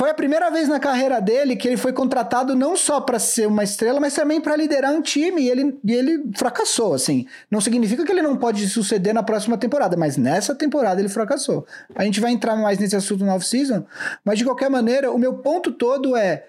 Foi 0.00 0.08
a 0.08 0.14
primeira 0.14 0.48
vez 0.48 0.66
na 0.66 0.80
carreira 0.80 1.20
dele 1.20 1.54
que 1.54 1.68
ele 1.68 1.76
foi 1.76 1.92
contratado 1.92 2.56
não 2.56 2.74
só 2.74 3.02
para 3.02 3.18
ser 3.18 3.46
uma 3.46 3.62
estrela, 3.62 4.00
mas 4.00 4.14
também 4.14 4.40
para 4.40 4.56
liderar 4.56 4.94
um 4.94 5.02
time 5.02 5.42
e 5.42 5.50
ele, 5.50 5.78
e 5.84 5.92
ele 5.92 6.24
fracassou, 6.38 6.94
assim. 6.94 7.26
Não 7.50 7.60
significa 7.60 8.02
que 8.02 8.10
ele 8.10 8.22
não 8.22 8.34
pode 8.34 8.66
suceder 8.66 9.12
na 9.12 9.22
próxima 9.22 9.58
temporada, 9.58 9.98
mas 9.98 10.16
nessa 10.16 10.54
temporada 10.54 11.02
ele 11.02 11.10
fracassou. 11.10 11.66
A 11.94 12.02
gente 12.02 12.18
vai 12.18 12.32
entrar 12.32 12.56
mais 12.56 12.78
nesse 12.78 12.96
assunto 12.96 13.26
no 13.26 13.32
off-season, 13.32 13.84
mas 14.24 14.38
de 14.38 14.44
qualquer 14.46 14.70
maneira, 14.70 15.12
o 15.12 15.18
meu 15.18 15.34
ponto 15.34 15.70
todo 15.70 16.16
é, 16.16 16.46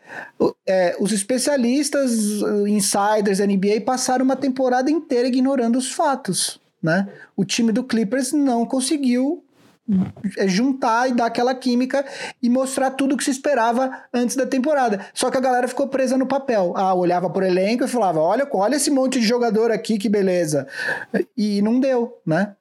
é 0.66 0.96
os 0.98 1.12
especialistas, 1.12 2.14
insiders 2.66 3.40
NBA 3.40 3.82
passaram 3.86 4.24
uma 4.24 4.38
temporada 4.38 4.90
inteira 4.90 5.28
ignorando 5.28 5.78
os 5.78 5.92
fatos. 5.92 6.58
Né? 6.82 7.06
O 7.36 7.44
time 7.44 7.74
do 7.74 7.84
Clippers 7.84 8.32
não 8.32 8.66
conseguiu 8.66 9.44
juntar 10.48 11.10
e 11.10 11.14
dar 11.14 11.26
aquela 11.26 11.54
química 11.54 12.06
e 12.42 12.50
mostrar 12.50 12.92
tudo 12.92 13.18
que 13.18 13.24
se 13.24 13.32
esperava 13.32 13.92
antes 14.14 14.36
da 14.36 14.46
temporada. 14.46 15.06
Só 15.14 15.30
que 15.30 15.38
a 15.38 15.42
galera 15.42 15.68
ficou 15.68 15.88
presa 15.88 16.18
no 16.18 16.26
papel. 16.26 16.74
Ah, 16.76 16.94
olhava 16.94 17.30
por 17.30 17.44
elenco 17.44 17.84
e 17.84 17.88
falava: 17.88 18.20
olha, 18.20 18.48
olha 18.54 18.76
esse 18.76 18.92
monte 18.92 19.20
de 19.20 19.26
jogador 19.26 19.72
aqui, 19.72 19.98
que 19.98 20.10
beleza. 20.10 20.68
E 21.38 21.62
não 21.62 21.80
deu, 21.80 22.18
né? 22.26 22.54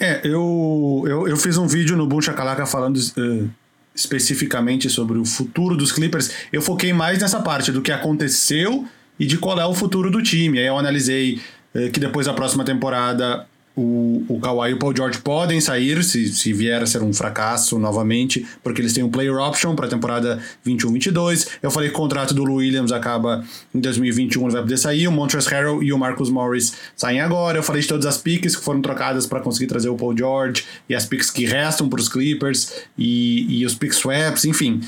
É, 0.00 0.20
eu, 0.22 1.04
eu, 1.06 1.28
eu 1.28 1.36
fiz 1.36 1.56
um 1.56 1.66
vídeo 1.66 1.96
no 1.96 2.06
Boom 2.06 2.20
Chacalaca 2.20 2.64
falando 2.64 2.96
uh, 2.96 3.50
especificamente 3.94 4.88
sobre 4.88 5.18
o 5.18 5.24
futuro 5.24 5.76
dos 5.76 5.90
Clippers. 5.90 6.30
Eu 6.52 6.62
foquei 6.62 6.92
mais 6.92 7.18
nessa 7.18 7.40
parte 7.40 7.72
do 7.72 7.82
que 7.82 7.90
aconteceu 7.90 8.86
e 9.18 9.26
de 9.26 9.36
qual 9.38 9.58
é 9.58 9.66
o 9.66 9.74
futuro 9.74 10.08
do 10.08 10.22
time. 10.22 10.60
Aí 10.60 10.66
eu 10.66 10.78
analisei 10.78 11.40
uh, 11.74 11.90
que 11.90 11.98
depois 11.98 12.26
da 12.26 12.32
próxima 12.32 12.64
temporada 12.64 13.44
o, 13.78 14.24
o 14.28 14.40
Kawhi 14.40 14.70
e 14.70 14.74
o 14.74 14.78
Paul 14.78 14.94
George 14.94 15.20
podem 15.20 15.60
sair 15.60 16.02
se, 16.02 16.32
se 16.32 16.52
vier 16.52 16.82
a 16.82 16.86
ser 16.86 17.00
um 17.00 17.12
fracasso 17.12 17.78
novamente, 17.78 18.44
porque 18.62 18.80
eles 18.80 18.92
têm 18.92 19.04
um 19.04 19.10
player 19.10 19.36
option 19.36 19.76
para 19.76 19.86
a 19.86 19.88
temporada 19.88 20.40
21-22. 20.66 21.48
Eu 21.62 21.70
falei 21.70 21.88
que 21.88 21.94
o 21.94 21.98
contrato 21.98 22.34
do 22.34 22.42
Lou 22.42 22.56
Williams 22.56 22.90
acaba 22.90 23.44
em 23.72 23.78
2021, 23.78 24.42
ele 24.42 24.52
vai 24.52 24.62
poder 24.62 24.76
sair. 24.78 25.06
O 25.06 25.12
Montrezl 25.12 25.48
Harrell 25.50 25.82
e 25.82 25.92
o 25.92 25.98
Marcus 25.98 26.28
Morris 26.28 26.74
saem 26.96 27.20
agora. 27.20 27.58
Eu 27.58 27.62
falei 27.62 27.80
de 27.80 27.86
todas 27.86 28.04
as 28.04 28.18
picks 28.18 28.56
que 28.56 28.64
foram 28.64 28.82
trocadas 28.82 29.26
para 29.26 29.40
conseguir 29.40 29.68
trazer 29.68 29.88
o 29.88 29.94
Paul 29.94 30.16
George 30.16 30.64
e 30.88 30.94
as 30.94 31.06
picks 31.06 31.30
que 31.30 31.44
restam 31.44 31.88
para 31.88 32.00
os 32.00 32.08
Clippers 32.08 32.72
e, 32.96 33.60
e 33.60 33.64
os 33.64 33.74
pick 33.74 33.92
swaps, 33.92 34.44
enfim. 34.44 34.80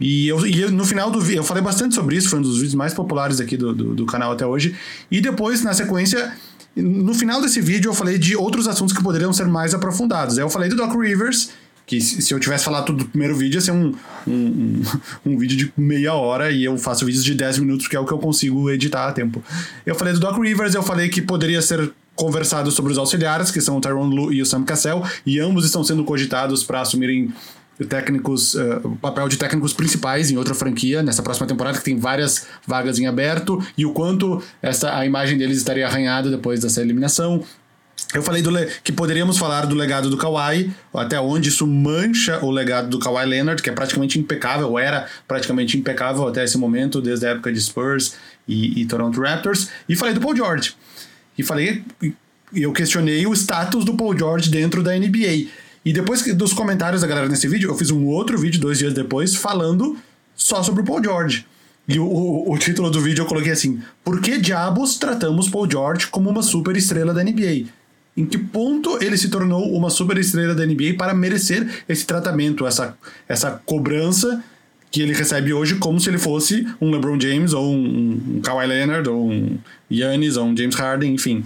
E, 0.00 0.28
eu, 0.28 0.46
e 0.46 0.60
eu, 0.60 0.70
no 0.70 0.84
final 0.84 1.10
do 1.10 1.20
vídeo, 1.20 1.40
eu 1.40 1.44
falei 1.44 1.62
bastante 1.62 1.94
sobre 1.94 2.16
isso, 2.16 2.28
foi 2.28 2.38
um 2.38 2.42
dos 2.42 2.56
vídeos 2.56 2.74
mais 2.74 2.94
populares 2.94 3.40
aqui 3.40 3.56
do, 3.56 3.74
do, 3.74 3.94
do 3.94 4.06
canal 4.06 4.32
até 4.32 4.46
hoje. 4.46 4.76
E 5.10 5.20
depois, 5.20 5.62
na 5.62 5.72
sequência, 5.72 6.32
no 6.82 7.14
final 7.14 7.40
desse 7.40 7.60
vídeo 7.60 7.90
eu 7.90 7.94
falei 7.94 8.18
de 8.18 8.36
outros 8.36 8.66
assuntos 8.66 8.96
que 8.96 9.02
poderiam 9.02 9.32
ser 9.32 9.46
mais 9.46 9.74
aprofundados. 9.74 10.38
Eu 10.38 10.48
falei 10.48 10.68
do 10.68 10.76
Doc 10.76 10.94
Rivers, 10.94 11.50
que 11.86 12.00
se 12.00 12.32
eu 12.32 12.38
tivesse 12.38 12.64
falado 12.64 12.86
tudo 12.86 13.04
do 13.04 13.10
primeiro 13.10 13.34
vídeo 13.34 13.56
ia 13.56 13.60
ser 13.60 13.72
um, 13.72 13.94
um, 14.26 14.32
um, 14.34 14.82
um, 15.32 15.38
vídeo 15.38 15.56
de 15.56 15.72
meia 15.76 16.14
hora 16.14 16.50
e 16.50 16.64
eu 16.64 16.76
faço 16.76 17.06
vídeos 17.06 17.24
de 17.24 17.34
10 17.34 17.60
minutos, 17.60 17.88
que 17.88 17.96
é 17.96 18.00
o 18.00 18.04
que 18.04 18.12
eu 18.12 18.18
consigo 18.18 18.70
editar 18.70 19.08
a 19.08 19.12
tempo. 19.12 19.42
Eu 19.86 19.94
falei 19.94 20.12
do 20.12 20.20
Doc 20.20 20.38
Rivers, 20.38 20.74
eu 20.74 20.82
falei 20.82 21.08
que 21.08 21.22
poderia 21.22 21.62
ser 21.62 21.90
conversado 22.14 22.70
sobre 22.72 22.92
os 22.92 22.98
auxiliares, 22.98 23.50
que 23.50 23.60
são 23.60 23.76
o 23.76 23.80
Tyrone 23.80 24.14
Lu 24.14 24.32
e 24.32 24.42
o 24.42 24.46
Sam 24.46 24.64
Cassell, 24.64 25.02
e 25.24 25.38
ambos 25.38 25.64
estão 25.64 25.84
sendo 25.84 26.04
cogitados 26.04 26.64
para 26.64 26.80
assumirem 26.80 27.32
técnicos, 27.86 28.54
uh, 28.54 28.80
o 28.84 28.96
papel 28.96 29.28
de 29.28 29.36
técnicos 29.36 29.72
principais 29.72 30.30
em 30.30 30.36
outra 30.36 30.54
franquia 30.54 31.02
nessa 31.02 31.22
próxima 31.22 31.46
temporada 31.46 31.78
que 31.78 31.84
tem 31.84 31.98
várias 31.98 32.46
vagas 32.66 32.98
em 32.98 33.06
aberto 33.06 33.64
e 33.76 33.86
o 33.86 33.92
quanto 33.92 34.42
essa 34.60 34.96
a 34.96 35.06
imagem 35.06 35.38
deles 35.38 35.58
estaria 35.58 35.86
arranhada 35.86 36.30
depois 36.30 36.60
dessa 36.60 36.80
eliminação. 36.80 37.44
Eu 38.14 38.22
falei 38.22 38.40
do 38.40 38.50
que 38.82 38.90
poderíamos 38.90 39.36
falar 39.36 39.66
do 39.66 39.74
legado 39.74 40.08
do 40.08 40.16
Kawhi, 40.16 40.72
até 40.94 41.20
onde 41.20 41.50
isso 41.50 41.66
mancha 41.66 42.42
o 42.42 42.50
legado 42.50 42.88
do 42.88 42.98
Kawhi 42.98 43.26
Leonard, 43.26 43.62
que 43.62 43.68
é 43.68 43.72
praticamente 43.72 44.18
impecável, 44.18 44.78
era 44.78 45.06
praticamente 45.26 45.76
impecável 45.76 46.26
até 46.26 46.42
esse 46.44 46.56
momento, 46.56 47.02
desde 47.02 47.26
a 47.26 47.30
época 47.30 47.52
de 47.52 47.60
Spurs 47.60 48.14
e, 48.46 48.80
e 48.80 48.86
Toronto 48.86 49.20
Raptors. 49.20 49.68
E 49.88 49.94
falei 49.94 50.14
do 50.14 50.20
Paul 50.20 50.34
George. 50.34 50.74
E 51.36 51.42
falei, 51.42 51.84
eu 52.54 52.72
questionei 52.72 53.26
o 53.26 53.34
status 53.34 53.84
do 53.84 53.94
Paul 53.94 54.16
George 54.16 54.48
dentro 54.48 54.82
da 54.82 54.96
NBA. 54.96 55.48
E 55.84 55.92
depois 55.92 56.22
dos 56.34 56.52
comentários 56.52 57.02
da 57.02 57.06
galera 57.06 57.28
nesse 57.28 57.48
vídeo, 57.48 57.70
eu 57.70 57.74
fiz 57.76 57.90
um 57.90 58.06
outro 58.06 58.38
vídeo 58.38 58.60
dois 58.60 58.78
dias 58.78 58.92
depois 58.92 59.34
falando 59.34 59.96
só 60.34 60.62
sobre 60.62 60.82
o 60.82 60.84
Paul 60.84 61.02
George. 61.02 61.46
E 61.86 61.98
o, 61.98 62.04
o, 62.04 62.52
o, 62.52 62.58
título 62.58 62.90
do 62.90 63.00
vídeo 63.00 63.22
eu 63.22 63.26
coloquei 63.26 63.52
assim: 63.52 63.80
Por 64.04 64.20
que 64.20 64.38
diabos 64.38 64.98
tratamos 64.98 65.48
Paul 65.48 65.70
George 65.70 66.08
como 66.08 66.28
uma 66.28 66.42
super 66.42 66.76
estrela 66.76 67.14
da 67.14 67.24
NBA? 67.24 67.66
em 68.18 68.26
que 68.26 68.36
ponto 68.36 69.00
ele 69.00 69.16
se 69.16 69.28
tornou 69.28 69.72
uma 69.72 69.90
super 69.90 70.18
estrela 70.18 70.52
da 70.52 70.66
NBA 70.66 70.94
para 70.98 71.14
merecer 71.14 71.84
esse 71.88 72.04
tratamento, 72.04 72.66
essa, 72.66 72.98
essa 73.28 73.62
cobrança 73.64 74.42
que 74.90 75.00
ele 75.00 75.12
recebe 75.12 75.52
hoje 75.52 75.76
como 75.76 76.00
se 76.00 76.10
ele 76.10 76.18
fosse 76.18 76.66
um 76.80 76.90
LeBron 76.90 77.20
James 77.20 77.52
ou 77.52 77.72
um, 77.72 78.20
um 78.36 78.40
Kawhi 78.40 78.66
Leonard 78.66 79.08
ou 79.08 79.30
um 79.30 79.56
Giannis 79.88 80.36
ou 80.36 80.46
um 80.46 80.56
James 80.56 80.74
Harden, 80.74 81.14
enfim. 81.14 81.44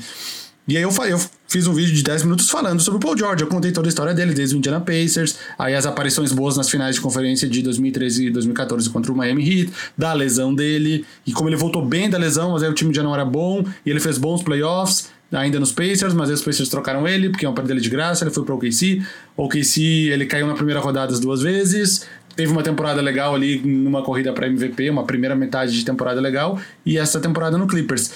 E 0.67 0.77
aí 0.77 0.83
eu, 0.85 0.91
eu 1.09 1.21
fiz 1.49 1.67
um 1.67 1.75
vídeo 1.75 1.93
de 1.93 2.05
10 2.05 2.23
minutos 2.23 2.49
falando 2.49 2.81
sobre 2.81 2.99
o 2.99 3.01
Paul 3.01 3.19
George. 3.19 3.43
Eu 3.43 3.49
contei 3.49 3.73
toda 3.73 3.89
a 3.89 3.91
história 3.91 4.15
dele, 4.15 4.33
desde 4.33 4.55
o 4.55 4.59
Indiana 4.59 4.81
Pacers, 4.81 5.37
aí 5.59 5.75
as 5.75 5.87
aparições 5.87 6.31
boas 6.31 6.57
nas 6.57 6.71
finais 6.71 6.95
de 6.95 7.01
conferência 7.01 7.49
de 7.49 7.63
2013 7.63 8.27
e 8.27 8.31
2014 8.31 8.89
contra 8.91 9.11
o 9.11 9.17
Miami 9.17 9.43
Heat, 9.43 9.73
da 9.99 10.13
lesão 10.13 10.55
dele, 10.55 11.05
e 11.27 11.33
como 11.33 11.49
ele 11.49 11.57
voltou 11.57 11.85
bem 11.85 12.09
da 12.09 12.17
lesão, 12.17 12.53
mas 12.53 12.63
aí 12.63 12.71
o 12.71 12.75
time 12.75 12.95
já 12.95 13.03
não 13.03 13.13
era 13.13 13.25
bom, 13.25 13.65
e 13.85 13.91
ele 13.91 13.99
fez 13.99 14.19
bons 14.19 14.43
playoffs, 14.43 15.11
ainda 15.33 15.59
nos 15.59 15.73
Pacers, 15.73 16.15
mas 16.15 16.29
aí 16.29 16.35
os 16.35 16.43
Pacers 16.43 16.69
trocaram 16.69 17.09
ele, 17.09 17.31
porque 17.31 17.45
iam 17.45 17.55
perder 17.55 17.73
ele 17.73 17.81
de 17.81 17.91
graça, 17.91 18.23
ele 18.23 18.31
foi 18.31 18.45
pro 18.45 18.55
OKC. 18.55 19.03
O 19.37 19.45
OKC, 19.45 20.11
ele 20.13 20.27
caiu 20.27 20.47
na 20.47 20.55
primeira 20.55 20.79
rodada 20.79 21.13
as 21.13 21.19
duas 21.19 21.43
vezes, 21.43 22.07
teve 22.37 22.53
uma 22.53 22.63
temporada 22.63 23.01
legal 23.01 23.35
ali 23.35 23.59
numa 23.59 24.03
corrida 24.03 24.33
para 24.33 24.47
MVP, 24.47 24.91
uma 24.91 25.05
primeira 25.05 25.35
metade 25.35 25.73
de 25.73 25.85
temporada 25.85 26.21
legal, 26.21 26.59
e 26.87 26.99
essa 26.99 27.19
temporada 27.19 27.59
no 27.59 27.67
Clippers. 27.67 28.13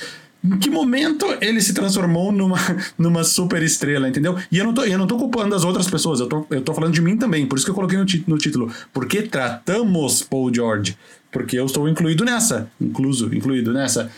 Em 0.47 0.59
que 0.59 0.71
momento 0.71 1.27
ele 1.41 1.61
se 1.61 1.75
transformou 1.75 2.31
numa, 2.31 2.57
numa 2.97 3.25
super 3.25 3.63
estrela, 3.63 4.09
entendeu? 4.09 4.39
E 4.51 4.59
eu 4.59 4.65
não, 4.65 4.73
tô, 4.73 4.85
eu 4.85 4.97
não 4.97 5.07
tô 5.07 5.17
culpando 5.17 5.55
as 5.55 5.65
outras 5.65 5.91
pessoas, 5.91 6.21
eu 6.21 6.29
tô, 6.29 6.47
eu 6.51 6.61
tô 6.61 6.73
falando 6.73 6.95
de 6.95 7.03
mim 7.03 7.17
também, 7.17 7.47
por 7.47 7.57
isso 7.57 7.65
que 7.65 7.71
eu 7.71 7.75
coloquei 7.75 7.99
no, 7.99 8.07
no 8.29 8.39
título. 8.39 8.73
Porque 8.93 9.23
tratamos 9.23 10.23
Paul 10.23 10.55
George. 10.55 10.97
Porque 11.33 11.59
eu 11.59 11.67
estou 11.67 11.89
incluído 11.89 12.25
nessa, 12.25 12.71
incluso, 12.81 13.35
incluído 13.35 13.73
nessa. 13.73 14.11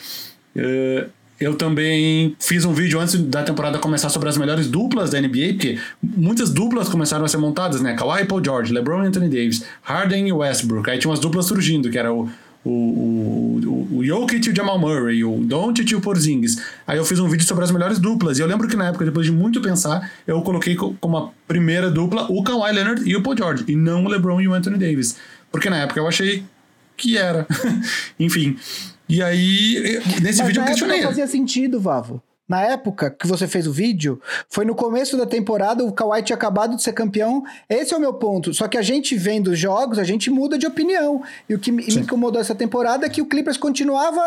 Uh, 0.54 1.08
eu 1.40 1.54
também 1.54 2.36
fiz 2.38 2.64
um 2.64 2.72
vídeo 2.72 3.00
antes 3.00 3.16
da 3.22 3.42
temporada 3.42 3.78
começar 3.78 4.08
sobre 4.08 4.28
as 4.28 4.36
melhores 4.36 4.68
duplas 4.68 5.10
da 5.10 5.20
NBA, 5.20 5.54
porque 5.54 5.78
muitas 6.02 6.50
duplas 6.50 6.88
começaram 6.88 7.24
a 7.24 7.28
ser 7.28 7.38
montadas, 7.38 7.80
né? 7.80 7.94
Kawhi 7.94 8.24
Paul 8.24 8.44
George, 8.44 8.72
LeBron 8.72 9.02
Anthony 9.02 9.28
Davis, 9.28 9.64
Harden 9.82 10.28
e 10.28 10.32
Westbrook. 10.32 10.90
Aí 10.90 10.98
tinha 10.98 11.10
umas 11.10 11.20
duplas 11.20 11.46
surgindo, 11.46 11.90
que 11.90 11.98
era 11.98 12.12
o, 12.12 12.28
o, 12.68 13.88
o, 13.92 13.98
o 13.98 14.04
Jokic 14.04 14.46
e 14.46 14.52
o 14.52 14.54
Jamal 14.54 14.78
Murray, 14.78 15.24
o 15.24 15.38
Doncic 15.40 15.90
e 15.90 15.94
o 15.94 16.00
Porzingis. 16.00 16.60
Aí 16.86 16.98
eu 16.98 17.04
fiz 17.04 17.18
um 17.18 17.28
vídeo 17.28 17.46
sobre 17.46 17.64
as 17.64 17.70
melhores 17.70 17.98
duplas. 17.98 18.38
E 18.38 18.42
eu 18.42 18.46
lembro 18.46 18.68
que 18.68 18.76
na 18.76 18.88
época, 18.88 19.04
depois 19.04 19.26
de 19.26 19.32
muito 19.32 19.60
pensar, 19.60 20.10
eu 20.26 20.40
coloquei 20.42 20.76
como 20.76 21.16
a 21.16 21.30
primeira 21.46 21.90
dupla 21.90 22.26
o 22.30 22.42
Kawhi 22.42 22.72
Leonard 22.72 23.08
e 23.08 23.16
o 23.16 23.22
Paul 23.22 23.36
George, 23.36 23.64
e 23.66 23.74
não 23.74 24.04
o 24.04 24.08
LeBron 24.08 24.40
e 24.40 24.48
o 24.48 24.54
Anthony 24.54 24.78
Davis. 24.78 25.16
Porque 25.50 25.70
na 25.70 25.78
época 25.78 25.98
eu 25.98 26.06
achei 26.06 26.44
que 26.96 27.16
era. 27.16 27.46
Enfim. 28.20 28.56
E 29.08 29.22
aí, 29.22 30.00
nesse 30.20 30.38
Mas 30.40 30.48
vídeo 30.48 30.60
eu 30.60 30.66
questionei. 30.66 31.00
Não 31.00 31.08
fazia 31.08 31.26
sentido, 31.26 31.80
Vavo. 31.80 32.22
Na 32.48 32.62
época 32.62 33.10
que 33.10 33.26
você 33.26 33.46
fez 33.46 33.66
o 33.66 33.72
vídeo, 33.72 34.20
foi 34.48 34.64
no 34.64 34.74
começo 34.74 35.16
da 35.16 35.26
temporada, 35.26 35.84
o 35.84 35.92
Kawhi 35.92 36.22
tinha 36.22 36.36
acabado 36.36 36.74
de 36.74 36.82
ser 36.82 36.94
campeão. 36.94 37.44
Esse 37.68 37.92
é 37.92 37.96
o 37.96 38.00
meu 38.00 38.14
ponto. 38.14 38.54
Só 38.54 38.66
que 38.66 38.78
a 38.78 38.82
gente 38.82 39.14
vendo 39.16 39.48
os 39.48 39.58
jogos, 39.58 39.98
a 39.98 40.04
gente 40.04 40.30
muda 40.30 40.56
de 40.56 40.66
opinião. 40.66 41.22
E 41.46 41.54
o 41.54 41.58
que 41.58 41.70
me 41.70 41.82
Sim. 41.90 42.00
incomodou 42.00 42.40
essa 42.40 42.54
temporada 42.54 43.04
é 43.04 43.08
que 43.10 43.20
o 43.20 43.26
Clippers 43.26 43.58
continuava 43.58 44.22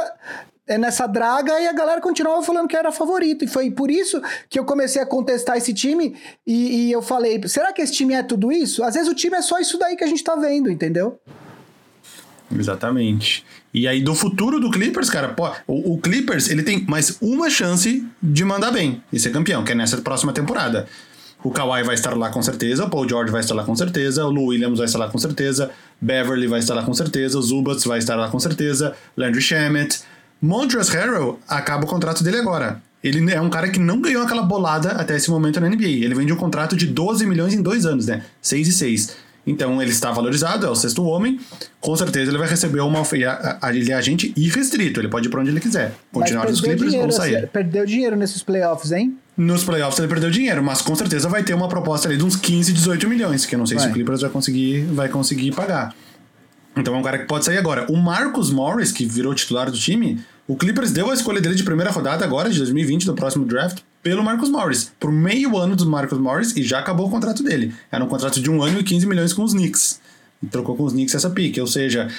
é, 0.68 0.78
nessa 0.78 1.08
draga 1.08 1.60
e 1.60 1.68
a 1.68 1.74
galera 1.74 2.00
continuava 2.00 2.44
falando 2.44 2.68
que 2.68 2.78
era 2.78 2.92
favorito. 2.92 3.44
E 3.44 3.48
foi 3.48 3.72
por 3.72 3.90
isso 3.90 4.22
que 4.48 4.60
eu 4.60 4.66
comecei 4.66 5.02
a 5.02 5.06
contestar 5.06 5.58
esse 5.58 5.74
time 5.74 6.16
e, 6.46 6.88
e 6.88 6.92
eu 6.92 7.02
falei: 7.02 7.42
será 7.48 7.74
que 7.74 7.82
esse 7.82 7.94
time 7.94 8.14
é 8.14 8.22
tudo 8.22 8.52
isso? 8.52 8.84
Às 8.84 8.94
vezes 8.94 9.10
o 9.10 9.16
time 9.16 9.36
é 9.36 9.42
só 9.42 9.60
isso 9.60 9.80
daí 9.80 9.96
que 9.96 10.04
a 10.04 10.08
gente 10.08 10.24
tá 10.24 10.36
vendo, 10.36 10.70
entendeu? 10.70 11.20
Exatamente. 12.58 13.46
E 13.74 13.88
aí, 13.88 14.02
do 14.02 14.14
futuro 14.14 14.60
do 14.60 14.70
Clippers, 14.70 15.10
cara, 15.10 15.30
pô, 15.30 15.50
o, 15.68 15.94
o, 15.94 15.98
Clippers 15.98 16.50
ele 16.50 16.64
tem 16.64 16.86
mais 16.88 17.18
uma 17.22 17.50
chance 17.50 18.06
de 18.22 18.44
mandar 18.44 18.72
bem 18.72 19.02
e 19.12 19.20
ser 19.20 19.32
campeão, 19.32 19.64
que 19.64 19.72
é 19.72 19.76
nessa 19.76 19.98
próxima 19.98 20.34
temporada. 20.34 20.88
O 21.44 21.50
Kawhi 21.50 21.84
vai 21.84 21.96
estar 21.96 22.16
lá 22.16 22.30
com 22.30 22.42
certeza, 22.42 22.86
o 22.86 22.90
Paul 22.90 23.08
George 23.08 23.32
vai 23.32 23.42
estar 23.42 23.56
lá 23.56 23.64
com 23.64 23.76
certeza, 23.76 24.26
o 24.26 24.30
Lou 24.30 24.48
Williams 24.48 24.78
vai 24.78 24.86
estar 24.86 25.00
lá 25.00 25.10
com 25.10 25.18
certeza, 25.18 25.72
Beverly 26.00 26.48
vai 26.48 26.60
estar 26.60 26.76
lá 26.76 26.84
com 26.84 26.94
certeza, 26.94 27.38
o 27.40 27.42
Zubats 27.42 27.84
vai 27.84 27.98
estar 27.98 28.16
lá 28.16 28.30
com 28.30 28.40
certeza, 28.40 28.96
Landry 29.18 29.42
Shamet. 29.42 30.02
Montrezl 30.40 30.92
Harrell 30.92 31.40
acaba 31.48 31.86
o 31.86 31.88
contrato 31.88 32.24
dele 32.24 32.38
agora. 32.38 32.82
Ele 33.04 33.32
é 33.32 33.42
um 33.42 33.50
cara 33.50 33.70
que 33.70 33.80
não 33.80 34.00
ganhou 34.00 34.22
aquela 34.22 34.44
bolada 34.44 34.92
até 34.92 35.16
esse 35.16 35.32
momento 35.32 35.60
na 35.60 35.68
NBA. 35.68 36.04
Ele 36.04 36.14
vende 36.14 36.32
um 36.32 36.36
contrato 36.36 36.76
de 36.76 36.86
12 36.86 37.26
milhões 37.26 37.54
em 37.54 37.62
dois 37.62 37.86
anos, 37.86 38.06
né? 38.06 38.24
6 38.42 38.68
e 38.68 38.72
6. 38.72 39.18
Então 39.46 39.82
ele 39.82 39.90
está 39.90 40.12
valorizado, 40.12 40.68
é 40.68 40.70
o 40.70 40.76
sexto 40.76 41.04
homem. 41.04 41.40
Com 41.80 41.96
certeza 41.96 42.30
ele 42.30 42.38
vai 42.38 42.48
receber 42.48 42.80
uma. 42.82 43.02
Ele 43.70 43.92
é 43.92 43.96
agente 43.96 44.32
irrestrito, 44.38 45.00
ele 45.00 45.08
pode 45.08 45.28
ir 45.28 45.32
para 45.32 45.42
onde 45.42 45.50
ele 45.50 45.60
quiser. 45.60 45.94
Continuar 46.12 46.48
nos 46.48 46.62
Clippers 46.62 46.94
ou 46.94 47.12
sair. 47.12 47.38
Assim, 47.38 47.48
perdeu 47.48 47.86
dinheiro 47.86 48.16
nesses 48.16 48.44
playoffs, 48.44 48.92
hein? 48.92 49.18
Nos 49.36 49.64
playoffs 49.64 49.98
ele 49.98 50.08
perdeu 50.08 50.30
dinheiro, 50.30 50.62
mas 50.62 50.82
com 50.82 50.94
certeza 50.94 51.28
vai 51.28 51.42
ter 51.42 51.56
uma 51.56 51.68
proposta 51.68 52.08
ali 52.08 52.18
de 52.18 52.24
uns 52.24 52.36
15, 52.36 52.72
18 52.72 53.10
milhões, 53.10 53.46
que 53.46 53.56
eu 53.56 53.60
não 53.60 53.66
sei 53.66 53.78
vai. 53.78 53.86
se 53.86 53.92
o 53.92 53.94
Clippers 53.94 54.22
vai 54.22 54.30
conseguir, 54.30 54.82
vai 54.86 55.10
conseguir 55.10 55.52
pagar. 55.56 55.96
Então 56.78 56.94
é 56.94 56.98
um 56.98 57.02
cara 57.02 57.18
que 57.18 57.26
pode 57.26 57.44
sair 57.44 57.58
agora. 57.58 57.92
O 57.92 57.98
Marcus 57.98 58.52
Morris, 58.52 58.92
que 58.92 59.06
virou 59.06 59.34
titular 59.34 59.72
do 59.72 59.78
time, 59.78 60.24
o 60.52 60.58
Clippers 60.58 60.92
deu 60.92 61.10
a 61.10 61.14
escolha 61.14 61.40
dele 61.40 61.56
de 61.56 61.64
primeira 61.64 61.92
rodada 61.92 62.26
agora, 62.26 62.50
de 62.50 62.58
2020, 62.58 63.06
do 63.06 63.14
próximo 63.14 63.46
draft, 63.46 63.80
pelo 64.04 64.22
Marcus 64.22 64.50
Morris, 64.50 64.92
por 65.00 65.10
meio 65.10 65.58
ano 65.58 65.78
do 65.78 65.86
Marcus 65.86 66.20
Morris 66.20 66.58
e 66.58 66.62
já 66.62 66.80
acabou 66.80 67.08
o 67.08 67.10
contrato 67.10 67.42
dele. 67.42 67.74
Era 67.90 68.04
um 68.04 68.08
contrato 68.10 68.42
de 68.42 68.52
um 68.52 68.62
ano 68.62 68.82
e 68.82 68.84
15 68.84 69.08
milhões 69.08 69.32
com 69.32 69.44
os 69.44 69.54
Knicks. 69.54 70.02
E 70.44 70.48
trocou 70.48 70.76
com 70.76 70.84
os 70.84 70.92
Knicks 70.92 71.16
essa 71.16 71.30
pique, 71.30 71.62
ou 71.62 71.68
seja, 71.68 72.10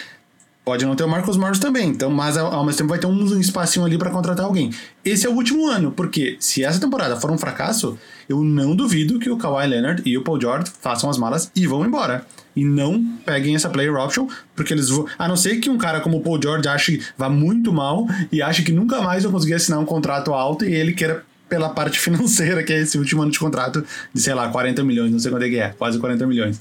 pode 0.65 0.85
não 0.85 0.95
ter 0.95 1.05
o 1.05 1.09
Marcus 1.09 1.37
Morris 1.37 1.59
também, 1.59 1.89
então, 1.89 2.11
mas 2.11 2.37
ao 2.37 2.65
mesmo 2.65 2.79
tempo 2.79 2.91
vai 2.91 2.99
ter 2.99 3.07
um 3.07 3.41
espacinho 3.41 3.85
ali 3.85 3.99
para 3.99 4.11
contratar 4.11 4.47
alguém. 4.47 4.71
Esse 5.05 5.27
é 5.27 5.31
o 5.31 5.33
último 5.33 5.67
ano, 5.67 5.91
porque 5.91 6.37
se 6.39 6.65
essa 6.65 6.81
temporada 6.81 7.17
for 7.17 7.31
um 7.31 7.39
fracasso, 7.39 7.99
eu 8.29 8.43
não 8.43 8.77
duvido 8.77 9.19
que 9.19 9.29
o 9.29 9.37
Kawhi 9.37 9.67
Leonard 9.67 10.03
e 10.05 10.17
o 10.17 10.23
Paul 10.23 10.41
George 10.41 10.71
façam 10.81 11.11
as 11.11 11.19
malas 11.19 11.51
e 11.55 11.67
vão 11.67 11.85
embora. 11.85 12.25
E 12.55 12.65
não 12.65 13.03
peguem 13.25 13.55
essa 13.55 13.71
player 13.71 13.95
option, 13.95 14.29
porque 14.55 14.75
eles 14.75 14.89
vão. 14.91 15.07
A 15.19 15.27
não 15.27 15.37
ser 15.37 15.57
que 15.57 15.71
um 15.71 15.79
cara 15.79 16.01
como 16.01 16.19
o 16.19 16.21
Paul 16.21 16.41
George 16.41 16.69
ache 16.69 17.03
vá 17.17 17.29
muito 17.29 17.73
mal 17.73 18.07
e 18.31 18.43
ache 18.43 18.63
que 18.63 18.73
nunca 18.73 19.01
mais 19.01 19.23
vai 19.23 19.33
conseguir 19.33 19.55
assinar 19.55 19.81
um 19.81 19.87
contrato 19.87 20.33
alto 20.35 20.65
e 20.65 20.73
ele 20.73 20.93
queira 20.93 21.25
pela 21.49 21.71
parte 21.71 21.99
financeira, 22.01 22.63
que 22.63 22.73
é 22.73 22.81
esse 22.81 22.99
último 22.99 23.23
ano 23.23 23.31
de 23.31 23.39
contrato 23.39 23.85
de, 24.13 24.21
sei 24.21 24.35
lá, 24.35 24.49
40 24.49 24.85
milhões, 24.85 25.11
não 25.11 25.19
sei 25.19 25.31
quanto 25.31 25.45
é 25.45 25.49
que 25.49 25.59
é, 25.59 25.71
quase 25.71 25.99
40 25.99 26.27
milhões. 26.27 26.61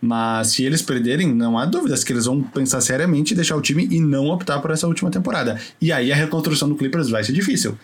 Mas 0.00 0.48
se 0.48 0.62
eles 0.62 0.82
perderem, 0.82 1.32
não 1.32 1.58
há 1.58 1.64
dúvidas 1.64 2.04
que 2.04 2.12
eles 2.12 2.26
vão 2.26 2.42
pensar 2.42 2.80
seriamente 2.80 3.32
em 3.32 3.36
deixar 3.36 3.56
o 3.56 3.62
time 3.62 3.88
e 3.90 3.98
não 4.00 4.28
optar 4.28 4.60
por 4.60 4.70
essa 4.70 4.86
última 4.86 5.10
temporada. 5.10 5.58
E 5.80 5.90
aí 5.90 6.12
a 6.12 6.16
reconstrução 6.16 6.68
do 6.68 6.74
Clippers 6.74 7.08
vai 7.08 7.24
ser 7.24 7.32
difícil. 7.32 7.76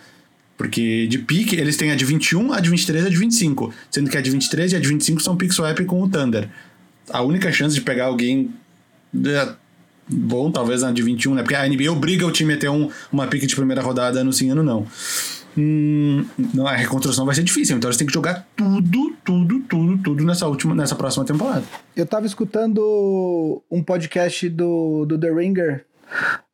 Porque 0.57 1.07
de 1.07 1.19
pique, 1.19 1.57
eles 1.57 1.77
têm 1.77 1.91
a 1.91 1.97
de 1.97 2.05
21, 2.05 2.53
a 2.53 2.61
de 2.61 2.69
23 2.71 3.05
e 3.05 3.07
a 3.07 3.11
de 3.11 3.17
25. 3.17 3.75
Sendo 3.91 4.11
que 4.11 4.19
a 4.19 4.21
de 4.21 4.31
23 4.31 4.73
e 4.73 4.77
a 4.77 4.81
de 4.81 4.89
25 4.89 5.23
são 5.23 5.37
pick 5.37 5.53
swap 5.53 5.81
com 5.87 6.03
o 6.03 6.09
Thunder. 6.09 6.49
A 7.11 7.23
única 7.23 7.51
chance 7.51 7.75
de 7.75 7.81
pegar 7.81 8.07
alguém 8.07 8.51
é, 9.27 9.49
bom, 10.09 10.51
talvez 10.51 10.83
na 10.83 10.93
de 10.93 11.03
21, 11.03 11.35
né? 11.35 11.43
Porque 11.43 11.55
a 11.55 11.67
NBA 11.67 11.91
obriga 11.91 12.27
o 12.27 12.31
time 12.31 12.55
a 12.55 12.57
ter 12.57 12.69
um, 12.69 12.91
uma 13.11 13.27
pique 13.27 13.47
de 13.47 13.57
primeira 13.57 13.83
rodada 13.83 14.21
ano 14.21 14.33
sim, 14.33 14.51
ano 14.51 14.63
não 14.63 14.87
hum, 15.57 16.25
não, 16.55 16.67
a 16.67 16.75
reconstrução 16.75 17.25
vai 17.25 17.35
ser 17.35 17.43
difícil. 17.43 17.77
Então 17.77 17.89
eles 17.89 17.97
têm 17.97 18.07
que 18.07 18.13
jogar 18.13 18.47
tudo, 18.57 19.17
tudo, 19.25 19.61
tudo, 19.61 20.03
tudo 20.03 20.25
nessa 20.25 20.47
última, 20.47 20.75
nessa 20.75 20.95
próxima 20.95 21.25
temporada. 21.25 21.65
Eu 21.97 22.07
tava 22.07 22.27
escutando 22.27 23.63
um 23.71 23.83
podcast 23.83 24.49
do, 24.49 25.05
do 25.07 25.19
The 25.19 25.31
Ringer 25.31 25.87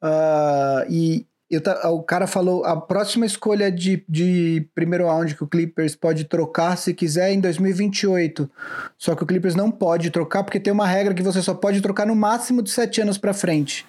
uh, 0.02 0.90
e 0.90 1.26
eu, 1.50 1.62
o 1.94 2.02
cara 2.02 2.26
falou 2.26 2.64
a 2.64 2.78
próxima 2.78 3.24
escolha 3.24 3.72
de, 3.72 4.04
de 4.06 4.66
primeiro 4.74 5.06
round 5.06 5.34
que 5.34 5.42
o 5.42 5.46
Clippers 5.46 5.96
pode 5.96 6.24
trocar 6.24 6.76
se 6.76 6.92
quiser 6.92 7.30
é 7.30 7.32
em 7.32 7.40
2028. 7.40 8.50
Só 8.98 9.14
que 9.14 9.22
o 9.22 9.26
Clippers 9.26 9.54
não 9.54 9.70
pode 9.70 10.10
trocar 10.10 10.44
porque 10.44 10.60
tem 10.60 10.72
uma 10.72 10.86
regra 10.86 11.14
que 11.14 11.22
você 11.22 11.40
só 11.40 11.54
pode 11.54 11.80
trocar 11.80 12.06
no 12.06 12.14
máximo 12.14 12.62
de 12.62 12.70
sete 12.70 13.00
anos 13.00 13.16
para 13.16 13.32
frente. 13.32 13.86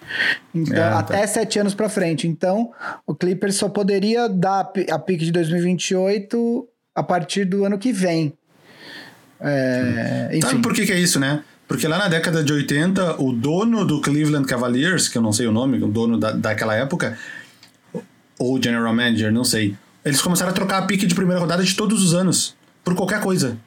Então, 0.54 0.74
é, 0.74 0.90
tá. 0.90 0.98
até 0.98 1.26
sete 1.26 1.58
anos 1.58 1.74
para 1.74 1.90
frente. 1.90 2.26
Então, 2.26 2.72
o 3.06 3.14
Clippers 3.14 3.56
só 3.56 3.68
poderia 3.68 4.26
dar 4.26 4.72
a 4.90 4.98
pick 4.98 5.20
de 5.20 5.30
2028 5.30 6.66
a 6.94 7.02
partir 7.02 7.44
do 7.44 7.64
ano 7.66 7.78
que 7.78 7.92
vem. 7.92 8.32
É, 9.38 10.38
Sabe 10.42 10.62
por 10.62 10.72
que, 10.72 10.86
que 10.86 10.92
é 10.92 10.98
isso, 10.98 11.20
né? 11.20 11.42
Porque 11.70 11.86
lá 11.86 11.98
na 11.98 12.08
década 12.08 12.42
de 12.42 12.52
80, 12.52 13.22
o 13.22 13.32
dono 13.32 13.84
do 13.84 14.00
Cleveland 14.00 14.44
Cavaliers, 14.44 15.06
que 15.06 15.16
eu 15.16 15.22
não 15.22 15.32
sei 15.32 15.46
o 15.46 15.52
nome, 15.52 15.80
o 15.80 15.86
dono 15.86 16.18
da, 16.18 16.32
daquela 16.32 16.74
época, 16.74 17.16
ou 18.40 18.60
general 18.60 18.94
manager, 18.94 19.30
não 19.30 19.44
sei. 19.44 19.76
eles 20.02 20.22
começaram 20.22 20.50
a 20.50 20.54
trocar 20.54 20.78
a 20.78 20.86
pique 20.86 21.06
de 21.06 21.14
primeira 21.14 21.38
rodada 21.38 21.62
de 21.62 21.74
todos 21.74 22.02
os 22.02 22.14
anos, 22.14 22.56
por 22.82 22.94
qualquer 22.94 23.20
coisa. 23.20 23.58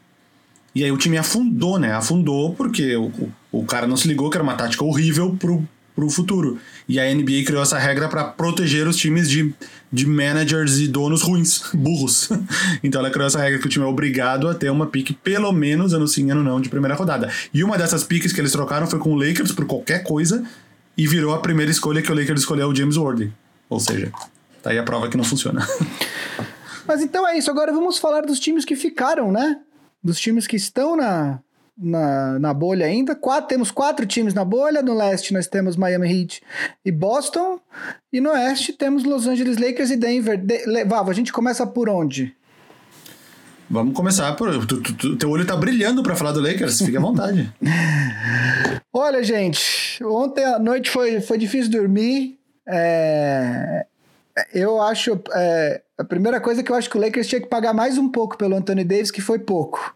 E 0.73 0.83
aí 0.83 0.91
o 0.91 0.97
time 0.97 1.15
afundou, 1.15 1.77
né? 1.77 1.93
Afundou 1.93 2.55
porque 2.55 2.95
o, 2.95 3.11
o 3.51 3.63
cara 3.63 3.85
não 3.85 3.95
se 3.95 4.07
ligou 4.07 4.31
que 4.31 4.35
era 4.35 4.43
uma 4.43 4.55
tática 4.55 4.83
horrível 4.83 5.37
pro, 5.39 5.63
pro 5.95 6.09
futuro. 6.09 6.57
E 6.89 6.99
a 6.99 7.13
NBA 7.13 7.43
criou 7.45 7.61
essa 7.61 7.77
regra 7.77 8.09
para 8.09 8.23
proteger 8.23 8.87
os 8.87 8.95
times 8.95 9.29
de, 9.29 9.53
de 9.91 10.07
managers 10.07 10.79
e 10.79 10.87
donos 10.87 11.21
ruins, 11.21 11.65
burros. 11.75 12.29
então 12.83 12.99
ela 12.99 13.11
criou 13.11 13.27
essa 13.27 13.39
regra 13.39 13.59
que 13.59 13.67
o 13.67 13.69
time 13.69 13.85
é 13.85 13.87
obrigado 13.87 14.47
a 14.47 14.55
ter 14.55 14.71
uma 14.71 14.87
pique, 14.87 15.13
pelo 15.13 15.51
menos 15.51 15.93
ano 15.93 16.07
sim, 16.07 16.31
ano 16.31 16.43
não, 16.43 16.59
de 16.59 16.69
primeira 16.69 16.95
rodada. 16.95 17.29
E 17.53 17.63
uma 17.63 17.77
dessas 17.77 18.03
piques 18.03 18.33
que 18.33 18.41
eles 18.41 18.51
trocaram 18.51 18.87
foi 18.87 18.97
com 18.97 19.13
o 19.13 19.15
Lakers 19.15 19.51
por 19.51 19.65
qualquer 19.65 20.01
coisa 20.01 20.43
e 20.97 21.07
virou 21.07 21.35
a 21.35 21.37
primeira 21.37 21.71
escolha 21.71 22.01
que 22.01 22.11
o 22.11 22.15
Lakers 22.15 22.39
escolheu 22.39 22.69
o 22.69 22.75
James 22.75 22.97
Worthy. 22.97 23.31
Ou 23.69 23.79
seja, 23.79 24.11
tá 24.63 24.71
aí 24.71 24.79
a 24.79 24.83
prova 24.83 25.09
que 25.09 25.17
não 25.17 25.23
funciona. 25.23 25.67
Mas 26.87 27.01
então 27.01 27.27
é 27.27 27.37
isso, 27.37 27.51
agora 27.51 27.71
vamos 27.71 27.97
falar 27.97 28.21
dos 28.21 28.39
times 28.39 28.65
que 28.65 28.75
ficaram, 28.75 29.31
né? 29.31 29.59
Dos 30.03 30.19
times 30.19 30.47
que 30.47 30.55
estão 30.55 30.95
na, 30.95 31.39
na, 31.77 32.39
na 32.39 32.53
bolha 32.53 32.85
ainda. 32.85 33.15
Quatro, 33.15 33.47
temos 33.47 33.71
quatro 33.71 34.05
times 34.05 34.33
na 34.33 34.43
bolha. 34.43 34.81
No 34.81 34.93
leste 34.93 35.33
nós 35.33 35.47
temos 35.47 35.77
Miami 35.77 36.11
Heat 36.11 36.41
e 36.83 36.91
Boston. 36.91 37.59
E 38.11 38.19
no 38.19 38.31
oeste 38.31 38.73
temos 38.73 39.03
Los 39.03 39.27
Angeles 39.27 39.57
Lakers 39.57 39.91
e 39.91 39.95
Denver. 39.95 40.37
De, 40.37 40.83
Vava, 40.85 41.11
a 41.11 41.13
gente 41.13 41.31
começa 41.31 41.65
por 41.65 41.87
onde? 41.87 42.35
Vamos 43.69 43.95
começar 43.95 44.35
por. 44.35 44.65
Tu, 44.67 44.81
tu, 44.81 44.93
tu, 44.93 45.15
teu 45.15 45.29
olho 45.29 45.45
tá 45.45 45.55
brilhando 45.55 46.03
para 46.03 46.15
falar 46.15 46.33
do 46.33 46.41
Lakers, 46.41 46.79
fique 46.79 46.97
à 46.97 46.99
vontade. 46.99 47.51
Olha, 48.91 49.23
gente, 49.23 50.03
ontem 50.03 50.43
à 50.43 50.59
noite 50.59 50.91
foi, 50.91 51.21
foi 51.21 51.37
difícil 51.37 51.71
dormir. 51.71 52.37
É, 52.67 53.85
eu 54.53 54.81
acho. 54.81 55.19
É, 55.33 55.81
a 55.97 56.03
primeira 56.03 56.41
coisa 56.41 56.63
que 56.63 56.71
eu 56.71 56.75
acho 56.75 56.89
que 56.89 56.97
o 56.97 57.01
Lakers 57.01 57.27
tinha 57.27 57.41
que 57.41 57.47
pagar 57.47 57.73
mais 57.73 57.97
um 57.97 58.09
pouco 58.09 58.37
pelo 58.37 58.55
Anthony 58.55 58.83
Davis, 58.83 59.11
que 59.11 59.21
foi 59.21 59.39
pouco. 59.39 59.95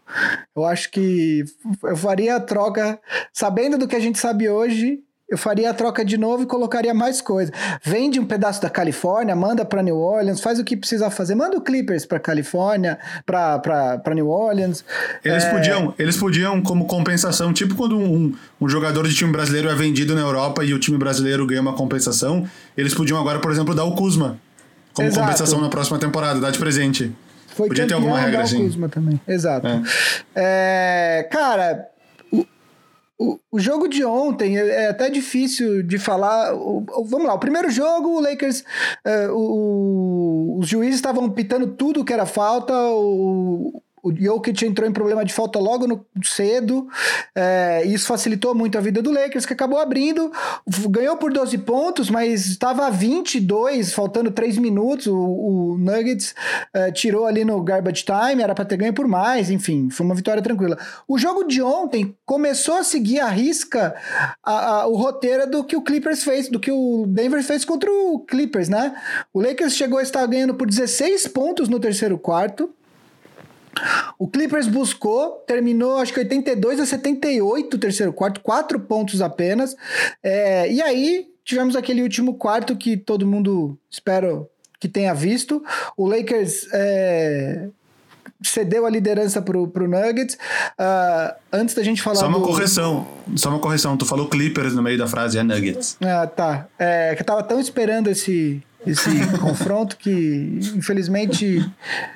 Eu 0.54 0.64
acho 0.64 0.90
que 0.90 1.44
eu 1.82 1.96
faria 1.96 2.36
a 2.36 2.40
troca, 2.40 3.00
sabendo 3.32 3.76
do 3.76 3.88
que 3.88 3.96
a 3.96 4.00
gente 4.00 4.18
sabe 4.18 4.48
hoje, 4.48 5.00
eu 5.28 5.36
faria 5.36 5.70
a 5.70 5.74
troca 5.74 6.04
de 6.04 6.16
novo 6.16 6.42
e 6.42 6.46
colocaria 6.46 6.94
mais 6.94 7.20
coisa. 7.20 7.52
Vende 7.82 8.18
um 8.18 8.24
pedaço 8.24 8.62
da 8.62 8.70
Califórnia, 8.70 9.36
manda 9.36 9.64
para 9.64 9.82
New 9.82 9.98
Orleans, 9.98 10.40
faz 10.40 10.58
o 10.58 10.64
que 10.64 10.76
precisa 10.76 11.10
fazer. 11.10 11.34
Manda 11.34 11.56
o 11.56 11.60
Clippers 11.60 12.06
para 12.06 12.18
Califórnia, 12.18 12.98
para 13.26 14.14
New 14.14 14.28
Orleans. 14.28 14.84
Eles 15.24 15.44
é... 15.44 15.50
podiam, 15.50 15.94
eles 15.98 16.16
podiam 16.16 16.62
como 16.62 16.86
compensação, 16.86 17.52
tipo 17.52 17.74
quando 17.74 17.98
um, 17.98 18.34
um 18.60 18.68
jogador 18.68 19.06
de 19.06 19.14
time 19.14 19.30
brasileiro 19.30 19.68
é 19.68 19.74
vendido 19.74 20.14
na 20.14 20.20
Europa 20.20 20.64
e 20.64 20.72
o 20.72 20.78
time 20.78 20.96
brasileiro 20.96 21.46
ganha 21.46 21.60
uma 21.60 21.74
compensação, 21.74 22.48
eles 22.76 22.94
podiam 22.94 23.20
agora, 23.20 23.38
por 23.38 23.52
exemplo, 23.52 23.74
dar 23.74 23.84
o 23.84 23.94
Kuzma 23.94 24.38
como 24.98 25.08
Exato. 25.08 25.26
compensação 25.26 25.60
na 25.60 25.68
próxima 25.68 25.98
temporada, 25.98 26.40
dar 26.40 26.50
de 26.50 26.58
presente. 26.58 27.12
Foi 27.54 27.68
Podia 27.68 27.86
ter 27.86 27.94
alguma 27.94 28.18
regra 28.18 28.42
assim. 28.42 28.64
Kuzma 28.64 28.88
também. 28.88 29.20
Exato. 29.26 29.66
É. 29.66 29.82
É, 30.34 31.28
cara, 31.30 31.88
o, 33.18 33.58
jogo 33.58 33.88
de 33.88 34.04
ontem 34.04 34.56
é, 34.56 34.84
é 34.84 34.88
até 34.88 35.10
difícil 35.10 35.82
de 35.82 35.98
falar. 35.98 36.52
Vamos 36.52 37.26
lá, 37.26 37.34
o 37.34 37.38
primeiro 37.38 37.68
jogo, 37.68 38.10
o 38.10 38.20
Lakers, 38.20 38.64
é, 39.04 39.28
os 39.30 40.68
juízes 40.68 40.96
estavam 40.96 41.28
pitando 41.28 41.74
tudo 41.74 42.04
que 42.04 42.12
era 42.12 42.24
falta, 42.24 42.72
o, 42.72 43.82
o 44.02 44.14
Jokic 44.14 44.64
entrou 44.64 44.88
em 44.88 44.92
problema 44.92 45.24
de 45.24 45.32
falta 45.32 45.58
logo 45.58 45.86
no 45.86 46.04
cedo, 46.22 46.88
é, 47.34 47.84
isso 47.84 48.06
facilitou 48.06 48.54
muito 48.54 48.78
a 48.78 48.80
vida 48.80 49.02
do 49.02 49.10
Lakers, 49.10 49.46
que 49.46 49.52
acabou 49.52 49.78
abrindo, 49.78 50.30
ganhou 50.88 51.16
por 51.16 51.32
12 51.32 51.58
pontos, 51.58 52.10
mas 52.10 52.46
estava 52.46 52.86
a 52.86 52.90
22, 52.90 53.92
faltando 53.92 54.30
3 54.30 54.58
minutos, 54.58 55.06
o, 55.06 55.16
o 55.16 55.78
Nuggets 55.78 56.34
é, 56.72 56.90
tirou 56.90 57.26
ali 57.26 57.44
no 57.44 57.62
garbage 57.62 58.04
time, 58.04 58.42
era 58.42 58.54
para 58.54 58.64
ter 58.64 58.76
ganho 58.76 58.92
por 58.92 59.06
mais, 59.06 59.50
enfim, 59.50 59.88
foi 59.90 60.04
uma 60.04 60.14
vitória 60.14 60.42
tranquila. 60.42 60.78
O 61.06 61.18
jogo 61.18 61.44
de 61.44 61.62
ontem 61.62 62.14
começou 62.24 62.76
a 62.76 62.84
seguir 62.84 63.20
a 63.20 63.28
risca 63.28 63.94
a, 64.42 64.80
a, 64.80 64.86
o 64.86 64.96
roteiro 64.96 65.48
do 65.48 65.64
que 65.64 65.76
o 65.76 65.82
Clippers 65.82 66.22
fez, 66.22 66.48
do 66.48 66.60
que 66.60 66.70
o 66.70 67.06
Denver 67.06 67.42
fez 67.42 67.64
contra 67.64 67.90
o 67.90 68.20
Clippers, 68.20 68.68
né? 68.68 68.94
O 69.32 69.40
Lakers 69.40 69.74
chegou 69.74 69.98
a 69.98 70.02
estar 70.02 70.24
ganhando 70.26 70.54
por 70.54 70.66
16 70.66 71.28
pontos 71.28 71.68
no 71.68 71.80
terceiro 71.80 72.18
quarto, 72.18 72.74
o 74.18 74.28
Clippers 74.28 74.66
buscou, 74.66 75.44
terminou 75.46 75.98
acho 75.98 76.12
que 76.12 76.20
82 76.20 76.80
a 76.80 76.86
78 76.86 77.74
o 77.74 77.78
terceiro 77.78 78.12
quarto, 78.12 78.40
quatro 78.40 78.80
pontos 78.80 79.20
apenas. 79.20 79.76
É, 80.22 80.70
e 80.70 80.82
aí 80.82 81.26
tivemos 81.44 81.76
aquele 81.76 82.02
último 82.02 82.34
quarto 82.34 82.76
que 82.76 82.96
todo 82.96 83.26
mundo 83.26 83.78
espero 83.90 84.48
que 84.78 84.88
tenha 84.88 85.14
visto. 85.14 85.62
O 85.96 86.06
Lakers 86.06 86.68
é, 86.72 87.68
cedeu 88.42 88.86
a 88.86 88.90
liderança 88.90 89.42
pro, 89.42 89.66
pro 89.68 89.88
Nuggets. 89.88 90.34
Uh, 90.34 91.34
antes 91.52 91.74
da 91.74 91.82
gente 91.82 92.02
falar. 92.02 92.16
Só 92.16 92.28
uma 92.28 92.38
do... 92.38 92.44
correção. 92.44 93.06
Só 93.36 93.50
uma 93.50 93.58
correção. 93.58 93.96
Tu 93.96 94.06
falou 94.06 94.28
Clippers 94.28 94.74
no 94.74 94.82
meio 94.82 94.98
da 94.98 95.06
frase, 95.06 95.38
é 95.38 95.42
Nuggets. 95.42 95.96
Ah, 96.00 96.26
tá. 96.26 96.68
É 96.78 97.14
que 97.14 97.22
eu 97.22 97.26
tava 97.26 97.42
tão 97.42 97.60
esperando 97.60 98.08
esse, 98.08 98.62
esse 98.90 99.38
confronto 99.38 99.96
que, 99.96 100.60
infelizmente, 100.74 101.64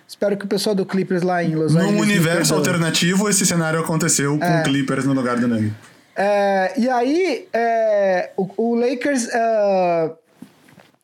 espero 0.06 0.36
que 0.36 0.44
o 0.44 0.48
pessoal 0.48 0.74
do 0.74 0.86
Clippers 0.86 1.22
lá 1.22 1.42
em 1.42 1.54
Los 1.54 1.74
Angeles. 1.74 1.92
Num 1.94 2.00
universo 2.00 2.54
alternativo, 2.54 3.28
esse 3.28 3.44
cenário 3.46 3.80
aconteceu 3.80 4.38
com 4.38 4.44
é, 4.44 4.62
Clippers 4.62 5.04
no 5.04 5.12
lugar 5.12 5.38
do 5.38 5.48
Nuggets. 5.48 5.74
É, 6.16 6.72
e 6.76 6.88
aí, 6.88 7.48
é, 7.52 8.30
o, 8.36 8.48
o, 8.56 8.74
Lakers. 8.74 9.26
Uh, 9.26 10.16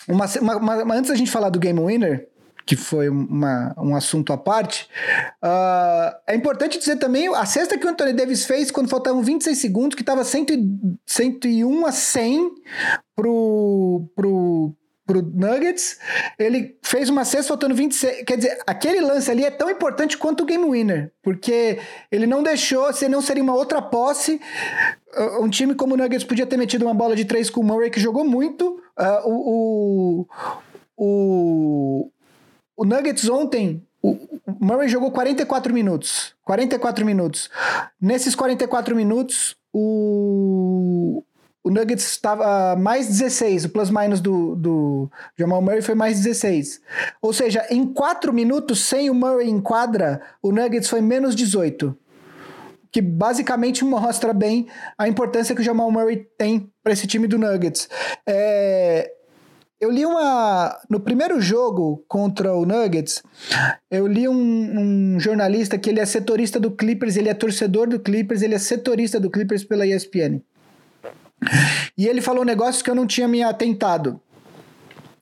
uma, 0.09 0.27
uma, 0.41 0.83
uma, 0.83 0.95
antes 0.95 1.11
da 1.11 1.17
gente 1.17 1.31
falar 1.31 1.51
do 1.51 1.59
Game 1.59 1.79
Winner, 1.79 2.29
que 2.69 2.77
foi 2.77 3.09
uma, 3.09 3.75
um 3.79 3.97
assunto 3.97 4.31
à 4.31 4.37
parte. 4.37 4.89
Uh, 5.43 6.15
é 6.27 6.35
importante 6.35 6.79
dizer 6.79 6.97
também 6.97 7.27
a 7.35 7.47
cesta 7.47 7.79
que 7.79 7.87
o 7.87 7.89
Anthony 7.89 8.13
Davis 8.13 8.45
fez 8.45 8.71
quando 8.71 8.91
faltavam 8.91 9.23
26 9.23 9.57
segundos, 9.57 9.95
que 9.95 10.03
estava 10.03 10.23
101 10.23 11.87
a 11.87 11.93
100 11.93 12.51
pro, 13.17 14.07
pro, 14.15 14.75
pro 15.09 15.23
Nuggets. 15.23 15.99
Ele 16.39 16.77
fez 16.83 17.09
uma 17.09 17.25
cesta 17.25 17.49
faltando 17.49 17.75
26. 17.75 18.25
Quer 18.25 18.37
dizer, 18.37 18.59
aquele 18.67 19.01
lance 19.01 19.31
ali 19.31 19.43
é 19.43 19.51
tão 19.51 19.71
importante 19.71 20.19
quanto 20.19 20.43
o 20.43 20.47
game 20.47 20.71
winner, 20.71 21.11
porque 21.23 21.81
ele 22.13 22.27
não 22.27 22.43
deixou, 22.43 22.93
se 22.93 23.09
não 23.09 23.23
seria 23.23 23.43
uma 23.43 23.55
outra 23.55 23.81
posse. 23.81 24.39
Uh, 25.17 25.43
um 25.43 25.49
time 25.49 25.75
como 25.75 25.95
o 25.95 25.97
Nuggets 25.97 26.25
podia 26.25 26.47
ter 26.47 26.59
metido 26.59 26.85
uma 26.85 26.93
bola 26.93 27.17
de 27.17 27.25
três 27.25 27.49
com 27.49 27.63
o 27.63 27.65
Murray, 27.65 27.91
que 27.91 27.99
jogou 27.99 28.23
muito. 28.23 28.81
Uh, 28.99 29.29
o, 29.29 30.27
o, 30.27 30.27
o, 30.99 32.11
o 32.77 32.85
Nuggets 32.85 33.27
ontem, 33.31 33.83
o 34.03 34.19
Murray 34.61 34.89
jogou 34.89 35.11
44 35.11 35.73
minutos. 35.73 36.35
44 36.45 37.07
minutos. 37.07 37.49
Nesses 37.99 38.35
44 38.35 38.95
minutos, 38.95 39.57
o, 39.73 40.58
o 41.69 41.71
Nuggets 41.71 42.07
estava 42.07 42.75
mais 42.77 43.07
16. 43.07 43.67
O 43.67 43.69
plus-minus 43.69 44.23
do, 44.23 44.57
do 44.57 45.11
Jamal 45.37 45.61
Murray 45.61 45.83
foi 45.83 45.95
mais 45.95 46.19
16. 46.19 46.81
Ou 47.21 47.31
seja, 47.31 47.67
em 47.69 47.85
4 47.85 48.33
minutos, 48.33 48.81
sem 48.81 49.11
o 49.11 49.15
Murray 49.15 49.51
em 49.51 49.61
quadra, 49.61 50.23
o 50.43 50.51
Nuggets 50.51 50.89
foi 50.89 51.03
menos 51.03 51.37
18 51.37 51.97
que 52.91 53.03
basicamente 53.03 53.85
mostra 53.85 54.33
bem 54.33 54.67
a 54.97 55.07
importância 55.07 55.55
que 55.55 55.61
o 55.61 55.65
Jamal 55.65 55.91
Murray 55.91 56.27
tem 56.39 56.73
para 56.83 56.95
esse 56.95 57.07
time 57.07 57.27
do 57.27 57.37
Nuggets. 57.37 57.87
É, 58.27 59.13
eu 59.79 59.91
li 59.91 60.07
uma. 60.07 60.77
No 60.89 60.99
primeiro 60.99 61.39
jogo 61.39 62.03
contra 62.09 62.55
o 62.55 62.65
Nuggets, 62.65 63.23
eu 63.91 64.07
li 64.07 64.27
um, 64.27 64.35
um, 64.35 65.21
jornalista 65.21 65.77
que 65.77 65.91
ele 65.91 66.01
é 66.01 66.07
setorista 66.07 66.59
do 66.59 66.71
Clippers, 66.71 67.17
ele 67.17 67.29
é 67.29 67.35
torcedor 67.35 67.89
do 67.89 68.01
Clippers, 68.01 68.41
ele 68.41 68.55
é 68.55 68.59
setorista 68.59 69.21
do 69.21 69.31
Clippers 69.31 69.65
pela 69.65 69.87
ESPN. 69.87 70.41
E 71.97 72.07
ele 72.07 72.21
falou 72.21 72.45
negócios 72.45 72.83
que 72.83 72.91
eu 72.91 72.95
não 72.95 73.07
tinha 73.07 73.29
me 73.29 73.43
atentado. 73.43 74.21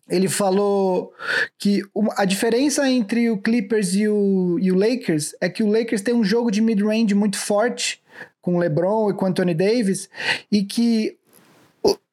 Ele 0.08 0.28
falou 0.28 1.12
que 1.58 1.82
a 2.16 2.24
diferença 2.24 2.88
entre 2.88 3.28
o 3.28 3.38
Clippers 3.38 3.94
e 3.94 4.06
o, 4.06 4.56
e 4.60 4.70
o 4.70 4.78
Lakers 4.78 5.34
é 5.40 5.48
que 5.48 5.64
o 5.64 5.66
Lakers 5.66 6.00
tem 6.00 6.14
um 6.14 6.22
jogo 6.22 6.50
de 6.50 6.60
mid-range 6.60 7.14
muito 7.14 7.36
forte 7.36 8.00
com 8.40 8.58
LeBron 8.58 9.10
e 9.10 9.14
com 9.14 9.26
Anthony 9.26 9.54
Davis 9.54 10.08
e 10.50 10.62
que 10.62 11.15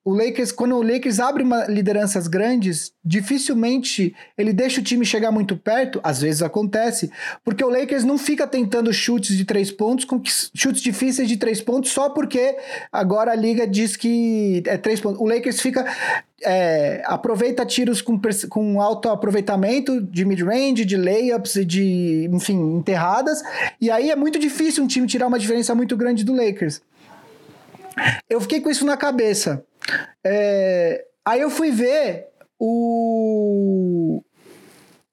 o 0.05 0.13
Lakers, 0.13 0.51
quando 0.51 0.75
o 0.75 0.81
Lakers 0.81 1.19
abre 1.19 1.43
uma 1.43 1.65
lideranças 1.65 2.27
grandes, 2.27 2.91
dificilmente 3.03 4.13
ele 4.37 4.51
deixa 4.51 4.81
o 4.81 4.83
time 4.83 5.05
chegar 5.05 5.31
muito 5.31 5.55
perto, 5.55 6.01
às 6.03 6.19
vezes 6.19 6.41
acontece, 6.41 7.09
porque 7.43 7.63
o 7.63 7.69
Lakers 7.69 8.03
não 8.03 8.17
fica 8.17 8.45
tentando 8.45 8.91
chutes 8.91 9.37
de 9.37 9.45
três 9.45 9.71
pontos, 9.71 10.03
com 10.03 10.21
chutes 10.53 10.81
difíceis 10.81 11.27
de 11.27 11.37
três 11.37 11.61
pontos, 11.61 11.91
só 11.91 12.09
porque 12.09 12.57
agora 12.91 13.31
a 13.31 13.35
liga 13.35 13.65
diz 13.65 13.95
que 13.95 14.61
é 14.65 14.77
três 14.77 14.99
pontos. 14.99 15.21
O 15.21 15.25
Lakers 15.25 15.61
fica. 15.61 15.85
É, 16.45 17.01
aproveita 17.05 17.65
tiros 17.65 18.01
com, 18.01 18.19
com 18.49 18.81
alto 18.81 19.07
aproveitamento 19.07 20.01
de 20.01 20.25
mid-range, 20.25 20.83
de 20.83 20.97
layups 20.97 21.55
e 21.55 21.63
de, 21.63 22.29
enfim, 22.33 22.59
enterradas, 22.75 23.41
e 23.79 23.89
aí 23.89 24.11
é 24.11 24.15
muito 24.17 24.37
difícil 24.37 24.83
um 24.83 24.87
time 24.87 25.07
tirar 25.07 25.27
uma 25.27 25.39
diferença 25.39 25.73
muito 25.73 25.95
grande 25.95 26.21
do 26.25 26.35
Lakers. 26.35 26.81
Eu 28.29 28.41
fiquei 28.41 28.59
com 28.59 28.69
isso 28.69 28.85
na 28.85 28.97
cabeça. 28.97 29.63
É, 30.23 31.05
aí 31.25 31.41
eu 31.41 31.49
fui 31.49 31.71
ver 31.71 32.27
o, 32.59 34.21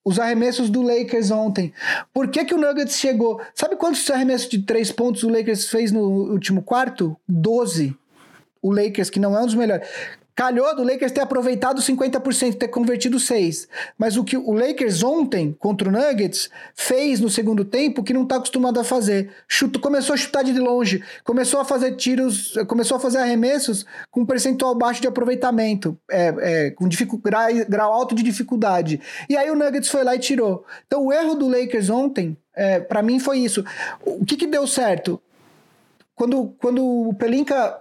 os 0.05 0.19
arremessos 0.19 0.71
do 0.71 0.83
Lakers 0.83 1.31
ontem. 1.31 1.73
Por 2.13 2.29
que, 2.29 2.45
que 2.45 2.55
o 2.55 2.59
Nuggets 2.59 2.97
chegou? 2.97 3.41
Sabe 3.55 3.77
quantos 3.77 4.09
arremessos 4.11 4.49
de 4.49 4.63
três 4.63 4.91
pontos 4.93 5.23
o 5.23 5.29
Lakers 5.29 5.69
fez 5.69 5.93
no 5.93 6.03
último 6.33 6.63
quarto? 6.63 7.17
12. 7.29 7.97
O 8.63 8.73
Lakers, 8.73 9.11
que 9.11 9.21
não 9.21 9.37
é 9.37 9.43
um 9.43 9.47
dos 9.47 9.55
melhores. 9.55 9.89
Calhou 10.35 10.75
do 10.75 10.83
Lakers 10.83 11.13
ter 11.13 11.21
aproveitado 11.21 11.81
50%, 11.81 12.57
ter 12.57 12.69
convertido 12.69 13.19
6. 13.19 13.69
Mas 13.99 14.17
o 14.17 14.25
que 14.25 14.37
o 14.37 14.53
Lakers 14.53 15.03
ontem, 15.03 15.55
contra 15.59 15.89
o 15.89 15.93
Nuggets, 15.93 16.49
fez 16.75 17.21
no 17.21 17.29
segundo 17.29 17.65
tempo 17.65 18.03
que 18.03 18.13
não 18.13 18.23
está 18.23 18.37
acostumado 18.37 18.81
a 18.81 18.85
fazer. 18.85 19.31
Chuto, 19.47 19.81
começou 19.81 20.15
a 20.15 20.17
chutar 20.17 20.43
de 20.43 20.53
longe, 20.59 21.03
começou 21.25 21.61
a 21.61 21.65
fazer 21.65 21.97
tiros, 21.97 22.55
começou 22.67 22.97
a 22.97 23.01
fazer 23.01 23.19
arremessos 23.19 23.85
com 24.11 24.25
percentual 24.25 24.75
baixo 24.75 25.01
de 25.01 25.09
aproveitamento, 25.09 25.99
é, 26.11 26.35
é, 26.39 26.71
com 26.71 26.89
grau, 27.23 27.49
grau 27.69 27.93
alto 27.93 28.15
de 28.15 28.23
dificuldade. 28.23 29.01
E 29.29 29.37
aí 29.37 29.51
o 29.51 29.57
Nuggets 29.57 29.89
foi 29.91 30.05
lá 30.05 30.15
e 30.15 30.19
tirou. 30.19 30.65
Então 30.87 31.05
o 31.07 31.13
erro 31.13 31.35
do 31.35 31.49
Lakers 31.49 31.91
ontem, 31.91 32.37
é, 32.55 32.81
para 32.81 33.03
mim, 33.03 33.19
foi 33.19 33.39
isso. 33.39 33.65
O 34.05 34.25
que, 34.25 34.37
que 34.37 34.47
deu 34.47 34.67
certo? 34.67 35.21
Quando, 36.15 36.55
quando 36.59 36.85
o 36.85 37.15
Pelinka 37.15 37.81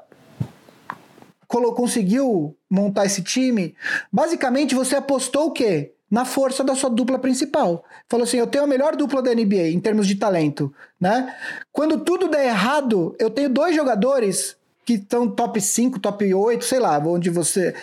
conseguiu 1.49 2.55
montar 2.69 3.05
esse 3.05 3.23
time, 3.23 3.75
basicamente 4.11 4.75
você 4.75 4.95
apostou 4.95 5.47
o 5.47 5.51
quê? 5.51 5.93
Na 6.09 6.25
força 6.25 6.63
da 6.63 6.75
sua 6.75 6.89
dupla 6.89 7.19
principal. 7.19 7.83
Falou 8.07 8.23
assim: 8.23 8.37
eu 8.37 8.47
tenho 8.47 8.63
a 8.63 8.67
melhor 8.67 8.95
dupla 8.95 9.21
da 9.21 9.33
NBA 9.33 9.69
em 9.69 9.79
termos 9.79 10.07
de 10.07 10.15
talento, 10.15 10.73
né? 10.99 11.35
Quando 11.71 11.99
tudo 11.99 12.27
der 12.27 12.47
errado, 12.47 13.15
eu 13.19 13.29
tenho 13.29 13.49
dois 13.49 13.75
jogadores 13.75 14.57
que 14.85 14.93
estão 14.93 15.29
top 15.29 15.61
5, 15.61 15.99
top 15.99 16.33
8, 16.33 16.65
sei 16.65 16.79
lá, 16.79 16.97
onde 16.97 17.29
você, 17.29 17.75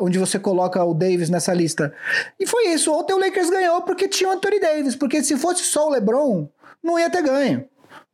onde 0.00 0.20
você 0.20 0.38
coloca 0.38 0.84
o 0.84 0.94
Davis 0.94 1.28
nessa 1.28 1.52
lista. 1.52 1.92
E 2.38 2.46
foi 2.46 2.68
isso. 2.68 2.92
Ontem 2.92 3.12
o 3.12 3.18
Lakers 3.18 3.50
ganhou 3.50 3.82
porque 3.82 4.06
tinha 4.06 4.30
o 4.30 4.32
Anthony 4.34 4.60
Davis, 4.60 4.94
porque 4.94 5.20
se 5.20 5.36
fosse 5.36 5.64
só 5.64 5.88
o 5.88 5.90
LeBron, 5.90 6.48
não 6.80 6.96
ia 6.96 7.10
ter 7.10 7.22
ganho. 7.22 7.64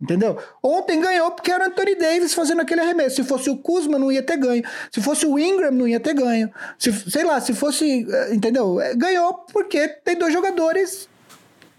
Entendeu? 0.04 0.36
Ontem 0.62 1.00
ganhou 1.00 1.30
porque 1.30 1.50
era 1.50 1.64
o 1.64 1.66
Anthony 1.68 1.94
Davis 1.94 2.34
fazendo 2.34 2.60
aquele 2.60 2.82
arremesso. 2.82 3.16
Se 3.16 3.24
fosse 3.24 3.48
o 3.48 3.56
Kuzma, 3.56 3.98
não 3.98 4.12
ia 4.12 4.22
ter 4.22 4.36
ganho. 4.36 4.62
Se 4.90 5.00
fosse 5.00 5.24
o 5.24 5.38
Ingram, 5.38 5.70
não 5.70 5.88
ia 5.88 5.98
ter 5.98 6.12
ganho. 6.12 6.50
Se, 6.78 6.92
sei 7.10 7.24
lá, 7.24 7.40
se 7.40 7.54
fosse. 7.54 8.06
Eh, 8.06 8.34
entendeu? 8.34 8.78
Eh, 8.78 8.94
ganhou 8.94 9.32
porque 9.50 9.88
tem 9.88 10.18
dois 10.18 10.30
jogadores 10.30 11.08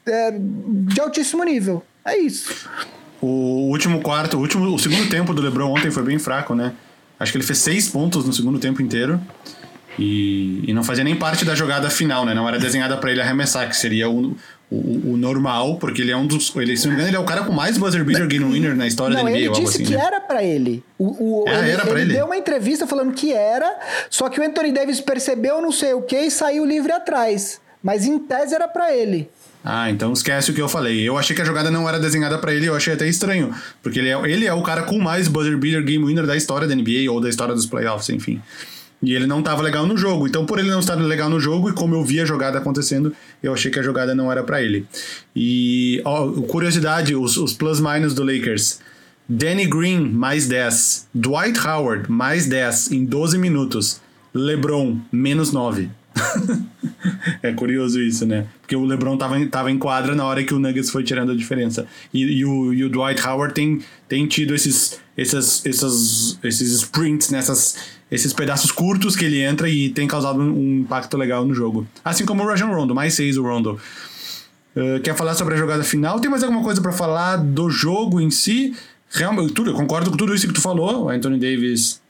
é, 0.08 0.34
de 0.40 1.00
altíssimo 1.00 1.44
nível. 1.44 1.84
É 2.04 2.18
isso. 2.18 2.68
O 3.22 3.70
último 3.70 4.02
quarto, 4.02 4.38
o, 4.38 4.40
último, 4.40 4.74
o 4.74 4.80
segundo 4.80 5.08
tempo 5.08 5.32
do 5.32 5.42
LeBron 5.44 5.72
ontem 5.72 5.92
foi 5.92 6.02
bem 6.02 6.18
fraco, 6.18 6.56
né? 6.56 6.74
Acho 7.20 7.32
que 7.32 7.38
ele 7.38 7.46
fez 7.46 7.60
seis 7.60 7.88
pontos 7.88 8.26
no 8.26 8.34
segundo 8.34 8.58
tempo 8.58 8.82
inteiro. 8.82 9.22
E, 10.00 10.64
e 10.68 10.74
não 10.74 10.84
fazia 10.84 11.04
nem 11.04 11.16
parte 11.16 11.46
da 11.46 11.54
jogada 11.54 11.92
final, 11.92 12.26
né? 12.26 12.34
Não 12.34 12.48
era 12.48 12.58
desenhada 12.58 12.98
para 12.98 13.12
ele 13.12 13.22
arremessar, 13.22 13.70
que 13.70 13.78
seria 13.78 14.10
o, 14.10 14.36
o, 14.72 15.12
o, 15.12 15.18
normal, 15.18 15.78
porque 15.78 16.02
ele 16.02 16.12
é 16.12 16.18
um 16.18 16.26
dos. 16.26 16.56
Ele, 16.56 16.76
se 16.76 16.88
não 16.88 16.92
me 16.92 16.96
engano, 16.96 17.10
ele 17.10 17.18
é 17.18 17.20
o 17.20 17.26
cara 17.26 17.44
com 17.44 17.54
mais 17.54 17.78
buzzer 17.78 18.04
beater 18.04 18.28
game 18.28 18.46
winner 18.46 18.76
na 18.76 18.88
história 18.88 19.16
não, 19.16 19.24
da 19.24 19.30
NBA. 19.30 19.40
Ele 19.40 19.50
disse 19.50 19.76
assim, 19.76 19.84
que 19.84 19.96
né? 19.96 20.04
era 20.04 20.20
para 20.20 20.44
ele. 20.44 20.84
O, 20.98 21.44
o, 21.44 21.48
é, 21.48 21.60
ele, 21.60 21.72
era 21.72 21.84
pra 21.84 21.92
ele, 22.00 22.02
ele 22.02 22.14
deu 22.14 22.26
uma 22.26 22.38
entrevista 22.38 22.88
falando 22.88 23.14
que 23.14 23.32
era, 23.32 23.80
só 24.10 24.28
que 24.28 24.40
o 24.40 24.44
Anthony 24.44 24.72
Davis 24.72 25.00
percebeu 25.00 25.62
não 25.62 25.72
sei 25.72 25.94
o 25.94 26.02
que 26.02 26.18
e 26.18 26.32
saiu 26.32 26.66
livre 26.66 26.92
atrás. 26.92 27.62
Mas 27.84 28.06
em 28.06 28.18
tese 28.18 28.56
era 28.56 28.68
para 28.68 28.96
ele. 28.96 29.30
Ah, 29.64 29.90
então 29.90 30.14
esquece 30.14 30.52
o 30.52 30.54
que 30.54 30.62
eu 30.62 30.70
falei. 30.70 31.02
Eu 31.02 31.18
achei 31.18 31.36
que 31.36 31.42
a 31.42 31.46
jogada 31.46 31.72
não 31.72 31.90
era 31.90 32.00
desenhada 32.00 32.38
para 32.38 32.54
ele, 32.54 32.68
eu 32.68 32.76
achei 32.76 32.94
até 32.94 33.08
estranho. 33.08 33.54
Porque 33.82 34.00
ele 34.00 34.10
é, 34.10 34.32
ele 34.32 34.46
é 34.46 34.54
o 34.54 34.62
cara 34.62 34.84
com 34.84 35.00
mais 35.00 35.28
buzzer 35.28 35.58
beater 35.58 35.84
game 35.84 36.06
winner 36.06 36.26
da 36.26 36.36
história 36.36 36.68
da 36.68 36.76
NBA 36.76 37.12
ou 37.12 37.20
da 37.20 37.30
história 37.30 37.54
dos 37.54 37.66
playoffs, 37.66 38.10
enfim. 38.10 38.42
E 39.02 39.14
ele 39.14 39.28
não 39.28 39.40
estava 39.40 39.62
legal 39.62 39.86
no 39.86 39.98
jogo. 39.98 40.28
Então, 40.28 40.46
por 40.46 40.58
ele 40.58 40.70
não 40.70 40.80
estar 40.80 40.96
legal 40.96 41.30
no 41.30 41.40
jogo, 41.40 41.70
e 41.70 41.74
como 41.74 41.96
eu 41.96 42.04
vi 42.04 42.20
a 42.20 42.26
jogada 42.26 42.58
acontecendo, 42.58 43.14
eu 43.44 43.54
achei 43.54 43.70
que 43.70 43.80
a 43.80 43.84
jogada 43.84 44.16
não 44.16 44.32
era 44.32 44.44
para 44.44 44.62
ele. 44.62 44.88
E, 45.36 46.02
ó, 46.06 46.28
curiosidade: 46.44 47.16
os, 47.16 47.38
os 47.38 47.54
plus-minus 47.54 48.14
do 48.14 48.24
Lakers. 48.24 48.80
Danny 49.28 49.66
Green, 49.66 50.10
mais 50.10 50.48
10. 50.48 51.08
Dwight 51.14 51.60
Howard, 51.68 52.12
mais 52.12 52.46
10 52.46 52.92
em 52.92 53.06
12 53.06 53.38
minutos. 53.38 54.00
LeBron, 54.34 55.00
menos 55.12 55.52
9. 55.52 55.90
é 57.44 57.52
curioso 57.52 58.02
isso, 58.02 58.26
né? 58.26 58.46
Porque 58.62 58.76
o 58.76 58.86
LeBron 58.86 59.18
tava, 59.18 59.46
tava 59.48 59.72
em 59.72 59.78
quadra 59.78 60.16
na 60.16 60.26
hora 60.26 60.44
que 60.44 60.54
o 60.54 60.60
Nuggets 60.60 60.90
foi 60.90 61.04
tirando 61.04 61.32
a 61.32 61.36
diferença. 61.36 61.86
E, 62.14 62.24
e, 62.24 62.46
o, 62.46 62.74
e 62.74 62.84
o 62.84 62.90
Dwight 62.90 63.26
Howard 63.28 63.54
tem, 63.54 63.82
tem 64.08 64.26
tido 64.28 64.56
esses, 64.56 65.00
esses, 65.18 65.66
esses, 65.66 66.40
esses 66.44 66.72
sprints 66.72 67.30
nessas 67.30 67.96
esses 68.12 68.34
pedaços 68.34 68.72
curtos 68.72 69.16
que 69.16 69.26
ele 69.26 69.42
entra 69.42 69.70
e 69.70 69.90
tem 69.90 70.08
causado 70.08 70.40
um 70.40 70.82
impacto 70.82 71.18
legal 71.18 71.46
no 71.46 71.54
jogo. 71.54 71.88
Assim 72.04 72.26
como 72.26 72.44
o 72.44 72.48
Rajon 72.48 72.68
Rondo, 72.68 72.94
mais 72.94 73.14
seis 73.14 73.38
o 73.38 73.44
Rondo. 73.44 73.80
Uh, 74.76 75.00
quer 75.02 75.16
falar 75.16 75.34
sobre 75.34 75.56
a 75.56 75.58
jogada 75.58 75.84
final? 75.84 76.20
Tem 76.20 76.30
mais 76.30 76.44
alguma 76.44 76.64
coisa 76.64 76.82
para 76.82 76.92
falar 76.92 77.38
do 77.38 77.70
jogo 77.70 78.22
em 78.22 78.30
si? 78.30 78.76
Realmente, 79.10 79.54
tudo, 79.54 79.72
eu 79.72 79.74
concordo 79.74 80.12
com 80.12 80.18
tudo 80.18 80.36
isso 80.36 80.48
que 80.48 80.54
tu 80.54 80.62
falou. 80.62 81.06
O 81.06 81.10
Anthony 81.10 81.40
Davis 81.40 82.02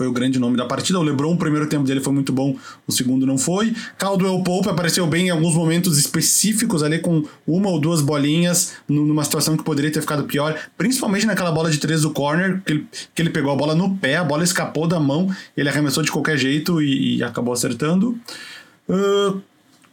foi 0.00 0.06
o 0.06 0.12
grande 0.12 0.38
nome 0.38 0.56
da 0.56 0.64
partida. 0.64 0.98
O 0.98 1.02
LeBron, 1.02 1.34
o 1.34 1.36
primeiro 1.36 1.68
tempo 1.68 1.84
dele 1.84 2.00
foi 2.00 2.10
muito 2.10 2.32
bom, 2.32 2.56
o 2.86 2.90
segundo 2.90 3.26
não 3.26 3.36
foi. 3.36 3.76
Caldwell 3.98 4.42
Pope 4.42 4.70
apareceu 4.70 5.06
bem 5.06 5.26
em 5.26 5.30
alguns 5.30 5.54
momentos 5.54 5.98
específicos 5.98 6.82
ali 6.82 7.00
com 7.00 7.22
uma 7.46 7.68
ou 7.68 7.78
duas 7.78 8.00
bolinhas 8.00 8.72
numa 8.88 9.22
situação 9.24 9.58
que 9.58 9.62
poderia 9.62 9.92
ter 9.92 10.00
ficado 10.00 10.24
pior, 10.24 10.58
principalmente 10.78 11.26
naquela 11.26 11.52
bola 11.52 11.70
de 11.70 11.76
três 11.76 12.00
do 12.00 12.12
corner, 12.12 12.62
que 12.64 12.72
ele, 12.72 12.86
que 13.14 13.20
ele 13.20 13.28
pegou 13.28 13.52
a 13.52 13.54
bola 13.54 13.74
no 13.74 13.94
pé, 13.94 14.16
a 14.16 14.24
bola 14.24 14.42
escapou 14.42 14.86
da 14.86 14.98
mão, 14.98 15.30
ele 15.54 15.68
arremessou 15.68 16.02
de 16.02 16.10
qualquer 16.10 16.38
jeito 16.38 16.80
e, 16.80 17.18
e 17.18 17.22
acabou 17.22 17.52
acertando. 17.52 18.18
Uh, 18.88 19.42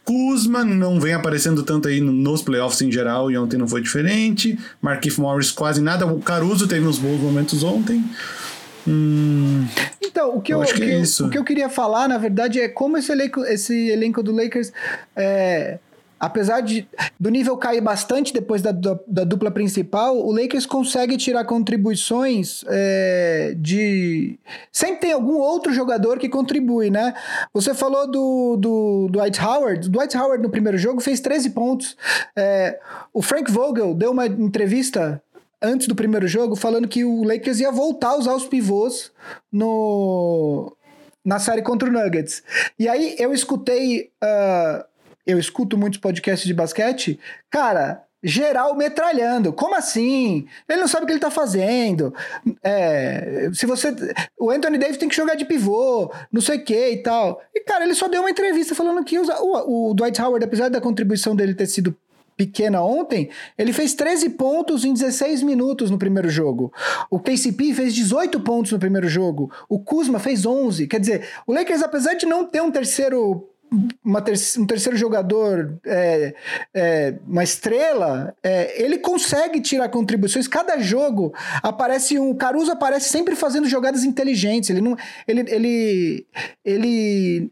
Kuzma 0.04 0.64
não 0.64 0.98
vem 0.98 1.12
aparecendo 1.12 1.62
tanto 1.62 1.86
aí 1.86 2.00
nos 2.00 2.40
playoffs 2.40 2.80
em 2.80 2.90
geral 2.90 3.30
e 3.30 3.36
ontem 3.36 3.58
não 3.58 3.68
foi 3.68 3.82
diferente. 3.82 4.58
Markif 4.80 5.20
Morris 5.20 5.50
quase 5.50 5.82
nada. 5.82 6.06
O 6.06 6.18
Caruso 6.18 6.66
teve 6.66 6.86
uns 6.86 6.96
bons 6.96 7.20
momentos 7.20 7.62
ontem. 7.62 8.02
Hum, 8.88 9.66
então, 10.02 10.36
o 10.36 10.40
que 10.40 10.52
eu, 10.52 10.62
eu 10.62 10.74
que, 10.74 10.82
é 10.82 11.02
o 11.24 11.30
que 11.30 11.38
eu 11.38 11.44
queria 11.44 11.68
falar, 11.68 12.08
na 12.08 12.18
verdade, 12.18 12.60
é 12.60 12.68
como 12.68 12.96
esse 12.96 13.12
elenco, 13.12 13.44
esse 13.44 13.88
elenco 13.88 14.22
do 14.22 14.32
Lakers. 14.32 14.72
É, 15.14 15.78
apesar 16.18 16.60
de, 16.60 16.88
do 17.18 17.30
nível 17.30 17.56
cair 17.56 17.80
bastante 17.80 18.32
depois 18.32 18.60
da, 18.60 18.72
da, 18.72 18.98
da, 19.06 19.24
dupla 19.24 19.50
principal, 19.50 20.18
o 20.18 20.32
Lakers 20.32 20.66
consegue 20.66 21.16
tirar 21.16 21.44
contribuições 21.44 22.64
é, 22.66 23.54
de. 23.56 24.38
Sempre 24.72 25.00
tem 25.00 25.12
algum 25.12 25.36
outro 25.36 25.72
jogador 25.72 26.18
que 26.18 26.28
contribui, 26.28 26.90
né? 26.90 27.14
Você 27.52 27.74
falou 27.74 28.06
do, 28.10 28.56
do, 28.56 29.08
do 29.08 29.08
Dwight 29.12 29.40
Howard. 29.40 29.86
O 29.86 29.90
Dwight 29.90 30.16
Howard 30.16 30.42
no 30.42 30.50
primeiro 30.50 30.78
jogo 30.78 31.00
fez 31.00 31.20
13 31.20 31.50
pontos. 31.50 31.96
É, 32.34 32.78
o 33.12 33.22
Frank 33.22 33.50
Vogel 33.50 33.94
deu 33.94 34.10
uma 34.10 34.26
entrevista 34.26 35.22
antes 35.62 35.86
do 35.86 35.94
primeiro 35.94 36.26
jogo, 36.26 36.56
falando 36.56 36.88
que 36.88 37.04
o 37.04 37.24
Lakers 37.24 37.60
ia 37.60 37.70
voltar 37.70 38.10
a 38.10 38.16
usar 38.16 38.34
os 38.34 38.46
pivôs 38.46 39.12
no, 39.52 40.76
na 41.24 41.38
série 41.38 41.62
contra 41.62 41.88
o 41.88 41.92
Nuggets. 41.92 42.42
E 42.78 42.88
aí 42.88 43.16
eu 43.18 43.32
escutei. 43.32 44.10
Uh, 44.22 44.84
eu 45.26 45.38
escuto 45.38 45.76
muitos 45.76 45.98
podcasts 45.98 46.46
de 46.46 46.54
basquete. 46.54 47.20
Cara, 47.50 48.02
geral 48.22 48.74
metralhando. 48.74 49.52
Como 49.52 49.74
assim? 49.74 50.46
Ele 50.68 50.80
não 50.80 50.88
sabe 50.88 51.04
o 51.04 51.06
que 51.06 51.12
ele 51.12 51.20
tá 51.20 51.30
fazendo. 51.30 52.14
É, 52.62 53.50
se 53.52 53.66
você. 53.66 53.94
O 54.38 54.50
Anthony 54.50 54.78
Davis 54.78 54.96
tem 54.96 55.08
que 55.08 55.16
jogar 55.16 55.34
de 55.34 55.44
pivô, 55.44 56.10
não 56.32 56.40
sei 56.40 56.58
o 56.58 56.64
que 56.64 56.90
e 56.90 57.02
tal. 57.02 57.42
E, 57.54 57.60
cara, 57.60 57.84
ele 57.84 57.94
só 57.94 58.08
deu 58.08 58.22
uma 58.22 58.30
entrevista 58.30 58.74
falando 58.74 59.04
que 59.04 59.18
usa, 59.18 59.38
o, 59.40 59.90
o 59.90 59.94
Dwight 59.94 60.20
Howard, 60.20 60.44
apesar 60.44 60.68
da 60.68 60.80
contribuição 60.80 61.36
dele 61.36 61.54
ter 61.54 61.66
sido 61.66 61.94
pequena 62.38 62.80
ontem, 62.80 63.28
ele 63.58 63.72
fez 63.72 63.94
13 63.94 64.30
pontos 64.30 64.84
em 64.84 64.94
16 64.94 65.42
minutos 65.42 65.90
no 65.90 65.98
primeiro 65.98 66.30
jogo. 66.30 66.72
O 67.10 67.18
KCP 67.18 67.74
fez 67.74 67.92
18 67.92 68.38
pontos 68.40 68.70
no 68.70 68.78
primeiro 68.78 69.08
jogo. 69.08 69.50
O 69.68 69.80
Kuzma 69.80 70.20
fez 70.20 70.46
11. 70.46 70.86
Quer 70.86 71.00
dizer, 71.00 71.28
o 71.44 71.52
Lakers, 71.52 71.82
apesar 71.82 72.14
de 72.14 72.24
não 72.24 72.46
ter 72.46 72.62
um 72.62 72.70
terceiro 72.70 73.50
ter 74.24 74.34
um 74.58 74.66
terceiro 74.66 74.96
jogador, 74.96 75.78
é, 75.84 76.34
é, 76.74 77.14
uma 77.26 77.44
estrela, 77.44 78.34
é, 78.42 78.82
ele 78.82 78.98
consegue 78.98 79.60
tirar 79.60 79.88
contribuições. 79.88 80.48
Cada 80.48 80.78
jogo 80.78 81.32
aparece 81.62 82.18
um. 82.18 82.34
Caruso 82.34 82.72
aparece 82.72 83.08
sempre 83.08 83.36
fazendo 83.36 83.68
jogadas 83.68 84.04
inteligentes. 84.04 84.70
Ele 84.70 84.80
não. 84.80 84.96
Ele, 85.26 85.44
ele, 85.48 86.26
ele, 86.64 87.50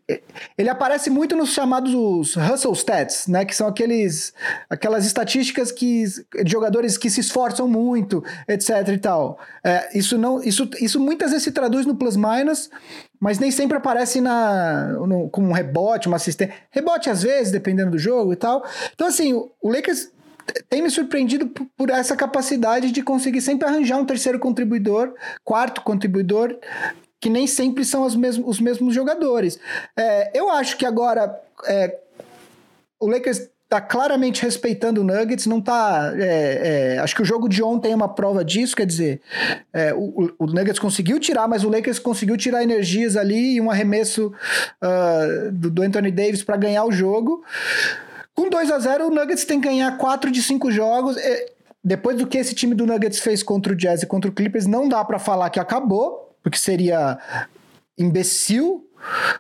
ele 0.57 0.69
aparece 0.69 1.11
muito 1.11 1.37
nos 1.37 1.51
chamados 1.51 2.37
hustle 2.37 2.73
stats, 2.73 3.27
né? 3.27 3.45
Que 3.45 3.55
são 3.55 3.69
aqueles, 3.69 4.33
aquelas 4.71 5.05
estatísticas 5.05 5.71
que 5.71 6.05
de 6.43 6.51
jogadores 6.51 6.97
que 6.97 7.11
se 7.11 7.21
esforçam 7.21 7.69
muito, 7.69 8.25
etc. 8.49 8.89
e 8.89 8.99
tal. 8.99 9.39
É, 9.62 9.97
isso 9.97 10.17
não. 10.17 10.43
Isso, 10.43 10.69
isso 10.81 10.99
muitas 10.99 11.31
vezes 11.31 11.45
se 11.45 11.53
traduz 11.53 11.85
no 11.85 11.97
plus-minus 11.97 12.71
mas 13.21 13.39
nem 13.39 13.51
sempre 13.51 13.77
aparece 13.77 14.21
na, 14.21 14.89
no, 14.93 15.31
um 15.39 15.53
rebote, 15.53 16.09
uma 16.09 16.17
assistência. 16.17 16.55
Rebote 16.71 17.11
às 17.11 17.23
vezes, 17.23 17.53
dependendo 17.53 17.93
do 17.93 17.99
jogo 17.99 18.33
e 18.33 18.37
tal. 18.37 18.64
Então, 18.95 19.07
assim, 19.07 19.33
o, 19.33 19.51
o 19.61 19.71
Lakers 19.71 20.11
tem 20.69 20.83
me 20.83 20.91
surpreendido 20.91 21.49
por, 21.49 21.67
por 21.77 21.91
essa 21.91 22.17
capacidade 22.17 22.93
de 22.93 23.03
conseguir 23.03 23.41
sempre 23.41 23.67
arranjar 23.67 23.99
um 23.99 24.05
terceiro 24.05 24.39
contribuidor, 24.39 25.14
quarto 25.45 25.83
contribuidor, 25.83 26.57
que 27.21 27.29
nem 27.29 27.47
sempre 27.47 27.85
são 27.85 28.05
os 28.05 28.14
mesmos, 28.14 28.47
os 28.49 28.61
mesmos 28.61 28.95
jogadores. 28.95 29.59
É, 29.97 30.39
eu 30.39 30.51
acho 30.51 30.77
que 30.77 30.87
agora. 30.87 31.41
É, 31.67 32.01
o 32.99 33.09
Lakers 33.09 33.51
tá 33.69 33.81
claramente 33.81 34.43
respeitando 34.43 35.01
o 35.01 35.05
Nuggets, 35.05 35.47
não 35.47 35.61
tá. 35.61 36.12
É, 36.17 36.95
é, 36.95 36.99
acho 36.99 37.14
que 37.14 37.23
o 37.23 37.25
jogo 37.25 37.49
de 37.49 37.62
ontem 37.62 37.93
é 37.93 37.97
uma 37.97 38.09
prova 38.09 38.45
disso, 38.45 38.77
quer 38.77 38.87
dizer, 38.87 39.21
é, 39.73 39.93
o, 39.93 40.33
o, 40.39 40.47
Nuggets 40.47 40.79
conseguiu 40.79 41.19
tirar, 41.19 41.49
mas 41.49 41.64
o 41.64 41.69
Lakers 41.69 41.99
conseguiu 41.99 42.37
tirar 42.37 42.62
energias 42.62 43.17
ali 43.17 43.57
e 43.57 43.61
um 43.61 43.71
arremesso 43.71 44.33
uh, 44.83 45.51
do, 45.53 45.71
do, 45.71 45.83
Anthony 45.83 46.12
Davis 46.12 46.45
para 46.45 46.57
ganhar 46.57 46.85
o 46.85 46.93
jogo. 46.93 47.43
Com 48.35 48.49
2 48.49 48.71
a 48.71 48.79
0 48.79 49.09
o 49.09 49.11
Nuggets 49.11 49.45
tem 49.45 49.61
que 49.61 49.69
ganhar 49.69 49.97
4 49.97 50.31
de 50.31 50.43
5 50.43 50.71
jogos. 50.71 51.17
É, 51.17 51.53
depois 51.83 52.17
do 52.17 52.27
que 52.27 52.39
esse 52.39 52.55
time 52.55 52.75
do 52.75 52.87
Nuggets 52.87 53.19
fez 53.19 53.43
contra 53.43 53.73
o 53.73 53.77
Jazz 53.77 54.03
e 54.03 54.07
contra 54.07 54.31
o 54.31 54.35
Clippers, 54.35 54.67
não 54.67 54.89
dá 54.89 55.05
para 55.05 55.19
falar 55.19 55.51
que 55.51 55.59
acabou, 55.59 56.37
porque 56.43 56.59
seria 56.59 57.19
imbecil. 57.99 58.85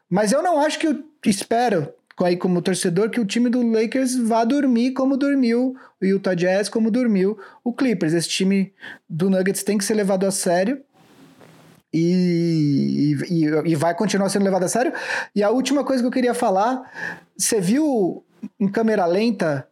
Mas 0.08 0.32
eu 0.32 0.42
não 0.42 0.60
acho 0.60 0.78
que 0.78 0.86
eu 0.86 1.04
espero 1.24 1.92
aí 2.24 2.36
como 2.36 2.62
torcedor 2.62 3.10
que 3.10 3.20
o 3.20 3.26
time 3.26 3.50
do 3.50 3.62
Lakers 3.68 4.16
vá 4.16 4.44
dormir 4.44 4.92
como 4.92 5.16
dormiu 5.16 5.76
o 6.00 6.04
Utah 6.04 6.34
Jazz, 6.34 6.68
como 6.68 6.90
dormiu 6.90 7.38
o 7.62 7.72
Clippers. 7.72 8.14
Esse 8.14 8.28
time 8.28 8.72
do 9.08 9.28
Nuggets 9.28 9.62
tem 9.62 9.76
que 9.76 9.84
ser 9.84 9.94
levado 9.94 10.24
a 10.24 10.30
sério. 10.30 10.80
E, 11.92 13.16
e, 13.30 13.70
e 13.70 13.74
vai 13.74 13.94
continuar 13.94 14.28
sendo 14.28 14.44
levado 14.44 14.64
a 14.64 14.68
sério. 14.68 14.92
E 15.34 15.42
a 15.42 15.50
última 15.50 15.84
coisa 15.84 16.02
que 16.02 16.06
eu 16.06 16.12
queria 16.12 16.34
falar: 16.34 16.82
você 17.36 17.60
viu 17.60 18.24
em 18.58 18.68
câmera 18.68 19.06
lenta 19.06 19.66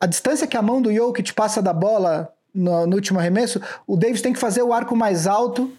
a 0.00 0.06
distância 0.06 0.46
que 0.46 0.56
a 0.56 0.62
mão 0.62 0.82
do 0.82 0.92
Jokic 0.92 1.32
passa 1.32 1.62
da 1.62 1.72
bola 1.72 2.32
no, 2.52 2.86
no 2.86 2.96
último 2.96 3.18
arremesso? 3.18 3.60
O 3.86 3.96
Davis 3.96 4.20
tem 4.22 4.32
que 4.32 4.38
fazer 4.38 4.62
o 4.62 4.72
arco 4.72 4.94
mais 4.94 5.26
alto 5.26 5.72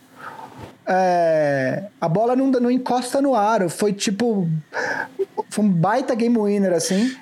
é, 0.88 1.84
a 2.00 2.08
bola 2.08 2.36
não, 2.36 2.52
não 2.52 2.70
encosta 2.70 3.22
no 3.22 3.36
aro. 3.36 3.70
Foi 3.70 3.94
tipo. 3.94 4.48
Foi 5.50 5.64
um 5.64 5.70
baita 5.70 6.14
game 6.16 6.38
winner, 6.38 6.74
assim. 6.74 7.16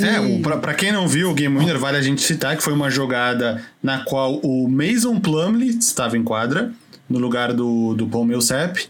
É, 0.00 0.24
e... 0.24 0.42
pra, 0.42 0.56
pra 0.56 0.74
quem 0.74 0.92
não 0.92 1.06
viu 1.06 1.30
o 1.30 1.34
game 1.34 1.58
winner, 1.58 1.78
vale 1.78 1.98
a 1.98 2.02
gente 2.02 2.22
citar 2.22 2.56
que 2.56 2.62
foi 2.62 2.72
uma 2.72 2.90
jogada 2.90 3.62
na 3.82 4.04
qual 4.04 4.36
o 4.36 4.68
Mason 4.68 5.20
Plumley 5.20 5.70
estava 5.70 6.16
em 6.16 6.22
quadra, 6.22 6.72
no 7.08 7.18
lugar 7.18 7.52
do, 7.52 7.94
do 7.94 8.06
Paul 8.06 8.24
Millsap. 8.24 8.88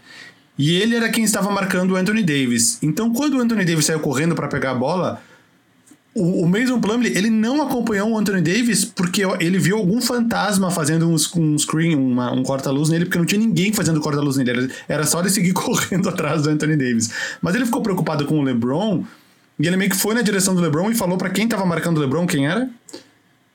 E 0.57 0.75
ele 0.75 0.95
era 0.95 1.09
quem 1.09 1.23
estava 1.23 1.49
marcando 1.51 1.91
o 1.91 1.95
Anthony 1.95 2.21
Davis. 2.21 2.77
Então, 2.81 3.11
quando 3.11 3.37
o 3.37 3.41
Anthony 3.41 3.65
Davis 3.65 3.85
saiu 3.85 3.99
correndo 3.99 4.35
para 4.35 4.47
pegar 4.47 4.71
a 4.71 4.75
bola, 4.75 5.21
o, 6.15 6.43
o 6.43 6.47
Mason 6.47 6.79
Plumlee, 6.79 7.17
ele 7.17 7.29
não 7.29 7.61
acompanhou 7.61 8.11
o 8.11 8.17
Anthony 8.17 8.41
Davis 8.41 8.85
porque 8.85 9.23
ele 9.39 9.57
viu 9.57 9.77
algum 9.77 9.99
fantasma 9.99 10.69
fazendo 10.69 11.09
um, 11.09 11.15
um 11.35 11.57
screen, 11.57 11.95
uma, 11.95 12.31
um 12.31 12.43
corta-luz 12.43 12.89
nele, 12.89 13.05
porque 13.05 13.17
não 13.17 13.25
tinha 13.25 13.39
ninguém 13.39 13.73
fazendo 13.73 13.99
corta-luz 13.99 14.37
nele. 14.37 14.51
Era, 14.51 14.69
era 14.87 15.05
só 15.05 15.19
ele 15.19 15.29
seguir 15.29 15.53
correndo 15.53 16.09
atrás 16.09 16.43
do 16.43 16.49
Anthony 16.49 16.77
Davis. 16.77 17.09
Mas 17.41 17.55
ele 17.55 17.65
ficou 17.65 17.81
preocupado 17.81 18.25
com 18.25 18.39
o 18.39 18.43
LeBron 18.43 19.03
e 19.59 19.67
ele 19.67 19.77
meio 19.77 19.89
que 19.89 19.97
foi 19.97 20.13
na 20.13 20.21
direção 20.21 20.53
do 20.53 20.61
LeBron 20.61 20.91
e 20.91 20.95
falou 20.95 21.17
para 21.17 21.29
quem 21.29 21.47
tava 21.47 21.65
marcando 21.65 21.97
o 21.97 21.99
LeBron 21.99 22.27
quem 22.27 22.47
era. 22.47 22.69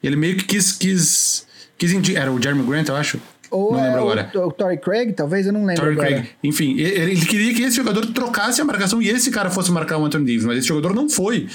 Ele 0.03 0.17
meio 0.17 0.37
que 0.37 0.45
quis. 0.45 0.73
quis, 0.73 1.47
quis 1.77 1.93
era 2.15 2.33
o 2.33 2.41
Jeremy 2.41 2.65
Grant, 2.65 2.89
eu 2.89 2.97
acho. 2.97 3.21
Ou 3.51 3.73
não 3.73 3.81
é 3.81 3.85
lembro 3.85 4.01
agora. 4.01 4.31
O, 4.35 4.39
o 4.39 4.53
Torrey 4.53 4.79
Craig, 4.79 5.13
talvez, 5.13 5.47
eu 5.47 5.53
não 5.53 5.65
lembro 5.65 5.83
Torrey 5.83 5.95
agora. 5.95 6.09
Craig. 6.09 6.29
Enfim, 6.43 6.79
ele, 6.79 7.13
ele, 7.13 7.27
queria 7.27 7.55
que 7.55 7.63
esse 7.63 7.77
jogador 7.77 8.05
trocasse 8.07 8.61
a 8.61 8.65
marcação 8.65 9.01
e 9.01 9.09
esse 9.09 9.31
cara 9.31 9.51
fosse 9.51 9.71
marcar 9.71 9.99
o 9.99 10.05
Anthony 10.05 10.27
Davis, 10.27 10.45
mas 10.45 10.59
esse 10.59 10.69
jogador 10.69 10.95
não 10.95 11.09
foi. 11.09 11.49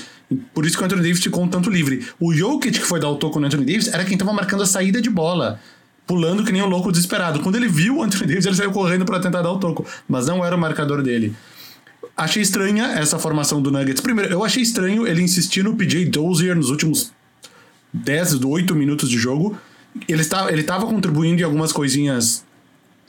Por 0.53 0.65
isso 0.65 0.75
que 0.75 0.83
o 0.83 0.85
Anthony 0.85 1.01
Davis 1.01 1.21
ficou 1.21 1.43
um 1.43 1.47
tanto 1.47 1.69
livre. 1.69 2.05
O 2.19 2.33
Jokic, 2.33 2.79
que 2.79 2.85
foi 2.85 2.99
dar 2.99 3.09
o 3.09 3.15
toco 3.15 3.39
no 3.39 3.47
Anthony 3.47 3.65
Davis, 3.65 3.87
era 3.87 4.03
quem 4.03 4.17
tava 4.17 4.33
marcando 4.33 4.63
a 4.63 4.65
saída 4.65 5.01
de 5.01 5.09
bola. 5.09 5.59
Pulando 6.05 6.43
que 6.43 6.51
nem 6.51 6.61
um 6.61 6.67
louco 6.67 6.91
desesperado. 6.91 7.39
Quando 7.39 7.55
ele 7.55 7.67
viu 7.67 7.97
o 7.97 8.03
Anthony 8.03 8.27
Davis, 8.27 8.45
ele 8.45 8.55
saiu 8.55 8.71
correndo 8.71 9.05
para 9.05 9.19
tentar 9.19 9.41
dar 9.41 9.51
o 9.51 9.59
toco. 9.59 9.85
Mas 10.07 10.27
não 10.27 10.43
era 10.43 10.55
o 10.55 10.59
marcador 10.59 11.01
dele. 11.01 11.33
Achei 12.15 12.41
estranha 12.41 12.85
essa 12.87 13.17
formação 13.17 13.61
do 13.61 13.71
Nuggets. 13.71 14.01
Primeiro, 14.01 14.31
eu 14.31 14.43
achei 14.43 14.61
estranho 14.61 15.07
ele 15.07 15.21
insistir 15.21 15.63
no 15.63 15.75
PJ 15.75 16.05
Dozier 16.05 16.55
nos 16.55 16.69
últimos 16.69 17.11
10, 17.93 18.43
8 18.43 18.75
minutos 18.75 19.09
de 19.09 19.17
jogo. 19.17 19.57
Ele 20.07 20.21
estava, 20.21 20.51
ele 20.51 20.61
estava 20.61 20.85
contribuindo 20.85 21.41
em 21.41 21.43
algumas 21.43 21.71
coisinhas 21.71 22.43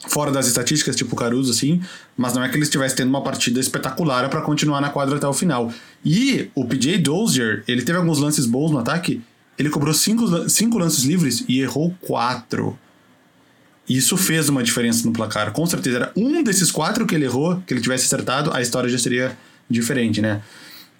fora 0.07 0.31
das 0.31 0.47
estatísticas, 0.47 0.95
tipo 0.95 1.15
Caruso, 1.15 1.51
assim, 1.51 1.81
mas 2.15 2.33
não 2.33 2.43
é 2.43 2.49
que 2.49 2.55
ele 2.55 2.63
estivesse 2.63 2.95
tendo 2.95 3.09
uma 3.09 3.23
partida 3.23 3.59
espetacular 3.59 4.29
para 4.29 4.41
continuar 4.41 4.81
na 4.81 4.89
quadra 4.89 5.17
até 5.17 5.27
o 5.27 5.33
final. 5.33 5.71
E 6.03 6.49
o 6.53 6.65
PJ 6.65 6.99
Dozier, 6.99 7.63
ele 7.67 7.81
teve 7.81 7.97
alguns 7.97 8.19
lances 8.19 8.45
bons 8.45 8.71
no 8.71 8.77
ataque, 8.77 9.21
ele 9.57 9.69
cobrou 9.69 9.93
cinco, 9.93 10.49
cinco 10.49 10.77
lances 10.77 11.03
livres 11.03 11.43
e 11.47 11.61
errou 11.61 11.95
quatro. 12.01 12.77
Isso 13.87 14.17
fez 14.17 14.49
uma 14.49 14.63
diferença 14.63 15.05
no 15.05 15.13
placar. 15.13 15.51
Com 15.51 15.65
certeza, 15.65 15.97
era 15.97 16.11
um 16.15 16.43
desses 16.43 16.71
quatro 16.71 17.05
que 17.05 17.15
ele 17.15 17.25
errou, 17.25 17.61
que 17.65 17.73
ele 17.73 17.81
tivesse 17.81 18.05
acertado, 18.05 18.51
a 18.53 18.61
história 18.61 18.89
já 18.89 18.97
seria 18.97 19.37
diferente, 19.69 20.21
né? 20.21 20.41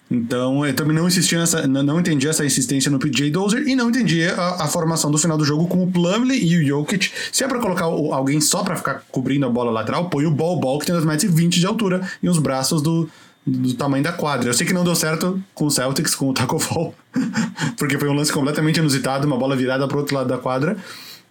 Então, 0.08 0.64
eu 0.64 0.74
também 0.74 0.94
não 0.94 1.08
insisti 1.08 1.36
nessa, 1.36 1.66
não 1.66 1.98
entendi 1.98 2.28
essa 2.28 2.44
insistência 2.44 2.90
no 2.90 2.98
PJ 2.98 3.30
Dozer 3.30 3.66
e 3.66 3.74
não 3.74 3.90
entendi 3.90 4.24
a, 4.24 4.64
a, 4.64 4.68
formação 4.68 5.10
do 5.10 5.18
final 5.18 5.36
do 5.36 5.44
jogo 5.44 5.66
com 5.66 5.82
o 5.82 5.90
Plumlee 5.90 6.44
e 6.44 6.56
o 6.58 6.66
Jokic. 6.66 7.10
Se 7.32 7.42
é 7.42 7.48
pra 7.48 7.58
colocar 7.58 7.88
o, 7.88 8.14
alguém 8.14 8.40
só 8.40 8.62
pra 8.62 8.76
ficar 8.76 9.02
cobrindo 9.10 9.46
a 9.46 9.48
bola 9.48 9.70
lateral, 9.70 10.08
põe 10.08 10.24
o 10.24 10.30
Ball 10.30 10.60
Ball 10.60 10.78
que 10.78 10.86
tem 10.86 10.94
2,20 10.94 11.04
metros 11.04 11.54
de 11.56 11.66
altura 11.66 12.08
e 12.22 12.28
os 12.28 12.38
braços 12.38 12.80
do, 12.80 13.10
do 13.44 13.74
tamanho 13.74 14.04
da 14.04 14.12
quadra. 14.12 14.48
Eu 14.48 14.54
sei 14.54 14.64
que 14.64 14.72
não 14.72 14.84
deu 14.84 14.94
certo 14.94 15.42
com 15.52 15.66
o 15.66 15.70
Celtics, 15.70 16.14
com 16.14 16.28
o 16.28 16.32
Taco 16.32 16.60
Fall, 16.60 16.94
porque 17.76 17.98
foi 17.98 18.08
um 18.08 18.14
lance 18.14 18.32
completamente 18.32 18.78
inusitado, 18.78 19.26
uma 19.26 19.36
bola 19.36 19.56
virada 19.56 19.88
pro 19.88 19.98
outro 19.98 20.14
lado 20.14 20.28
da 20.28 20.38
quadra. 20.38 20.76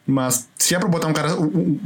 Mas 0.07 0.47
se 0.57 0.75
é 0.75 0.79
pra 0.79 0.87
botar 0.87 1.07
um 1.07 1.13
cara 1.13 1.29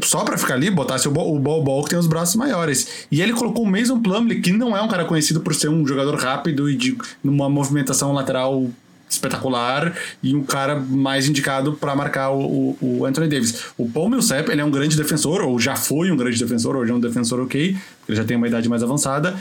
só 0.03 0.23
pra 0.23 0.37
ficar 0.37 0.55
ali, 0.55 0.69
botasse 0.69 1.07
o 1.07 1.11
Ball 1.11 1.39
Ball, 1.39 1.63
ball 1.63 1.83
que 1.83 1.91
tem 1.91 1.99
os 1.99 2.07
braços 2.07 2.35
maiores. 2.35 3.05
E 3.09 3.21
ele 3.21 3.33
colocou 3.33 3.63
o 3.63 3.67
Mason 3.67 4.01
Plumlee, 4.01 4.41
que 4.41 4.51
não 4.51 4.75
é 4.75 4.81
um 4.81 4.87
cara 4.87 5.05
conhecido 5.05 5.39
por 5.39 5.55
ser 5.55 5.69
um 5.69 5.87
jogador 5.87 6.15
rápido 6.15 6.69
e 6.69 6.75
de 6.75 6.97
uma 7.23 7.49
movimentação 7.49 8.11
lateral 8.11 8.69
espetacular 9.09 9.95
e 10.21 10.35
um 10.35 10.43
cara 10.43 10.75
mais 10.75 11.27
indicado 11.27 11.73
para 11.73 11.95
marcar 11.95 12.29
o, 12.29 12.77
o, 12.79 13.05
Anthony 13.05 13.27
Davis. 13.27 13.63
O 13.77 13.89
Paul 13.89 14.09
Millsap, 14.09 14.49
ele 14.49 14.61
é 14.61 14.65
um 14.65 14.69
grande 14.69 14.95
defensor, 14.95 15.41
ou 15.41 15.59
já 15.59 15.75
foi 15.75 16.11
um 16.11 16.15
grande 16.15 16.37
defensor, 16.37 16.75
hoje 16.75 16.91
é 16.91 16.95
um 16.95 16.99
defensor 16.99 17.39
ok, 17.39 17.75
ele 18.07 18.17
já 18.17 18.23
tem 18.23 18.37
uma 18.37 18.47
idade 18.47 18.69
mais 18.69 18.83
avançada, 18.83 19.35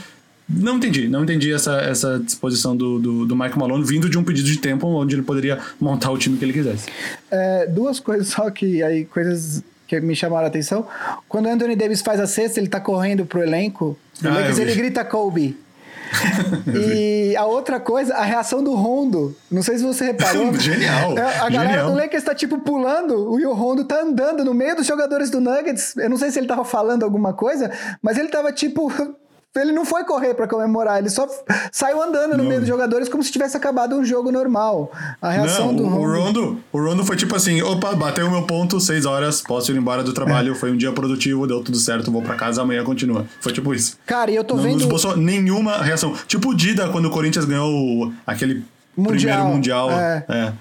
não 0.49 0.77
entendi, 0.77 1.07
não 1.07 1.23
entendi 1.23 1.53
essa, 1.53 1.79
essa 1.81 2.19
disposição 2.19 2.75
do, 2.75 2.97
do, 2.97 3.25
do 3.25 3.35
Mike 3.35 3.57
Malone 3.57 3.83
vindo 3.83 4.09
de 4.09 4.17
um 4.17 4.23
pedido 4.23 4.47
de 4.47 4.57
tempo 4.57 4.87
onde 4.87 5.13
ele 5.15 5.21
poderia 5.21 5.59
montar 5.79 6.09
o 6.09 6.17
time 6.17 6.37
que 6.37 6.45
ele 6.45 6.53
quisesse. 6.53 6.87
É, 7.29 7.67
duas 7.67 7.99
coisas 7.99 8.29
só 8.29 8.49
que 8.49 8.81
aí, 8.81 9.05
coisas 9.05 9.63
que 9.87 9.99
me 9.99 10.15
chamaram 10.15 10.45
a 10.45 10.47
atenção. 10.47 10.87
Quando 11.27 11.45
o 11.45 11.49
Anthony 11.49 11.75
Davis 11.75 12.01
faz 12.01 12.19
a 12.19 12.27
cesta, 12.27 12.59
ele 12.59 12.67
tá 12.67 12.79
correndo 12.79 13.25
pro 13.25 13.43
elenco, 13.43 13.97
ah, 14.23 14.29
Lakers, 14.29 14.59
ele 14.59 14.75
grita 14.75 15.05
Kobe. 15.05 15.55
e 16.73 17.35
a 17.35 17.45
outra 17.45 17.79
coisa, 17.79 18.15
a 18.15 18.23
reação 18.23 18.63
do 18.63 18.73
Rondo. 18.73 19.35
Não 19.51 19.61
sei 19.61 19.77
se 19.77 19.83
você 19.83 20.05
reparou. 20.05 20.53
Genial. 20.57 21.17
É, 21.17 21.37
a 21.39 21.49
galera 21.49 21.69
Genial. 21.69 21.91
do 21.91 21.97
Lakers 21.97 22.23
tá 22.23 22.33
tipo 22.33 22.59
pulando, 22.59 23.15
o 23.15 23.53
Rondo 23.53 23.83
tá 23.83 24.01
andando 24.01 24.43
no 24.43 24.53
meio 24.53 24.75
dos 24.75 24.87
jogadores 24.87 25.29
do 25.29 25.39
Nuggets. 25.39 25.95
Eu 25.97 26.09
não 26.09 26.17
sei 26.17 26.31
se 26.31 26.39
ele 26.39 26.47
tava 26.47 26.65
falando 26.65 27.03
alguma 27.03 27.33
coisa, 27.33 27.71
mas 28.01 28.17
ele 28.17 28.29
tava 28.29 28.51
tipo 28.51 28.91
ele 29.55 29.71
não 29.71 29.83
foi 29.83 30.03
correr 30.03 30.35
para 30.35 30.47
comemorar, 30.47 30.99
ele 30.99 31.09
só 31.09 31.27
saiu 31.71 32.01
andando 32.01 32.31
no 32.31 32.43
não. 32.43 32.45
meio 32.45 32.59
dos 32.59 32.69
jogadores 32.69 33.09
como 33.09 33.23
se 33.23 33.31
tivesse 33.31 33.57
acabado 33.57 33.95
um 33.95 34.05
jogo 34.05 34.31
normal. 34.31 34.91
A 35.19 35.31
reação 35.31 35.67
não, 35.67 35.75
do 35.75 35.87
Rondo. 35.87 36.01
O 36.01 36.23
Rondo, 36.23 36.63
o 36.71 36.79
Rondo 36.79 37.05
foi 37.05 37.15
tipo 37.15 37.35
assim: 37.35 37.61
opa, 37.61 37.95
bateu 37.95 38.27
o 38.27 38.31
meu 38.31 38.43
ponto, 38.43 38.79
seis 38.79 39.05
horas, 39.05 39.41
posso 39.41 39.71
ir 39.71 39.77
embora 39.77 40.03
do 40.03 40.13
trabalho, 40.13 40.51
é. 40.51 40.55
foi 40.55 40.71
um 40.71 40.77
dia 40.77 40.91
produtivo, 40.91 41.47
deu 41.47 41.63
tudo 41.63 41.77
certo, 41.77 42.11
vou 42.11 42.21
para 42.21 42.35
casa, 42.35 42.61
amanhã 42.61 42.83
continua. 42.83 43.25
Foi 43.41 43.51
tipo 43.51 43.73
isso. 43.73 43.97
Cara, 44.05 44.29
e 44.29 44.35
eu 44.35 44.43
tô 44.43 44.55
não, 44.55 44.63
vendo. 44.63 44.73
Não 44.73 44.81
esboçou 44.81 45.17
nenhuma 45.17 45.77
reação. 45.77 46.13
Tipo 46.27 46.49
o 46.49 46.55
Dida 46.55 46.89
quando 46.89 47.05
o 47.05 47.09
Corinthians 47.09 47.45
ganhou 47.45 48.13
aquele 48.27 48.63
mundial. 48.95 49.17
primeiro 49.17 49.45
mundial. 49.45 49.91
É. 49.91 50.25
é. 50.29 50.53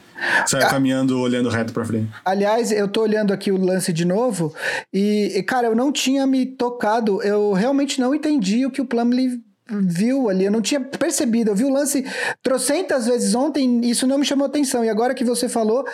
Saiu 0.47 0.67
ah, 0.67 0.71
caminhando, 0.71 1.21
olhando 1.21 1.49
reto 1.49 1.73
pra 1.73 1.85
frente. 1.85 2.11
Aliás, 2.25 2.73
eu 2.73 2.89
tô 2.89 3.03
olhando 3.03 3.33
aqui 3.33 3.51
o 3.51 3.57
lance 3.57 3.93
de 3.93 4.05
novo 4.05 4.55
e, 4.93 5.33
e, 5.37 5.43
cara, 5.43 5.69
eu 5.69 5.77
não 5.77 5.93
tinha 5.93 6.27
me 6.27 6.47
tocado. 6.47 7.23
Eu 7.23 7.53
realmente 7.53 8.01
não 8.01 8.15
entendi 8.15 8.67
o 8.67 8.71
que 8.71 8.81
o 8.81 8.87
Plumlee 8.87 9.41
viu 9.71 10.29
ali. 10.29 10.45
Eu 10.45 10.53
não 10.53 10.63
tinha 10.63 10.81
percebido. 10.81 11.51
Eu 11.51 11.55
vi 11.55 11.65
o 11.65 11.73
lance 11.73 12.05
trocentas 12.43 13.07
vezes 13.07 13.35
ontem 13.35 13.81
isso 13.85 14.07
não 14.07 14.19
me 14.19 14.25
chamou 14.25 14.47
atenção. 14.47 14.85
E 14.85 14.89
agora 14.89 15.15
que 15.15 15.25
você 15.25 15.49
falou, 15.49 15.87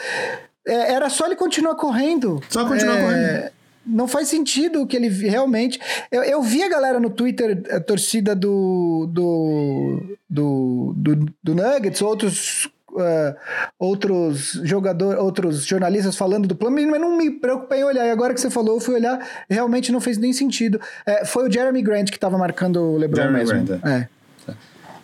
é, 0.66 0.92
era 0.92 1.08
só 1.10 1.26
ele 1.26 1.36
continuar 1.36 1.74
correndo. 1.74 2.40
Só 2.48 2.66
continuar 2.66 2.98
é, 2.98 3.02
correndo. 3.02 3.52
Não 3.86 4.08
faz 4.08 4.28
sentido 4.28 4.86
que 4.86 4.96
ele 4.96 5.08
realmente. 5.08 5.78
Eu, 6.10 6.22
eu 6.22 6.42
vi 6.42 6.62
a 6.62 6.68
galera 6.68 6.98
no 6.98 7.10
Twitter, 7.10 7.62
a 7.70 7.80
torcida 7.80 8.34
do, 8.34 9.06
do, 9.12 10.16
do, 10.28 10.94
do, 10.96 11.34
do 11.42 11.54
Nuggets, 11.54 12.00
outros 12.00 12.70
uh, 12.94 13.34
outros 13.78 14.60
jogadores, 14.64 15.20
outros 15.20 15.64
jornalistas 15.64 16.16
falando 16.16 16.46
do 16.46 16.54
plano, 16.54 16.76
mas 16.90 17.00
não 17.00 17.16
me 17.16 17.30
preocupei 17.30 17.80
em 17.80 17.84
olhar. 17.84 18.06
E 18.06 18.10
agora 18.10 18.34
que 18.34 18.40
você 18.40 18.50
falou, 18.50 18.76
eu 18.76 18.80
fui 18.80 18.94
olhar, 18.94 19.18
realmente 19.48 19.92
não 19.92 20.00
fez 20.00 20.18
nem 20.18 20.32
sentido. 20.32 20.80
É, 21.06 21.24
foi 21.24 21.48
o 21.48 21.52
Jeremy 21.52 21.82
Grant 21.82 22.10
que 22.10 22.16
estava 22.16 22.38
marcando 22.38 22.76
o 22.80 22.96
LeBron 22.96 23.16
Jeremy 23.16 23.38
mesmo. 23.38 23.64
Grant, 23.64 23.84
é. 23.84 23.90
é. 23.90 24.08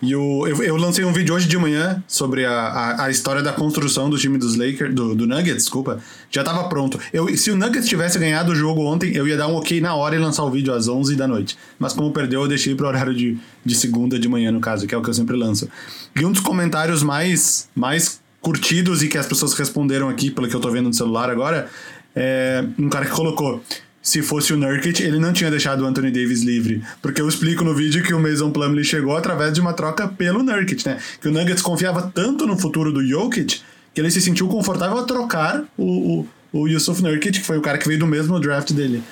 E 0.02 0.16
o, 0.16 0.46
eu, 0.46 0.62
eu, 0.62 0.76
lancei 0.76 1.04
um 1.04 1.12
vídeo 1.12 1.34
hoje 1.34 1.46
de 1.46 1.58
manhã 1.58 2.02
sobre 2.08 2.46
a, 2.46 2.52
a, 2.52 3.04
a 3.04 3.10
história 3.10 3.42
da 3.42 3.52
construção 3.52 4.08
do 4.08 4.16
time 4.16 4.38
dos 4.38 4.56
Lakers, 4.56 4.94
do, 4.94 5.14
do, 5.14 5.26
Nuggets, 5.26 5.64
desculpa. 5.64 5.98
Já 6.30 6.42
tava 6.42 6.68
pronto. 6.68 6.98
Eu, 7.12 7.36
se 7.36 7.50
o 7.50 7.56
Nuggets 7.56 7.86
tivesse 7.86 8.18
ganhado 8.18 8.52
o 8.52 8.54
jogo 8.54 8.82
ontem, 8.82 9.14
eu 9.14 9.28
ia 9.28 9.36
dar 9.36 9.46
um 9.48 9.56
ok 9.56 9.78
na 9.78 9.94
hora 9.94 10.16
e 10.16 10.18
lançar 10.18 10.42
o 10.44 10.50
vídeo 10.50 10.72
às 10.72 10.88
11 10.88 11.16
da 11.16 11.28
noite. 11.28 11.58
Mas 11.78 11.92
como 11.92 12.10
perdeu, 12.12 12.42
eu 12.42 12.48
deixei 12.48 12.74
pro 12.74 12.86
horário 12.86 13.14
de, 13.14 13.36
de 13.62 13.74
segunda 13.74 14.18
de 14.18 14.26
manhã, 14.26 14.50
no 14.50 14.60
caso, 14.60 14.86
que 14.86 14.94
é 14.94 14.98
o 14.98 15.02
que 15.02 15.10
eu 15.10 15.14
sempre 15.14 15.36
lanço. 15.36 15.68
E 16.16 16.24
um 16.24 16.32
dos 16.32 16.40
comentários 16.40 17.02
mais, 17.02 17.68
mais 17.74 18.22
curtidos 18.40 19.02
e 19.02 19.08
que 19.08 19.18
as 19.18 19.26
pessoas 19.26 19.52
responderam 19.52 20.08
aqui, 20.08 20.30
pelo 20.30 20.48
que 20.48 20.56
eu 20.56 20.60
tô 20.60 20.70
vendo 20.70 20.86
no 20.86 20.94
celular 20.94 21.28
agora, 21.28 21.68
é 22.16 22.64
um 22.78 22.88
cara 22.88 23.04
que 23.04 23.12
colocou 23.12 23.62
se 24.02 24.22
fosse 24.22 24.52
o 24.52 24.56
Nurkic, 24.56 25.02
ele 25.02 25.18
não 25.18 25.32
tinha 25.32 25.50
deixado 25.50 25.82
o 25.82 25.86
Anthony 25.86 26.10
Davis 26.10 26.42
livre. 26.42 26.82
Porque 27.02 27.20
eu 27.20 27.28
explico 27.28 27.62
no 27.62 27.74
vídeo 27.74 28.02
que 28.02 28.14
o 28.14 28.20
Mason 28.20 28.50
Plumlee 28.50 28.84
chegou 28.84 29.16
através 29.16 29.52
de 29.52 29.60
uma 29.60 29.72
troca 29.72 30.08
pelo 30.08 30.42
Nurkic, 30.42 30.86
né? 30.86 30.98
Que 31.20 31.28
o 31.28 31.32
Nuggets 31.32 31.62
confiava 31.62 32.10
tanto 32.14 32.46
no 32.46 32.58
futuro 32.58 32.92
do 32.92 33.06
Jokic 33.06 33.60
que 33.92 34.00
ele 34.00 34.10
se 34.10 34.20
sentiu 34.20 34.48
confortável 34.48 34.98
a 34.98 35.02
trocar 35.04 35.64
o, 35.76 36.20
o, 36.52 36.60
o 36.60 36.68
Yusuf 36.68 37.02
Nurkic, 37.02 37.40
que 37.40 37.44
foi 37.44 37.58
o 37.58 37.60
cara 37.60 37.76
que 37.76 37.86
veio 37.86 37.98
do 37.98 38.06
mesmo 38.06 38.38
draft 38.40 38.72
dele. 38.72 39.02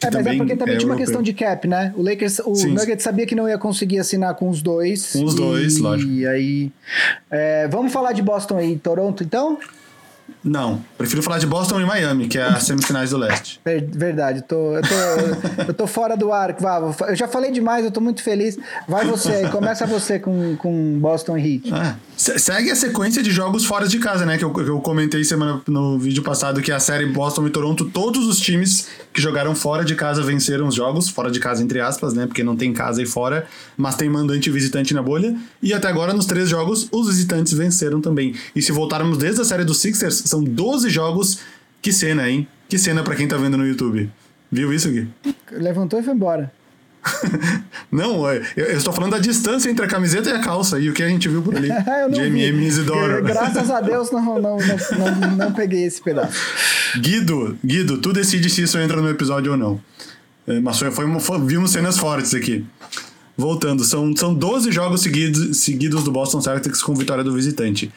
É, 0.00 0.10
mas 0.12 0.26
é 0.26 0.36
porque 0.36 0.54
também 0.54 0.74
é 0.74 0.78
tinha 0.78 0.90
uma 0.90 0.98
questão 0.98 1.20
de 1.20 1.32
cap, 1.32 1.66
né? 1.66 1.92
O 1.96 2.02
Lakers, 2.02 2.40
o 2.44 2.54
Sim. 2.54 2.74
Nuggets 2.74 3.02
sabia 3.02 3.26
que 3.26 3.34
não 3.34 3.48
ia 3.48 3.58
conseguir 3.58 3.98
assinar 3.98 4.34
com 4.34 4.48
os 4.48 4.62
dois. 4.62 5.12
Com 5.12 5.24
os 5.24 5.34
e, 5.34 5.36
dois, 5.36 5.78
lógico. 5.78 6.10
E 6.10 6.26
aí. 6.26 6.70
É, 7.30 7.66
vamos 7.68 7.92
falar 7.92 8.12
de 8.12 8.22
Boston 8.22 8.60
e 8.60 8.78
Toronto, 8.78 9.24
então? 9.24 9.58
Não, 10.42 10.82
prefiro 10.96 11.22
falar 11.22 11.38
de 11.38 11.46
Boston 11.46 11.80
e 11.80 11.84
Miami, 11.84 12.28
que 12.28 12.38
é 12.38 12.42
as 12.42 12.64
semifinais 12.64 13.10
do 13.10 13.18
leste. 13.18 13.60
Verdade, 13.64 14.42
tô, 14.42 14.76
eu, 14.76 14.82
tô, 14.82 15.62
eu 15.68 15.74
tô 15.74 15.86
fora 15.86 16.16
do 16.16 16.32
ar. 16.32 16.56
Eu 17.08 17.16
já 17.16 17.26
falei 17.26 17.50
demais, 17.50 17.84
eu 17.84 17.90
tô 17.90 18.00
muito 18.00 18.22
feliz. 18.22 18.56
Vai 18.88 19.04
você 19.04 19.30
aí, 19.30 19.50
começa 19.50 19.86
você 19.86 20.18
com, 20.18 20.56
com 20.56 20.98
Boston 21.00 21.36
Heat. 21.36 21.72
Ah, 21.72 21.96
segue 22.16 22.70
a 22.70 22.76
sequência 22.76 23.22
de 23.22 23.30
jogos 23.30 23.64
fora 23.64 23.86
de 23.88 23.98
casa, 23.98 24.24
né? 24.24 24.38
Que 24.38 24.44
eu, 24.44 24.52
que 24.52 24.60
eu 24.60 24.80
comentei 24.80 25.24
semana, 25.24 25.60
no 25.66 25.98
vídeo 25.98 26.22
passado 26.22 26.62
que 26.62 26.70
a 26.70 26.80
série 26.80 27.06
Boston 27.06 27.46
e 27.46 27.50
Toronto, 27.50 27.84
todos 27.86 28.26
os 28.26 28.38
times 28.38 28.88
que 29.12 29.20
jogaram 29.20 29.54
fora 29.54 29.84
de 29.84 29.94
casa 29.94 30.22
venceram 30.22 30.68
os 30.68 30.74
jogos, 30.74 31.08
fora 31.08 31.30
de 31.30 31.40
casa 31.40 31.62
entre 31.62 31.80
aspas, 31.80 32.14
né? 32.14 32.26
Porque 32.26 32.42
não 32.42 32.56
tem 32.56 32.72
casa 32.72 33.00
aí 33.00 33.06
fora, 33.06 33.46
mas 33.76 33.96
tem 33.96 34.08
mandante 34.08 34.48
e 34.48 34.52
visitante 34.52 34.94
na 34.94 35.02
bolha. 35.02 35.36
E 35.62 35.74
até 35.74 35.88
agora, 35.88 36.12
nos 36.12 36.26
três 36.26 36.48
jogos, 36.48 36.88
os 36.92 37.08
visitantes 37.08 37.52
venceram 37.52 38.00
também. 38.00 38.34
E 38.54 38.62
se 38.62 38.72
voltarmos 38.72 39.18
desde 39.18 39.40
a 39.40 39.44
série 39.44 39.64
dos 39.64 39.78
Sixers, 39.78 40.27
são 40.28 40.42
12 40.42 40.90
jogos. 40.90 41.40
Que 41.80 41.92
cena, 41.92 42.28
hein? 42.28 42.46
Que 42.68 42.78
cena 42.78 43.02
para 43.02 43.14
quem 43.14 43.26
tá 43.26 43.36
vendo 43.36 43.56
no 43.56 43.66
YouTube. 43.66 44.10
Viu 44.50 44.72
isso 44.72 44.88
aqui? 44.88 45.08
Levantou 45.52 46.00
e 46.00 46.02
foi 46.02 46.14
embora. 46.14 46.52
não, 47.90 48.30
eu, 48.30 48.42
eu, 48.56 48.76
estou 48.76 48.92
falando 48.92 49.12
da 49.12 49.18
distância 49.18 49.70
entre 49.70 49.84
a 49.84 49.88
camiseta 49.88 50.28
e 50.28 50.32
a 50.32 50.40
calça 50.40 50.78
e 50.78 50.90
o 50.90 50.92
que 50.92 51.02
a 51.02 51.08
gente 51.08 51.28
viu 51.28 51.42
por 51.42 51.56
ali. 51.56 51.68
de 52.12 52.20
MM 52.20 52.66
Isidoro. 52.66 53.22
Graças 53.22 53.70
a 53.70 53.80
Deus 53.80 54.10
não, 54.10 54.22
não, 54.40 54.40
não, 54.40 54.58
não, 54.58 55.36
não 55.36 55.52
peguei 55.52 55.84
esse 55.84 56.02
pedaço. 56.02 56.36
Guido, 57.00 57.56
Guido, 57.64 57.98
tu 57.98 58.12
decide 58.12 58.50
se 58.50 58.62
isso 58.62 58.78
entra 58.78 59.00
no 59.00 59.08
episódio 59.08 59.52
ou 59.52 59.58
não. 59.58 59.80
É, 60.46 60.60
mas 60.60 60.78
foi, 60.78 60.90
foi, 60.90 61.20
foi, 61.20 61.40
vimos 61.46 61.70
cenas 61.70 61.98
fortes 61.98 62.34
aqui. 62.34 62.64
Voltando, 63.36 63.84
são, 63.84 64.16
são 64.16 64.34
12 64.34 64.72
jogos 64.72 65.02
seguidos, 65.02 65.58
seguidos 65.58 66.02
do 66.02 66.10
Boston 66.10 66.40
Celtics 66.40 66.82
com 66.82 66.94
vitória 66.94 67.22
do 67.22 67.32
visitante. 67.32 67.92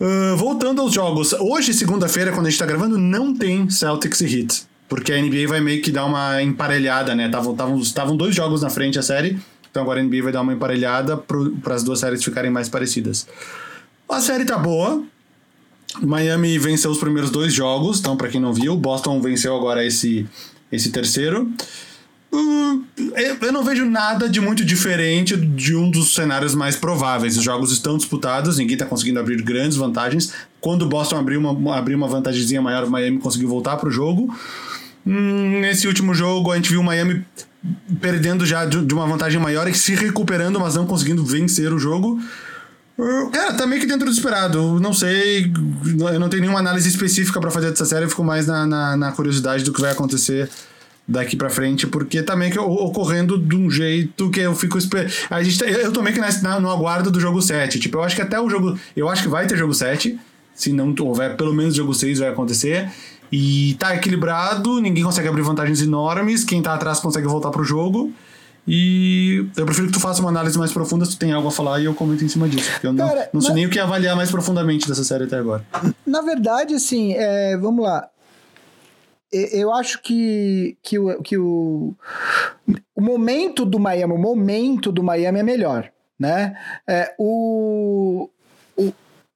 Uh, 0.00 0.36
voltando 0.36 0.80
aos 0.80 0.92
jogos, 0.92 1.32
hoje, 1.34 1.72
segunda-feira, 1.72 2.32
quando 2.32 2.46
a 2.46 2.50
gente 2.50 2.58
tá 2.58 2.66
gravando, 2.66 2.98
não 2.98 3.34
tem 3.34 3.70
Celtics 3.70 4.20
e 4.20 4.40
Heat. 4.40 4.66
Porque 4.88 5.12
a 5.12 5.20
NBA 5.20 5.48
vai 5.48 5.60
meio 5.60 5.80
que 5.82 5.90
dar 5.90 6.04
uma 6.04 6.42
emparelhada, 6.42 7.14
né? 7.14 7.30
Estavam 7.80 8.16
dois 8.16 8.34
jogos 8.34 8.62
na 8.62 8.70
frente 8.70 8.98
a 8.98 9.02
série, 9.02 9.38
então 9.70 9.82
agora 9.82 10.00
a 10.00 10.02
NBA 10.02 10.22
vai 10.22 10.32
dar 10.32 10.42
uma 10.42 10.52
emparelhada 10.52 11.16
para 11.16 11.74
as 11.74 11.82
duas 11.82 12.00
séries 12.00 12.22
ficarem 12.22 12.50
mais 12.50 12.68
parecidas. 12.68 13.26
A 14.08 14.20
série 14.20 14.44
tá 14.44 14.58
boa. 14.58 15.02
Miami 16.02 16.58
venceu 16.58 16.90
os 16.90 16.98
primeiros 16.98 17.30
dois 17.30 17.52
jogos, 17.52 18.00
então 18.00 18.16
para 18.16 18.28
quem 18.28 18.40
não 18.40 18.52
viu, 18.52 18.76
Boston 18.76 19.20
venceu 19.20 19.56
agora 19.56 19.84
esse, 19.84 20.26
esse 20.70 20.90
terceiro. 20.90 21.50
Hum, 22.34 22.82
eu 23.40 23.52
não 23.52 23.62
vejo 23.62 23.88
nada 23.88 24.28
de 24.28 24.40
muito 24.40 24.64
diferente 24.64 25.36
de 25.36 25.76
um 25.76 25.88
dos 25.88 26.14
cenários 26.14 26.52
mais 26.52 26.74
prováveis. 26.74 27.36
Os 27.36 27.44
jogos 27.44 27.70
estão 27.70 27.96
disputados, 27.96 28.58
ninguém 28.58 28.74
está 28.74 28.84
conseguindo 28.84 29.20
abrir 29.20 29.40
grandes 29.40 29.76
vantagens. 29.76 30.32
Quando 30.60 30.82
o 30.82 30.88
Boston 30.88 31.16
abriu 31.16 31.38
uma, 31.38 31.78
abriu 31.78 31.96
uma 31.96 32.08
vantagemzinha 32.08 32.60
maior, 32.60 32.82
o 32.82 32.90
Miami 32.90 33.20
conseguiu 33.20 33.48
voltar 33.48 33.76
para 33.76 33.88
o 33.88 33.92
jogo. 33.92 34.36
Hum, 35.06 35.60
nesse 35.60 35.86
último 35.86 36.12
jogo, 36.12 36.50
a 36.50 36.56
gente 36.56 36.70
viu 36.70 36.80
o 36.80 36.84
Miami 36.84 37.24
perdendo 38.00 38.44
já 38.44 38.64
de, 38.64 38.92
uma 38.92 39.06
vantagem 39.06 39.40
maior 39.40 39.68
e 39.68 39.74
se 39.74 39.94
recuperando, 39.94 40.58
mas 40.58 40.74
não 40.74 40.86
conseguindo 40.86 41.24
vencer 41.24 41.72
o 41.72 41.78
jogo. 41.78 42.20
Cara, 43.32 43.54
tá 43.54 43.64
meio 43.64 43.80
que 43.80 43.86
dentro 43.86 44.06
do 44.06 44.12
esperado. 44.12 44.80
Não 44.80 44.92
sei, 44.92 45.52
eu 46.12 46.18
não 46.18 46.28
tenho 46.28 46.40
nenhuma 46.40 46.58
análise 46.58 46.88
específica 46.88 47.40
para 47.40 47.50
fazer 47.52 47.70
dessa 47.70 47.84
série, 47.84 48.06
eu 48.06 48.10
fico 48.10 48.24
mais 48.24 48.48
na, 48.48 48.66
na, 48.66 48.96
na 48.96 49.12
curiosidade 49.12 49.62
do 49.62 49.72
que 49.72 49.80
vai 49.80 49.92
acontecer 49.92 50.50
daqui 51.06 51.36
para 51.36 51.50
frente, 51.50 51.86
porque 51.86 52.22
tá 52.22 52.34
meio 52.34 52.50
que 52.50 52.58
ocorrendo 52.58 53.38
de 53.38 53.54
um 53.54 53.70
jeito 53.70 54.30
que 54.30 54.40
eu 54.40 54.54
fico 54.54 54.78
esperando. 54.78 55.12
A 55.30 55.42
gente, 55.42 55.58
tá, 55.58 55.66
eu 55.66 55.92
tô 55.92 56.02
meio 56.02 56.14
que 56.14 56.42
na, 56.42 56.58
no 56.58 56.70
aguardo 56.70 57.10
do 57.10 57.20
jogo 57.20 57.40
7. 57.40 57.78
Tipo, 57.78 57.98
eu 57.98 58.02
acho 58.02 58.16
que 58.16 58.22
até 58.22 58.40
o 58.40 58.48
jogo. 58.48 58.78
Eu 58.96 59.08
acho 59.08 59.22
que 59.22 59.28
vai 59.28 59.46
ter 59.46 59.56
jogo 59.56 59.74
7. 59.74 60.18
Se 60.54 60.72
não 60.72 60.94
houver, 61.00 61.36
pelo 61.36 61.52
menos 61.52 61.74
jogo 61.74 61.92
6 61.92 62.20
vai 62.20 62.28
acontecer. 62.28 62.90
E 63.30 63.74
tá 63.78 63.94
equilibrado, 63.94 64.80
ninguém 64.80 65.02
consegue 65.02 65.26
abrir 65.26 65.42
vantagens 65.42 65.82
enormes, 65.82 66.44
quem 66.44 66.62
tá 66.62 66.74
atrás 66.74 67.00
consegue 67.00 67.26
voltar 67.26 67.50
pro 67.50 67.64
jogo. 67.64 68.12
E 68.66 69.46
eu 69.56 69.66
prefiro 69.66 69.88
que 69.88 69.92
tu 69.92 70.00
faça 70.00 70.20
uma 70.20 70.30
análise 70.30 70.56
mais 70.56 70.72
profunda 70.72 71.04
se 71.04 71.12
tu 71.12 71.18
tem 71.18 71.32
algo 71.32 71.48
a 71.48 71.50
falar 71.50 71.80
e 71.80 71.84
eu 71.84 71.94
comento 71.94 72.24
em 72.24 72.28
cima 72.28 72.48
disso. 72.48 72.70
Porque 72.72 72.86
eu 72.86 72.94
Cara, 72.94 73.20
não, 73.20 73.28
não 73.34 73.40
sei 73.40 73.54
nem 73.54 73.66
o 73.66 73.70
que 73.70 73.78
avaliar 73.78 74.16
mais 74.16 74.30
profundamente 74.30 74.88
dessa 74.88 75.04
série 75.04 75.24
até 75.24 75.36
agora. 75.36 75.64
Na 76.06 76.22
verdade, 76.22 76.74
assim, 76.74 77.12
é, 77.14 77.58
vamos 77.58 77.84
lá 77.84 78.08
eu 79.34 79.72
acho 79.72 80.00
que, 80.02 80.76
que, 80.82 80.98
o, 80.98 81.22
que 81.22 81.36
o, 81.36 81.94
o 82.94 83.00
momento 83.00 83.64
do 83.64 83.78
Miami, 83.78 84.12
o 84.12 84.18
momento 84.18 84.92
do 84.92 85.02
Miami 85.02 85.40
é 85.40 85.42
melhor, 85.42 85.90
né? 86.18 86.56
É, 86.88 87.14
o, 87.18 88.30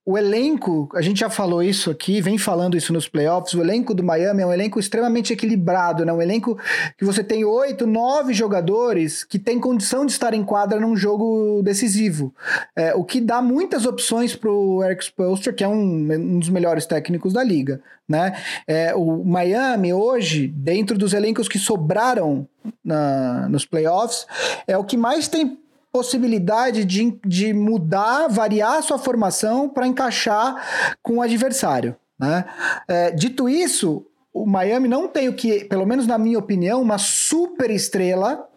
o 0.09 0.17
elenco, 0.17 0.89
a 0.95 1.03
gente 1.03 1.21
já 1.21 1.29
falou 1.29 1.63
isso 1.63 1.91
aqui, 1.91 2.23
vem 2.23 2.39
falando 2.39 2.79
isso 2.79 2.95
nos 2.95 3.07
playoffs, 3.07 3.53
o 3.53 3.61
elenco 3.61 3.93
do 3.93 4.03
Miami 4.03 4.41
é 4.41 4.47
um 4.47 4.53
elenco 4.55 4.81
extremamente 4.81 5.35
equilibrado, 5.35 6.03
né? 6.03 6.11
Um 6.11 6.23
elenco 6.23 6.59
que 6.97 7.05
você 7.05 7.23
tem 7.23 7.45
oito, 7.45 7.87
nove 7.87 8.33
jogadores 8.33 9.23
que 9.23 9.39
tem 9.39 9.61
condição 9.61 10.07
de 10.07 10.13
estar 10.13 10.33
em 10.33 10.43
quadra 10.43 10.81
num 10.81 10.97
jogo 10.97 11.61
decisivo. 11.63 12.35
É, 12.75 12.95
o 12.95 13.05
que 13.05 13.21
dá 13.21 13.43
muitas 13.43 13.85
opções 13.85 14.35
para 14.35 14.51
o 14.51 14.83
Eric 14.83 15.05
Spoelstra, 15.05 15.53
que 15.53 15.63
é 15.63 15.69
um, 15.69 16.11
um, 16.11 16.39
dos 16.39 16.49
melhores 16.49 16.87
técnicos 16.87 17.35
da 17.35 17.45
liga, 17.45 17.79
né? 18.09 18.35
É, 18.67 18.95
o 18.95 19.23
Miami 19.23 19.93
hoje, 19.93 20.49
dentro 20.49 20.97
dos 20.97 21.13
elencos 21.13 21.51
que 21.51 21.59
sobraram 21.59 22.49
na, 22.83 23.47
nos 23.51 23.67
playoffs, 23.67 24.27
é 24.67 24.79
o 24.79 24.85
que 24.85 24.97
mais 24.97 25.29
tem 25.29 25.59
possibilidade 25.99 26.85
de, 26.85 27.19
de 27.27 27.53
mudar, 27.53 28.29
variar 28.29 28.75
a 28.75 28.83
sua 28.83 28.99
formação 28.99 29.69
para 29.69 29.85
encaixar 29.85 30.97
com 31.03 31.17
o 31.17 31.23
adversário. 31.23 31.97
Né? 32.17 32.45
É, 32.87 33.11
dito 33.11 33.49
isso, 33.49 34.07
o 34.33 34.47
Miami 34.47 34.87
não 34.87 35.09
tem 35.09 35.29
o 35.29 35.35
que, 35.35 35.65
pelo 35.65 35.85
menos 35.85 36.07
na 36.07 36.17
minha 36.17 36.39
opinião, 36.39 36.81
uma 36.81 36.99
super 36.99 37.69
estrela 37.69 38.49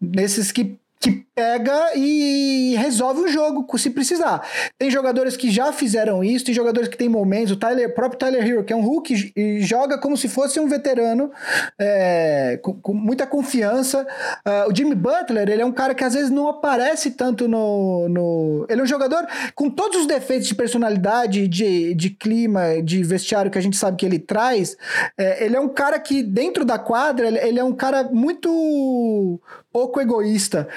nesses 0.00 0.52
que 0.52 0.78
que 1.00 1.24
pega 1.32 1.92
e 1.94 2.67
resolve 2.88 3.22
o 3.22 3.28
jogo 3.28 3.66
se 3.78 3.90
precisar. 3.90 4.42
Tem 4.76 4.90
jogadores 4.90 5.36
que 5.36 5.50
já 5.50 5.72
fizeram 5.72 6.24
isso, 6.24 6.44
tem 6.44 6.54
jogadores 6.54 6.88
que 6.88 6.96
tem 6.96 7.08
momentos, 7.08 7.52
o 7.52 7.56
Tyler, 7.56 7.94
próprio 7.94 8.18
Tyler 8.18 8.46
Hero, 8.46 8.64
que 8.64 8.72
é 8.72 8.76
um 8.76 8.80
Hulk, 8.80 9.32
e 9.36 9.60
joga 9.60 9.98
como 9.98 10.16
se 10.16 10.28
fosse 10.28 10.58
um 10.58 10.66
veterano, 10.66 11.30
é, 11.78 12.58
com, 12.62 12.74
com, 12.74 12.94
muita 12.94 13.26
confiança. 13.26 14.06
Uh, 14.46 14.70
o 14.70 14.74
Jimmy 14.74 14.94
Butler, 14.94 15.48
ele 15.48 15.62
é 15.62 15.66
um 15.66 15.72
cara 15.72 15.94
que 15.94 16.02
às 16.02 16.14
vezes 16.14 16.30
não 16.30 16.48
aparece 16.48 17.12
tanto 17.12 17.46
no, 17.46 18.08
no... 18.08 18.66
Ele 18.68 18.80
é 18.80 18.84
um 18.84 18.86
jogador 18.86 19.26
com 19.54 19.70
todos 19.70 20.00
os 20.00 20.06
defeitos 20.06 20.48
de 20.48 20.54
personalidade, 20.54 21.46
de, 21.46 21.94
de 21.94 22.10
clima, 22.10 22.82
de 22.82 23.02
vestiário 23.02 23.50
que 23.50 23.58
a 23.58 23.62
gente 23.62 23.76
sabe 23.76 23.96
que 23.96 24.06
ele 24.06 24.18
traz. 24.18 24.76
É, 25.16 25.44
ele 25.44 25.56
é 25.56 25.60
um 25.60 25.68
cara 25.68 25.98
que, 25.98 26.22
dentro 26.22 26.64
da 26.64 26.78
quadra, 26.78 27.28
ele, 27.28 27.38
ele 27.38 27.58
é 27.58 27.64
um 27.64 27.74
cara 27.74 28.04
muito 28.04 29.40
pouco 29.72 30.00
egoísta. 30.00 30.68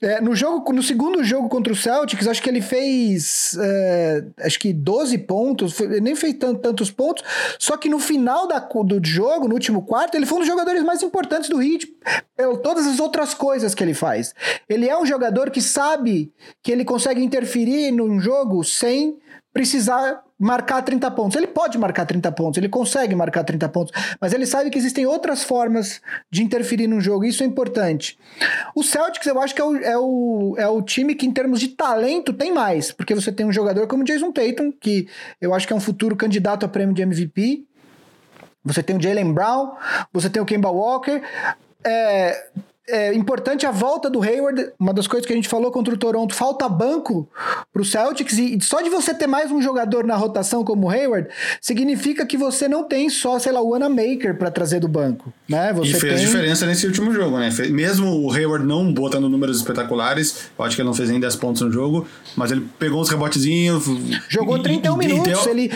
É, 0.00 0.20
no 0.20 0.34
jogo, 0.34 0.72
no 0.72 0.82
segundo 0.82 1.22
jogo 1.22 1.48
contra 1.48 1.72
o 1.72 1.76
Celtics, 1.76 2.26
acho 2.26 2.42
que 2.42 2.48
ele 2.48 2.60
fez 2.60 3.56
é, 3.58 4.24
acho 4.40 4.58
que 4.58 4.72
12 4.72 5.18
pontos, 5.18 5.78
nem 6.00 6.14
fez 6.14 6.34
tanto, 6.34 6.60
tantos 6.60 6.90
pontos, 6.90 7.24
só 7.58 7.76
que 7.76 7.88
no 7.88 7.98
final 7.98 8.46
da, 8.48 8.58
do 8.58 9.00
jogo, 9.04 9.48
no 9.48 9.54
último 9.54 9.82
quarto, 9.82 10.16
ele 10.16 10.26
foi 10.26 10.38
um 10.38 10.40
dos 10.40 10.48
jogadores 10.48 10.82
mais 10.82 11.02
importantes 11.02 11.48
do 11.48 11.62
Heat, 11.62 11.86
pelo 12.36 12.58
todas 12.58 12.86
as 12.86 12.98
outras 12.98 13.34
coisas 13.34 13.74
que 13.74 13.82
ele 13.82 13.94
faz. 13.94 14.34
Ele 14.68 14.88
é 14.88 14.98
um 14.98 15.06
jogador 15.06 15.50
que 15.50 15.60
sabe 15.60 16.32
que 16.62 16.72
ele 16.72 16.84
consegue 16.84 17.22
interferir 17.22 17.92
num 17.92 18.20
jogo 18.20 18.64
sem 18.64 19.18
precisar 19.52 20.22
marcar 20.38 20.82
30 20.82 21.10
pontos. 21.12 21.36
Ele 21.36 21.46
pode 21.46 21.78
marcar 21.78 22.06
30 22.06 22.32
pontos, 22.32 22.58
ele 22.58 22.68
consegue 22.68 23.14
marcar 23.14 23.44
30 23.44 23.68
pontos, 23.68 23.92
mas 24.20 24.32
ele 24.32 24.46
sabe 24.46 24.70
que 24.70 24.78
existem 24.78 25.06
outras 25.06 25.44
formas 25.44 26.00
de 26.30 26.42
interferir 26.42 26.88
no 26.88 27.00
jogo, 27.00 27.24
e 27.24 27.28
isso 27.28 27.42
é 27.42 27.46
importante. 27.46 28.18
O 28.74 28.82
Celtics, 28.82 29.26
eu 29.26 29.40
acho 29.40 29.54
que 29.54 29.60
é 29.60 29.64
o, 29.64 29.76
é, 29.76 29.98
o, 29.98 30.54
é 30.58 30.68
o 30.68 30.82
time 30.82 31.14
que, 31.14 31.26
em 31.26 31.32
termos 31.32 31.60
de 31.60 31.68
talento, 31.68 32.32
tem 32.32 32.52
mais, 32.52 32.90
porque 32.90 33.14
você 33.14 33.30
tem 33.30 33.46
um 33.46 33.52
jogador 33.52 33.86
como 33.86 34.04
Jason 34.04 34.32
Tatum, 34.32 34.72
que 34.72 35.06
eu 35.40 35.54
acho 35.54 35.66
que 35.66 35.72
é 35.72 35.76
um 35.76 35.80
futuro 35.80 36.16
candidato 36.16 36.66
a 36.66 36.68
prêmio 36.68 36.94
de 36.94 37.02
MVP. 37.02 37.64
Você 38.64 38.82
tem 38.82 38.96
o 38.96 39.02
Jalen 39.02 39.32
Brown, 39.32 39.72
você 40.12 40.30
tem 40.30 40.40
o 40.40 40.46
Kemba 40.46 40.70
Walker. 40.70 41.20
É, 41.84 42.46
é 42.92 43.14
importante 43.14 43.64
a 43.64 43.70
volta 43.70 44.10
do 44.10 44.22
Hayward. 44.22 44.70
Uma 44.78 44.92
das 44.92 45.06
coisas 45.06 45.26
que 45.26 45.32
a 45.32 45.36
gente 45.36 45.48
falou 45.48 45.72
contra 45.72 45.94
o 45.94 45.96
Toronto, 45.96 46.34
falta 46.34 46.68
banco 46.68 47.26
para 47.72 47.80
o 47.80 47.84
Celtics. 47.84 48.36
E 48.36 48.58
só 48.60 48.82
de 48.82 48.90
você 48.90 49.14
ter 49.14 49.26
mais 49.26 49.50
um 49.50 49.62
jogador 49.62 50.04
na 50.04 50.14
rotação 50.14 50.62
como 50.62 50.86
o 50.86 50.90
Hayward, 50.90 51.28
significa 51.58 52.26
que 52.26 52.36
você 52.36 52.68
não 52.68 52.84
tem 52.84 53.08
só, 53.08 53.38
sei 53.38 53.50
lá, 53.50 53.62
o 53.62 53.72
Maker 53.72 54.36
para 54.36 54.50
trazer 54.50 54.78
do 54.78 54.88
banco. 54.88 55.32
Né? 55.48 55.72
Você 55.72 55.96
e 55.96 56.00
fez 56.00 56.14
tem... 56.16 56.26
diferença 56.26 56.66
nesse 56.66 56.86
último 56.86 57.12
jogo, 57.14 57.38
né? 57.38 57.48
Mesmo 57.70 58.26
o 58.26 58.30
Hayward 58.30 58.66
não 58.66 58.92
botando 58.92 59.26
números 59.26 59.56
espetaculares, 59.56 60.50
eu 60.58 60.64
acho 60.64 60.76
que 60.76 60.82
ele 60.82 60.88
não 60.88 60.94
fez 60.94 61.08
nem 61.08 61.18
10 61.18 61.36
pontos 61.36 61.62
no 61.62 61.72
jogo, 61.72 62.06
mas 62.36 62.52
ele 62.52 62.68
pegou 62.78 63.00
uns 63.00 63.08
rebotezinhos. 63.08 63.84
Jogou 64.28 64.62
31 64.62 64.94
e, 64.94 65.06
minutos, 65.06 65.40
e 65.40 65.44
deu... 65.44 65.50
ele 65.50 65.72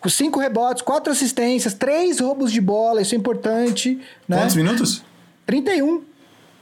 com 0.00 0.08
cinco 0.08 0.40
rebotes, 0.40 0.82
quatro 0.82 1.12
assistências, 1.12 1.74
três 1.74 2.18
roubos 2.18 2.50
de 2.50 2.60
bola, 2.60 3.00
isso 3.00 3.14
é 3.14 3.18
importante. 3.18 4.00
Né? 4.28 4.36
Quantos 4.36 4.56
minutos? 4.56 5.04
31. 5.46 6.15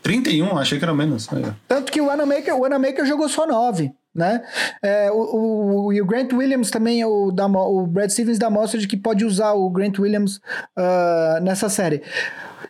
31, 0.05 0.59
achei 0.59 0.78
que 0.78 0.84
era 0.84 0.94
menos. 0.94 1.26
Tanto 1.66 1.90
que 1.90 1.98
o 1.98 2.11
Anamaker, 2.11 2.55
o 2.55 2.64
Anamaker 2.64 3.07
jogou 3.07 3.26
só 3.28 3.46
9. 3.46 3.90
Né? 4.14 4.44
É, 4.80 5.11
o, 5.11 5.16
o, 5.16 6.00
o, 6.00 6.07
Grant 6.07 6.32
Williams 6.32 6.70
também, 6.70 7.05
o, 7.05 7.32
da, 7.32 7.46
o 7.46 7.84
Brad 7.84 8.11
Stevens 8.11 8.38
dá 8.38 8.48
mostra 8.48 8.78
de 8.78 8.86
que 8.86 8.96
pode 8.96 9.24
usar 9.24 9.55
o 9.55 9.68
Grant 9.70 9.98
Williams 9.98 10.36
uh, 10.78 11.42
nessa 11.42 11.68
série. 11.68 12.00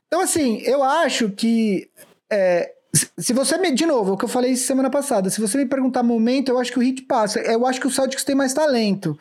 Então, 0.06 0.22
assim, 0.22 0.62
eu 0.62 0.82
acho 0.82 1.28
que. 1.30 1.90
É, 2.32 2.72
se 3.18 3.32
você 3.34 3.58
me. 3.58 3.72
De 3.72 3.84
novo, 3.84 4.12
o 4.12 4.16
que 4.16 4.24
eu 4.24 4.28
falei 4.28 4.56
semana 4.56 4.88
passada, 4.88 5.28
se 5.28 5.40
você 5.40 5.58
me 5.58 5.66
perguntar 5.66 6.02
momento, 6.02 6.50
eu 6.50 6.58
acho 6.58 6.72
que 6.72 6.78
o 6.78 6.82
Heat 6.82 7.02
passa. 7.02 7.40
Eu 7.40 7.66
acho 7.66 7.80
que 7.80 7.86
o 7.88 7.90
Celtics 7.90 8.24
tem 8.24 8.34
mais 8.34 8.54
talento. 8.54 9.18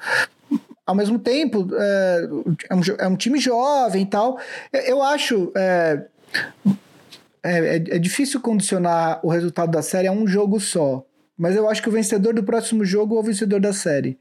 Ao 0.86 0.96
mesmo 0.96 1.18
tempo, 1.18 1.68
é, 1.74 2.30
é, 2.70 2.76
um, 2.76 2.82
é 3.00 3.08
um 3.08 3.16
time 3.16 3.40
jovem 3.40 4.04
e 4.04 4.06
tal. 4.06 4.40
Eu 4.72 5.02
acho. 5.02 5.52
É, 7.44 7.58
é, 7.58 7.76
é, 7.76 8.00
difícil 8.00 8.40
condicionar 8.40 9.20
o 9.22 9.30
resultado 9.30 9.72
da 9.72 9.82
série 9.82 10.08
a 10.08 10.12
um 10.12 10.26
jogo 10.26 10.60
só. 10.60 11.06
Mas 11.38 11.56
eu 11.56 11.68
acho 11.68 11.82
que 11.82 11.90
o 11.90 11.92
vencedor 11.92 12.34
do 12.34 12.44
próximo 12.44 12.86
jogo 12.86 13.18
é 13.18 13.20
o 13.20 13.24
vencedor 13.24 13.60
da 13.60 13.74
série. 13.74 14.18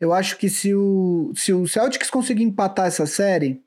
Eu 0.00 0.12
acho 0.12 0.36
que 0.36 0.50
se 0.50 0.74
o, 0.74 1.32
se 1.34 1.52
o 1.52 1.66
Celtics 1.66 2.10
conseguir 2.10 2.42
empatar 2.42 2.86
essa 2.86 3.06
série, 3.06 3.62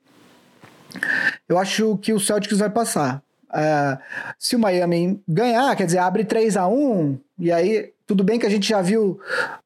eu 1.48 1.58
acho 1.58 1.96
que 1.98 2.12
o 2.12 2.20
Celtics 2.20 2.58
vai 2.58 2.70
passar. 2.70 3.22
Uh, 3.50 3.98
se 4.38 4.54
o 4.54 4.58
Miami 4.58 5.20
ganhar, 5.26 5.74
quer 5.74 5.86
dizer, 5.86 5.98
abre 5.98 6.24
3 6.24 6.56
a 6.56 6.68
1 6.68 7.18
e 7.36 7.50
aí 7.50 7.92
tudo 8.06 8.22
bem 8.22 8.38
que 8.38 8.46
a 8.46 8.50
gente 8.50 8.68
já 8.68 8.80
viu 8.80 9.18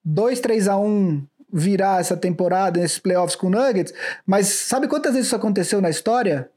2 0.03 0.41
3 0.41 0.69
a 0.69 0.79
1 0.79 1.23
virar 1.53 2.01
essa 2.01 2.17
temporada 2.17 2.81
nesses 2.81 2.99
playoffs 2.99 3.37
com 3.37 3.49
o 3.49 3.51
Nuggets, 3.51 3.93
mas 4.27 4.47
sabe 4.47 4.89
quantas 4.89 5.13
vezes 5.13 5.27
isso 5.27 5.37
aconteceu 5.37 5.83
na 5.83 5.91
história? 5.91 6.51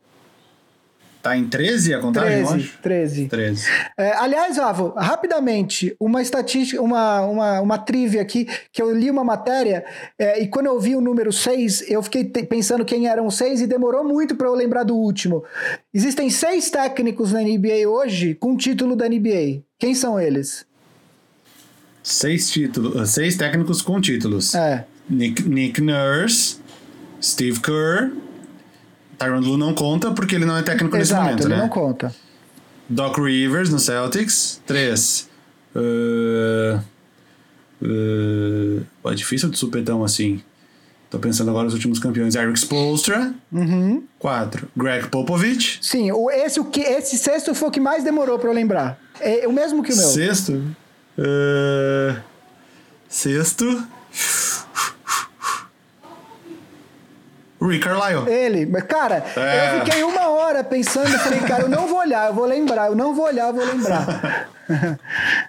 Tá 1.28 1.36
em 1.36 1.45
13 1.45 1.93
a 1.93 1.99
contagem, 1.99 2.45
13, 2.45 2.69
13. 2.82 3.25
13. 3.28 3.65
É, 3.97 4.13
aliás, 4.13 4.57
Avo, 4.57 4.93
rapidamente, 4.95 5.93
uma 5.99 6.21
estatística, 6.21 6.82
uma, 6.82 7.19
uma, 7.21 7.59
uma 7.59 7.78
trivia 7.78 8.21
aqui, 8.21 8.47
que 8.71 8.82
eu 8.82 8.97
li 8.97 9.11
uma 9.11 9.25
matéria, 9.25 9.84
é, 10.17 10.41
e 10.41 10.47
quando 10.47 10.67
eu 10.67 10.80
vi 10.80 10.95
o 10.95 11.01
número 11.01 11.34
6, 11.34 11.89
eu 11.89 12.01
fiquei 12.01 12.23
pensando 12.23 12.86
quem 12.86 13.09
eram 13.09 13.25
os 13.25 13.36
seis 13.36 13.59
e 13.59 13.67
demorou 13.67 14.05
muito 14.05 14.38
para 14.38 14.47
eu 14.47 14.53
lembrar 14.53 14.84
do 14.84 14.95
último. 14.95 15.43
Existem 15.93 16.30
seis 16.30 16.69
técnicos 16.69 17.34
na 17.34 17.41
NBA 17.41 17.89
hoje 17.89 18.34
com 18.34 18.55
título 18.55 18.95
da 18.95 19.09
NBA. 19.09 19.63
Quem 19.78 19.93
são 19.93 20.17
eles? 20.17 20.65
Seis 22.01 22.49
títulos, 22.49 23.09
seis 23.09 23.36
técnicos 23.36 23.82
com 23.82 23.99
títulos. 23.99 24.55
É. 24.55 24.86
Nick, 25.09 25.43
Nick 25.43 25.82
Nurse, 25.82 26.57
Steve 27.21 27.59
Kerr, 27.59 28.13
Tyron 29.18 29.39
Lue 29.39 29.57
não 29.57 29.74
conta 29.74 30.11
porque 30.11 30.36
ele 30.36 30.45
não 30.45 30.57
é 30.57 30.61
técnico 30.61 30.95
Exato, 30.95 31.22
nesse 31.22 31.30
momento, 31.30 31.47
ele 31.47 31.55
né? 31.55 31.61
não 31.61 31.70
conta. 31.70 32.13
Doc 32.89 33.18
Rivers 33.18 33.70
no 33.70 33.80
Celtics. 33.80 34.61
Três. 34.65 35.30
Uh, 35.76 36.80
uh, 37.82 39.09
é 39.09 39.15
difícil 39.15 39.49
de 39.49 39.57
supetão 39.57 40.03
assim. 40.03 40.41
Tô 41.09 41.20
pensando 41.20 41.49
agora 41.49 41.65
nos 41.65 41.74
últimos 41.74 41.99
campeões. 41.99 42.36
Eric 42.36 42.59
Spolstra. 42.59 43.34
Uhum. 43.51 44.03
Quatro. 44.20 44.68
Greg 44.76 45.07
Popovich. 45.07 45.80
Sim, 45.82 46.11
o, 46.11 46.30
esse, 46.30 46.59
o 46.59 46.65
que, 46.65 46.82
esse 46.82 47.18
sexto 47.18 47.55
foi 47.55 47.70
o 47.70 47.72
que 47.72 47.80
mais 47.80 48.03
demorou 48.03 48.38
pra 48.38 48.49
eu 48.49 48.53
lembrar. 48.53 48.99
É 49.20 49.47
o 49.47 49.53
mesmo 49.53 49.82
que 49.82 49.93
o 49.93 49.95
meu. 49.95 50.07
Sexto? 50.07 50.51
Uh, 51.18 52.20
sexto. 53.07 53.88
Rick 57.61 57.83
Carlisle. 57.83 58.29
Ele, 58.29 58.65
mas 58.65 58.83
cara, 58.83 59.23
é. 59.35 59.75
eu 59.75 59.85
fiquei 59.85 60.03
uma 60.03 60.29
hora 60.29 60.63
pensando, 60.63 61.09
falei, 61.19 61.39
cara, 61.39 61.63
eu 61.63 61.69
não 61.69 61.87
vou 61.87 61.99
olhar, 61.99 62.27
eu 62.27 62.33
vou 62.33 62.45
lembrar, 62.45 62.87
eu 62.87 62.95
não 62.95 63.15
vou 63.15 63.25
olhar, 63.25 63.47
eu 63.47 63.53
vou 63.53 63.65
lembrar. 63.65 64.49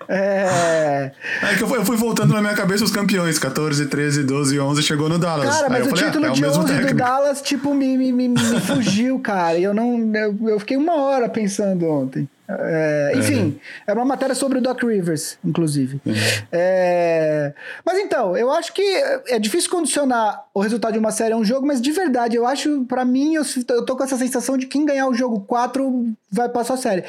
é... 0.09 1.11
é 1.43 1.55
que 1.57 1.63
eu 1.63 1.69
fui, 1.69 1.79
eu 1.79 1.85
fui, 1.85 1.97
voltando 1.97 2.33
na 2.33 2.41
minha 2.41 2.55
cabeça 2.55 2.85
os 2.85 2.93
campeões, 2.93 3.39
14, 3.39 3.87
13, 3.87 4.23
12, 4.25 4.59
11, 4.59 4.83
chegou 4.83 5.09
no 5.09 5.19
Dallas. 5.19 5.49
Cara, 5.49 5.69
mas 5.69 5.87
o 5.87 5.91
falei, 5.91 6.05
título 6.05 6.25
ah, 6.25 6.29
é 6.29 6.33
de 6.33 6.45
o 6.45 6.49
11 6.49 6.59
técnico. 6.61 6.89
do 6.89 6.97
Dallas, 6.97 7.43
tipo, 7.43 7.75
me, 7.75 7.99
me, 7.99 8.13
me, 8.13 8.29
me 8.29 8.61
fugiu, 8.61 9.19
cara, 9.19 9.59
eu 9.59 9.75
não, 9.75 9.99
eu, 10.15 10.49
eu 10.49 10.61
fiquei 10.61 10.77
uma 10.77 10.95
hora 10.95 11.29
pensando 11.29 11.87
ontem. 11.87 12.29
É, 12.51 13.13
enfim, 13.15 13.61
é. 13.87 13.91
é 13.91 13.95
uma 13.95 14.07
matéria 14.07 14.35
sobre 14.35 14.59
o 14.59 14.63
Doc 14.63 14.83
Rivers, 14.83 15.39
inclusive. 15.45 16.01
Uhum. 16.07 16.15
É, 16.51 17.53
mas 17.85 17.99
então, 17.99 18.35
eu 18.37 18.51
acho 18.51 18.73
que 18.73 18.83
é 19.29 19.39
difícil 19.39 19.71
condicionar 19.71 20.47
o 20.55 20.61
resultado 20.61 20.95
de 20.95 20.99
uma 20.99 21.11
série 21.11 21.35
a 21.35 21.37
um 21.37 21.45
jogo, 21.45 21.67
mas 21.67 21.81
de 21.81 21.93
verdade, 21.93 22.37
eu 22.37 22.47
acho, 22.47 22.85
para 22.87 23.05
mim, 23.05 23.35
eu, 23.35 23.43
eu 23.69 23.85
tô 23.85 23.97
com 23.97 24.03
essa 24.03 24.17
sensação 24.17 24.57
de 24.57 24.67
quem 24.67 24.87
ganhar 24.87 25.07
o 25.09 25.15
jogo 25.15 25.41
4 25.41 26.15
vai 26.31 26.49
passar 26.49 26.75
a 26.75 26.77
série. 26.77 27.05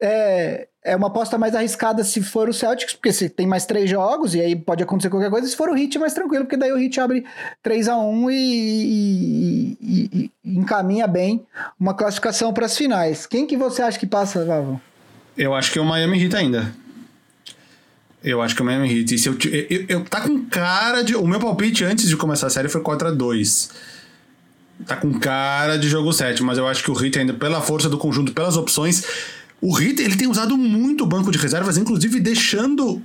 É, 0.00 0.68
é 0.84 0.94
uma 0.94 1.06
aposta 1.06 1.38
mais 1.38 1.54
arriscada 1.54 2.04
se 2.04 2.20
for 2.22 2.48
o 2.48 2.52
Celtics, 2.52 2.94
porque 2.94 3.12
se 3.12 3.28
tem 3.28 3.46
mais 3.46 3.64
três 3.64 3.88
jogos, 3.88 4.34
e 4.34 4.40
aí 4.40 4.54
pode 4.54 4.82
acontecer 4.82 5.08
qualquer 5.08 5.30
coisa. 5.30 5.46
Se 5.46 5.56
for 5.56 5.70
o 5.70 5.76
Heat, 5.76 5.96
é 5.96 6.00
mais 6.00 6.12
tranquilo, 6.12 6.44
porque 6.44 6.56
daí 6.56 6.72
o 6.72 6.78
Heat 6.78 7.00
abre 7.00 7.24
3 7.62 7.88
a 7.88 7.96
1 7.96 8.30
e, 8.30 8.34
e, 8.34 9.78
e, 9.80 10.30
e 10.44 10.58
encaminha 10.58 11.06
bem 11.06 11.46
uma 11.78 11.94
classificação 11.94 12.52
para 12.52 12.66
as 12.66 12.76
finais. 12.76 13.26
Quem 13.26 13.46
que 13.46 13.56
você 13.56 13.82
acha 13.82 13.98
que 13.98 14.06
passa, 14.06 14.44
Vavão? 14.44 14.80
Eu 15.36 15.54
acho 15.54 15.72
que 15.72 15.78
é 15.78 15.82
o 15.82 15.84
Miami 15.84 16.22
Heat 16.22 16.36
ainda. 16.36 16.74
Eu 18.22 18.40
acho 18.40 18.54
que 18.54 18.62
é 18.62 18.64
o 18.64 18.66
Miami 18.66 19.00
Heat. 19.00 19.14
E 19.14 19.18
se 19.18 19.28
eu, 19.28 19.36
eu, 19.70 19.84
eu, 19.88 20.04
tá 20.04 20.20
com 20.20 20.44
cara 20.46 21.02
de. 21.02 21.14
O 21.14 21.26
meu 21.26 21.40
palpite 21.40 21.84
antes 21.84 22.08
de 22.08 22.16
começar 22.16 22.46
a 22.46 22.50
série 22.50 22.68
foi 22.68 22.80
4 22.80 23.08
a 23.08 23.10
2 23.10 23.93
Tá 24.86 24.96
com 24.96 25.12
cara 25.18 25.76
de 25.78 25.88
jogo 25.88 26.12
7, 26.12 26.42
mas 26.42 26.58
eu 26.58 26.66
acho 26.66 26.82
que 26.82 26.90
o 26.90 27.04
Heat 27.04 27.18
ainda, 27.18 27.32
pela 27.32 27.60
força 27.60 27.88
do 27.88 27.96
conjunto, 27.96 28.32
pelas 28.32 28.56
opções 28.56 29.04
o 29.64 29.80
Heat 29.80 30.02
ele 30.02 30.14
tem 30.14 30.28
usado 30.28 30.58
muito 30.58 31.04
o 31.04 31.06
banco 31.06 31.32
de 31.32 31.38
reservas, 31.38 31.78
inclusive 31.78 32.20
deixando 32.20 33.00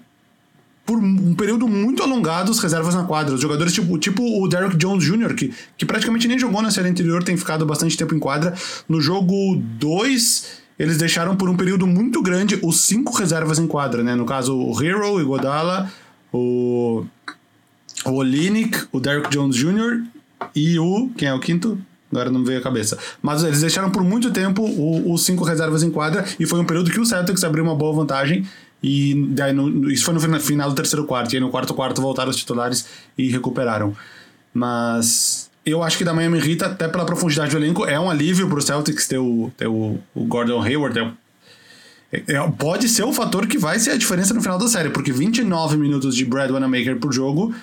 por 0.86 0.98
um 0.98 1.34
período 1.34 1.70
muito 1.70 2.04
alongado 2.04 2.52
as 2.52 2.60
reservas 2.60 2.94
na 2.94 3.06
quadra. 3.06 3.34
Os 3.34 3.40
jogadores 3.40 3.72
tipo, 3.72 3.98
tipo 3.98 4.44
o 4.44 4.46
Derrick 4.46 4.76
Jones 4.76 5.06
Jr., 5.06 5.36
que, 5.36 5.54
que 5.78 5.86
praticamente 5.86 6.28
nem 6.28 6.38
jogou 6.38 6.62
na 6.62 6.70
série 6.70 6.90
anterior, 6.90 7.24
tem 7.24 7.38
ficado 7.38 7.66
bastante 7.66 7.96
tempo 7.96 8.14
em 8.14 8.20
quadra. 8.20 8.54
No 8.90 9.00
jogo 9.00 9.56
2, 9.56 10.48
eles 10.78 10.98
deixaram 10.98 11.34
por 11.38 11.48
um 11.48 11.56
período 11.56 11.88
muito 11.88 12.22
grande 12.22 12.60
os 12.62 12.82
cinco 12.82 13.16
reservas 13.16 13.58
em 13.58 13.66
quadra, 13.66 14.04
né? 14.04 14.14
No 14.14 14.26
caso, 14.26 14.54
o 14.58 14.84
Hero, 14.84 15.18
o 15.18 15.26
Godala, 15.26 15.90
o, 16.34 17.06
o 18.04 18.12
Olinick, 18.12 18.86
o 18.92 19.00
Derrick 19.00 19.30
Jones 19.30 19.56
Jr. 19.56 20.04
e 20.56 20.80
o. 20.80 21.10
Quem 21.18 21.28
é 21.28 21.34
o 21.34 21.40
quinto? 21.40 21.78
Agora 22.12 22.32
não 22.32 22.40
me 22.40 22.46
veio 22.46 22.60
a 22.60 22.62
cabeça. 22.62 22.98
Mas 23.22 23.44
eles 23.44 23.62
deixaram 23.62 23.92
por 23.92 24.04
muito 24.04 24.32
tempo 24.32 24.64
os 25.12 25.26
cinco 25.26 25.44
reservas 25.44 25.84
em 25.84 25.92
quadra 25.92 26.26
e 26.40 26.46
foi 26.46 26.60
um 26.60 26.66
período 26.66 26.90
que 26.90 27.00
o 27.00 27.06
Celtics 27.06 27.44
abriu 27.44 27.64
uma 27.64 27.76
boa 27.76 27.94
vantagem. 27.94 28.48
E 28.82 29.28
daí 29.30 29.54
no, 29.54 29.92
isso 29.92 30.06
foi 30.06 30.14
no 30.14 30.40
final 30.40 30.70
do 30.70 30.76
terceiro 30.76 31.06
quarto. 31.06 31.34
E 31.34 31.38
aí 31.38 31.42
no 31.42 31.50
quarto 31.50 31.74
quarto 31.74 32.02
voltaram 32.02 32.30
os 32.32 32.36
titulares 32.36 32.88
e 33.18 33.30
recuperaram. 33.30 33.96
Mas 34.54 35.50
eu 35.66 35.84
acho 35.84 35.98
que 35.98 36.04
da 36.04 36.14
Miami 36.14 36.40
Heat, 36.40 36.64
até 36.64 36.88
pela 36.88 37.06
profundidade 37.06 37.52
do 37.52 37.58
elenco, 37.58 37.86
é 37.86 38.00
um 38.00 38.10
alívio 38.10 38.48
pro 38.50 38.62
Celtics 38.62 39.08
ter 39.08 39.20
o, 39.20 39.52
ter 39.56 39.68
o, 39.68 40.00
o 40.16 40.24
Gordon 40.26 40.62
Hayward. 40.62 41.14
É, 42.12 42.24
é, 42.28 42.52
pode 42.58 42.90
ser 42.90 43.04
o 43.04 43.14
fator 43.14 43.46
que 43.46 43.58
vai 43.58 43.78
ser 43.78 43.92
a 43.92 43.98
diferença 43.98 44.34
no 44.34 44.42
final 44.42 44.58
da 44.58 44.68
série, 44.68 44.90
porque 44.90 45.12
29 45.12 45.78
minutos 45.78 46.16
de 46.16 46.26
Brad 46.26 46.50
Wanamaker 46.50 46.98
por 46.98 47.14
jogo 47.14 47.54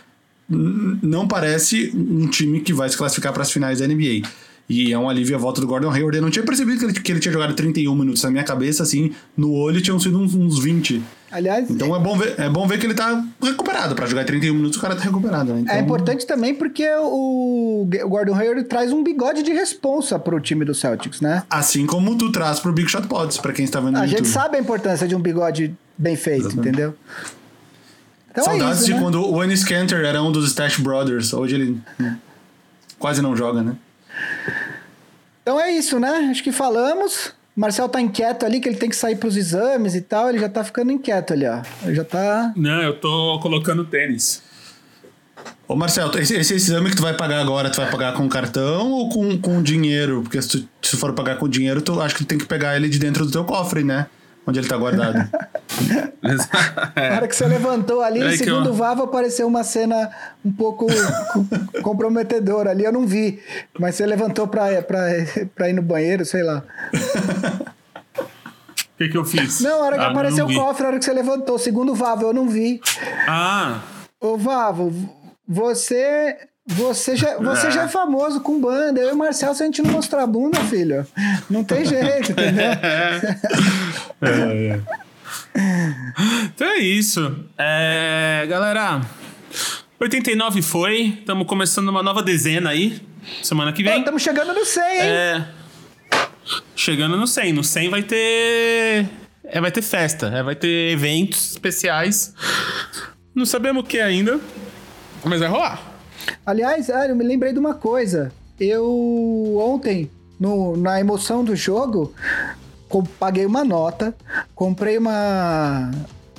não 0.49 1.27
parece 1.27 1.93
um 1.95 2.27
time 2.29 2.61
que 2.61 2.73
vai 2.73 2.89
se 2.89 2.97
classificar 2.97 3.33
para 3.33 3.43
as 3.43 3.51
finais 3.51 3.81
da 3.81 3.87
NBA. 3.87 4.23
E 4.69 4.93
é 4.93 4.99
um 4.99 5.09
alívio 5.09 5.37
a 5.37 5.39
volta 5.39 5.61
do 5.61 5.67
Gordon 5.67 5.91
Hayward. 5.91 6.17
Eu 6.17 6.23
não 6.23 6.31
tinha 6.31 6.45
percebido 6.45 6.79
que 6.79 6.85
ele, 6.85 6.93
que 6.93 7.13
ele 7.13 7.21
tinha 7.21 7.33
jogado 7.33 7.55
31 7.55 7.95
minutos. 7.95 8.23
Na 8.25 8.31
minha 8.31 8.43
cabeça, 8.43 8.83
assim, 8.83 9.13
no 9.37 9.53
olho 9.53 9.81
tinham 9.81 9.99
sido 10.01 10.19
uns, 10.19 10.35
uns 10.35 10.59
20. 10.59 11.01
Aliás, 11.31 11.71
então 11.71 11.95
é 11.95 12.01
bom 12.01 12.17
ver, 12.17 12.35
é 12.39 12.49
bom 12.49 12.67
ver 12.67 12.79
que 12.79 12.87
ele 12.87 12.95
tá 12.95 13.25
recuperado. 13.41 13.95
Para 13.95 14.07
jogar 14.07 14.25
31 14.25 14.55
minutos, 14.55 14.77
o 14.77 14.81
cara 14.81 14.97
tá 14.97 15.03
recuperado. 15.03 15.53
Né? 15.53 15.59
É 15.59 15.63
então... 15.63 15.75
É 15.77 15.81
importante 15.81 16.27
também 16.27 16.53
porque 16.53 16.85
o 16.99 17.89
Gordon 18.09 18.35
Hayward 18.35 18.65
traz 18.65 18.91
um 18.93 19.05
bigode 19.05 19.45
de 19.45 19.53
responsa 19.53 20.19
pro 20.19 20.41
time 20.41 20.65
do 20.65 20.75
Celtics, 20.75 21.21
né? 21.21 21.45
Assim 21.49 21.87
como 21.87 22.17
tu 22.17 22.33
traz 22.33 22.59
pro 22.59 22.73
Big 22.73 22.89
Shot 22.89 23.07
Pods, 23.07 23.39
para 23.39 23.53
quem 23.53 23.65
está 23.65 23.79
vendo 23.79 23.93
no 23.93 23.99
A 23.99 24.05
YouTube. 24.05 24.19
gente 24.19 24.29
sabe 24.29 24.57
a 24.57 24.61
importância 24.61 25.07
de 25.07 25.15
um 25.15 25.21
bigode 25.21 25.77
bem 25.97 26.17
feito, 26.17 26.47
Exatamente. 26.47 26.69
entendeu? 26.69 26.95
Então 28.37 28.45
Saudades 28.45 28.67
é 28.67 28.75
isso, 28.75 28.85
de 28.85 28.93
né? 28.93 29.01
quando 29.01 29.27
o 29.27 29.43
Ennis 29.43 29.65
Cantor 29.65 30.05
era 30.05 30.23
um 30.23 30.31
dos 30.31 30.47
Stash 30.49 30.77
Brothers. 30.79 31.33
Hoje 31.33 31.55
ele 31.55 31.81
né, 31.99 32.19
quase 32.99 33.23
não 33.23 33.35
joga, 33.35 33.63
né? 33.63 33.77
Então 35.41 35.59
é 35.59 35.71
isso, 35.71 35.99
né? 35.99 36.29
Acho 36.31 36.45
que 36.45 36.53
falamos. 36.53 37.33
O 37.57 37.61
Marcel 37.61 37.89
tá 37.89 37.99
inquieto 37.99 38.45
ali, 38.45 38.61
que 38.61 38.69
ele 38.69 38.77
tem 38.77 38.91
que 38.91 38.97
sair 38.97 39.17
pros 39.17 39.39
exames 39.39 39.95
e 39.95 40.03
tal. 40.03 40.29
Ele 40.29 40.39
já 40.39 40.51
tá 40.51 40.63
ficando 40.63 40.93
inquieto 40.93 41.33
ali, 41.33 41.47
ó. 41.47 41.63
Ele 41.83 41.95
já 41.95 42.05
tá. 42.05 42.53
Não, 42.55 42.83
eu 42.83 43.01
tô 43.01 43.41
colocando 43.41 43.85
tênis. 43.87 44.43
Ô 45.67 45.75
Marcelo, 45.75 46.17
esse, 46.19 46.35
esse 46.37 46.55
exame 46.55 46.91
que 46.91 46.97
tu 46.97 47.03
vai 47.03 47.15
pagar 47.15 47.41
agora, 47.41 47.71
tu 47.71 47.77
vai 47.77 47.91
pagar 47.91 48.13
com 48.13 48.29
cartão 48.29 48.93
ou 48.93 49.09
com, 49.09 49.39
com 49.39 49.63
dinheiro? 49.63 50.23
Porque 50.23 50.41
se 50.43 50.49
tu 50.49 50.69
se 50.83 50.97
for 50.97 51.15
pagar 51.15 51.37
com 51.37 51.49
dinheiro, 51.49 51.81
tu 51.81 52.01
acho 52.01 52.15
que 52.15 52.25
tu 52.25 52.29
tem 52.29 52.39
que 52.39 52.45
pegar 52.45 52.77
ele 52.77 52.89
de 52.89 52.99
dentro 52.99 53.25
do 53.25 53.33
teu 53.33 53.45
cofre, 53.45 53.83
né? 53.83 54.07
Onde 54.47 54.61
ele 54.61 54.69
tá 54.69 54.77
guardado. 54.77 55.17
Na 56.97 57.17
hora 57.17 57.29
que 57.29 57.35
você 57.37 57.47
levantou 57.47 58.01
ali, 58.03 58.21
que 58.21 58.39
segundo 58.39 58.67
eu- 58.67 58.73
o 58.73 58.75
Vava, 58.75 59.05
apareceu 59.05 59.47
uma 59.47 59.65
cena 59.65 60.11
um 60.45 60.53
pouco 60.53 60.87
co- 60.87 61.83
comprometedora 61.83 62.71
ali. 62.71 62.85
Eu 62.85 62.93
não 62.93 63.07
vi. 63.07 63.41
Mas 63.79 63.97
você 63.97 64.07
levantou 64.07 64.47
pra, 64.47 64.81
pra, 64.83 65.01
pra 65.55 65.69
ir 65.69 65.73
no 65.73 65.83
banheiro, 65.83 66.25
sei 66.25 66.43
lá. 66.43 66.63
O 68.15 68.99
que, 68.99 69.09
que 69.09 69.17
eu 69.19 69.25
fiz? 69.25 69.61
Não, 69.61 69.83
a 69.83 69.87
hora 69.87 69.99
que 69.99 70.05
Ah, 70.05 70.09
apareceu 70.11 70.47
o 70.47 70.55
cofre, 70.55 70.85
a 70.85 70.89
hora 70.89 70.99
que 70.99 71.05
você 71.05 71.13
levantou. 71.13 71.59
Segundo 71.59 71.93
o 71.93 71.95
Vava, 71.95 72.23
eu 72.23 72.33
não 72.33 72.49
vi. 72.49 72.81
Ah, 73.29 73.81
Ô, 74.21 74.39
Vavo, 74.39 74.93
você. 75.47 76.37
Você 76.69 77.15
já, 77.15 77.37
você 77.37 77.69
Ah. 77.69 77.71
já 77.71 77.83
é 77.85 77.89
famoso 77.89 78.41
com 78.41 78.61
banda. 78.61 79.01
Eu 79.01 79.11
e 79.11 79.13
o 79.13 79.17
Marcel, 79.17 79.55
se 79.55 79.63
a 79.63 79.67
gente 79.67 79.81
não 79.83 79.93
mostrar 79.93 80.25
a 80.25 80.27
bunda, 80.27 80.59
filho, 80.65 81.07
não 81.49 81.63
tem 81.63 81.85
jeito, 81.85 82.33
entendeu? 82.33 82.71
então 86.55 86.67
é 86.67 86.79
isso. 86.79 87.37
É, 87.57 88.47
galera, 88.49 89.01
89 90.01 90.61
foi. 90.63 91.19
Estamos 91.21 91.47
começando 91.47 91.89
uma 91.89 92.03
nova 92.03 92.23
dezena 92.23 92.71
aí. 92.71 93.01
Semana 93.43 93.73
que 93.73 93.83
vem. 93.83 93.99
Estamos 94.01 94.23
chegando 94.23 94.53
no 94.53 94.65
100, 94.65 94.83
hein? 94.83 95.01
É. 95.03 95.45
Chegando 96.75 97.17
no 97.17 97.27
100. 97.27 97.53
No 97.53 97.65
100 97.65 97.89
vai 97.91 98.03
ter. 98.03 99.07
É, 99.45 99.61
vai 99.61 99.71
ter 99.71 99.83
festa. 99.83 100.27
É, 100.29 100.43
vai 100.43 100.55
ter 100.55 100.93
eventos 100.93 101.53
especiais. 101.53 102.35
Não 103.35 103.45
sabemos 103.47 103.83
o 103.85 103.87
que 103.87 104.01
ainda. 104.01 104.41
Mas 105.25 105.41
vai 105.41 105.49
rolar. 105.49 105.96
Aliás, 106.45 106.91
ah, 106.91 107.07
eu 107.07 107.17
me 107.17 107.25
lembrei 107.25 107.53
de 107.53 107.59
uma 107.59 107.75
coisa. 107.75 108.33
Eu 108.59 109.57
ontem, 109.59 110.11
no- 110.41 110.77
na 110.77 110.99
emoção 111.01 111.45
do 111.45 111.55
jogo, 111.57 112.13
com- 112.89 113.03
paguei 113.05 113.45
uma 113.47 113.65
nota, 113.65 114.15
comprei 114.55 114.97
uma, 114.99 115.91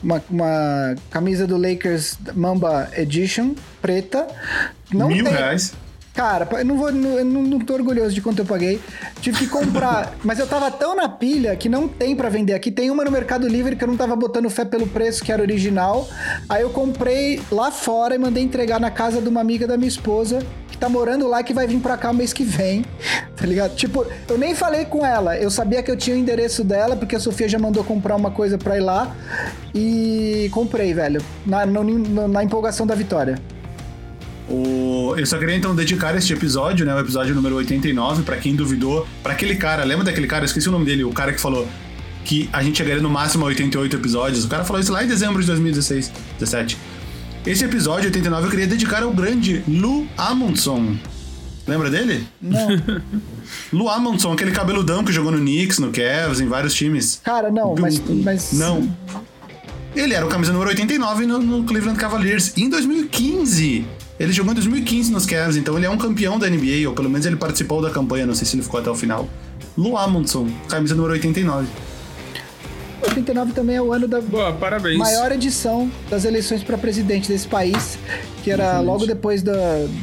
uma, 0.04 0.24
uma 0.30 0.96
camisa 1.12 1.46
do 1.46 1.58
Lakers 1.58 2.18
Mamba 2.36 2.90
Edition 2.98 3.54
preta. 3.82 4.28
Não 4.92 5.08
Mil 5.08 5.24
tem- 5.26 5.34
reais. 5.34 5.74
Cara, 6.18 6.50
eu 6.52 6.66
não, 6.66 6.76
vou, 6.76 6.92
não, 6.92 7.24
não 7.24 7.60
tô 7.60 7.76
orgulhoso 7.76 8.16
de 8.16 8.22
quanto 8.22 8.40
eu 8.40 8.46
paguei. 8.46 8.82
Tive 9.22 9.38
que 9.38 9.48
comprar, 9.48 10.16
mas 10.26 10.40
eu 10.40 10.48
tava 10.48 10.72
tão 10.72 10.96
na 10.96 11.08
pilha 11.08 11.56
que 11.56 11.70
não 11.70 11.88
tem 11.88 12.16
pra 12.16 12.28
vender 12.28 12.56
aqui. 12.56 12.72
Tem 12.72 12.90
uma 12.90 13.06
no 13.06 13.12
Mercado 13.12 13.48
Livre 13.48 13.76
que 13.76 13.84
eu 13.84 13.88
não 13.88 13.96
tava 13.96 14.16
botando 14.16 14.50
fé 14.50 14.66
pelo 14.66 14.88
preço, 14.88 15.24
que 15.24 15.32
era 15.32 15.44
original. 15.44 16.10
Aí 16.50 16.64
eu 16.64 16.72
comprei 16.72 17.40
lá 17.52 17.70
fora 17.70 18.16
e 18.16 18.18
mandei 18.18 18.44
entregar 18.44 18.80
na 18.80 18.90
casa 18.90 19.22
de 19.22 19.30
uma 19.30 19.42
amiga 19.42 19.68
da 19.68 19.78
minha 19.78 19.88
esposa, 19.88 20.40
que 20.68 20.76
tá 20.76 20.90
morando 20.90 21.28
lá, 21.28 21.44
que 21.44 21.54
vai 21.54 21.68
vir 21.68 21.80
pra 21.80 21.96
cá 21.96 22.12
mês 22.12 22.34
que 22.34 22.44
vem. 22.44 22.84
Tá 23.38 23.46
ligado? 23.46 23.76
Tipo, 23.76 24.04
eu 24.28 24.36
nem 24.36 24.56
falei 24.56 24.86
com 24.86 25.06
ela. 25.06 25.38
Eu 25.38 25.52
sabia 25.52 25.84
que 25.84 25.92
eu 25.92 25.96
tinha 25.96 26.16
o 26.16 26.20
endereço 26.20 26.64
dela, 26.64 26.96
porque 26.96 27.16
a 27.16 27.20
Sofia 27.20 27.48
já 27.48 27.60
mandou 27.60 27.84
comprar 27.84 28.16
uma 28.16 28.32
coisa 28.32 28.58
pra 28.58 28.76
ir 28.76 28.80
lá. 28.80 29.16
E 29.76 30.50
comprei, 30.52 30.92
velho. 30.92 31.22
Na, 31.46 31.64
na 31.64 32.44
empolgação 32.44 32.88
da 32.88 32.96
vitória. 32.96 33.40
O- 34.50 35.14
Eu 35.18 35.26
só 35.26 35.38
queria 35.38 35.56
então 35.56 35.76
dedicar 35.76 36.16
este 36.16 36.32
episódio, 36.34 36.86
né? 36.86 36.94
O 36.96 37.00
episódio 37.00 37.34
número 37.36 37.56
89, 37.56 38.24
pra 38.24 38.38
quem 38.38 38.56
duvidou. 38.56 39.08
Pra 39.24 39.34
aquele 39.34 39.56
cara, 39.56 39.84
lembra 39.84 40.06
daquele 40.06 40.28
cara? 40.28 40.44
Eu 40.44 40.46
esqueci 40.46 40.70
o 40.70 40.72
nome 40.72 40.86
dele, 40.86 41.04
o 41.04 41.12
cara 41.12 41.34
que 41.34 41.40
falou 41.42 41.68
que 42.24 42.50
a 42.52 42.62
gente 42.62 42.78
chegaria 42.78 43.02
no 43.02 43.10
máximo 43.10 43.46
a 43.46 43.48
88 43.48 43.96
episódios. 43.96 44.46
O 44.46 44.48
cara 44.48 44.64
falou 44.64 44.82
isso 44.82 44.92
lá 44.92 45.04
em 45.04 45.08
dezembro 45.08 45.40
de 45.42 45.48
2016, 45.48 46.12
17. 46.40 46.78
Esse 47.46 47.64
episódio 47.64 48.06
89 48.08 48.48
eu 48.48 48.50
queria 48.52 48.68
dedicar 48.68 49.02
ao 49.04 49.12
grande 49.12 49.64
Lu 49.68 50.06
Amundson. 50.18 50.98
Lembra 51.66 51.90
dele? 51.90 52.26
Não. 52.42 52.68
Lu 53.72 53.90
Amundson, 53.90 54.34
aquele 54.34 54.52
cabeludão 54.52 55.04
que 55.04 55.12
jogou 55.12 55.32
no 55.32 55.38
Knicks, 55.38 55.80
no 55.80 55.92
Cavs, 55.92 56.40
em 56.42 56.48
vários 56.48 56.74
times. 56.74 57.20
Cara, 57.24 57.50
não, 57.50 57.76
mas. 57.80 58.02
mas... 58.24 58.52
Não. 58.54 58.90
Ele 59.96 60.14
era 60.14 60.26
o 60.26 60.30
camisa 60.30 60.52
número 60.54 60.70
89 60.70 61.26
no, 61.26 61.40
no 61.40 61.64
Cleveland 61.64 61.98
Cavaliers 62.00 62.56
em 62.58 62.70
2015. 62.70 63.86
Ele 64.20 64.32
jogou 64.34 64.52
em 64.52 64.56
2015 64.56 65.12
nos 65.12 65.26
Cavs, 65.26 65.56
então 65.58 65.78
ele 65.78 65.86
é 65.86 65.90
um 65.90 65.98
campeão 65.98 66.40
da 66.40 66.50
NBA, 66.50 66.88
ou 66.88 66.94
pelo 66.94 67.10
menos 67.10 67.26
ele 67.26 67.36
participou 67.36 67.82
da 67.82 67.90
campanha, 67.92 68.26
não 68.26 68.34
sei 68.36 68.48
se 68.48 68.56
ele 68.56 68.64
ficou 68.64 68.80
até 68.80 68.90
o 68.90 68.96
final. 68.96 69.28
Lu 69.78 69.96
Amundson, 69.96 70.48
camisa 70.68 70.96
número 70.96 71.14
89. 71.14 71.68
89 73.04 73.54
também 73.54 73.76
é 73.76 73.82
o 73.82 73.94
ano 73.94 74.08
da 74.08 74.20
Boa, 74.20 74.52
parabéns. 74.54 74.98
maior 74.98 75.32
edição 75.32 75.90
das 76.10 76.26
eleições 76.26 76.64
para 76.64 76.78
presidente 76.80 77.28
desse 77.30 77.48
país, 77.48 77.98
que 78.44 78.50
era 78.50 78.80
logo 78.80 79.06
depois 79.06 79.44
da, 79.44 79.54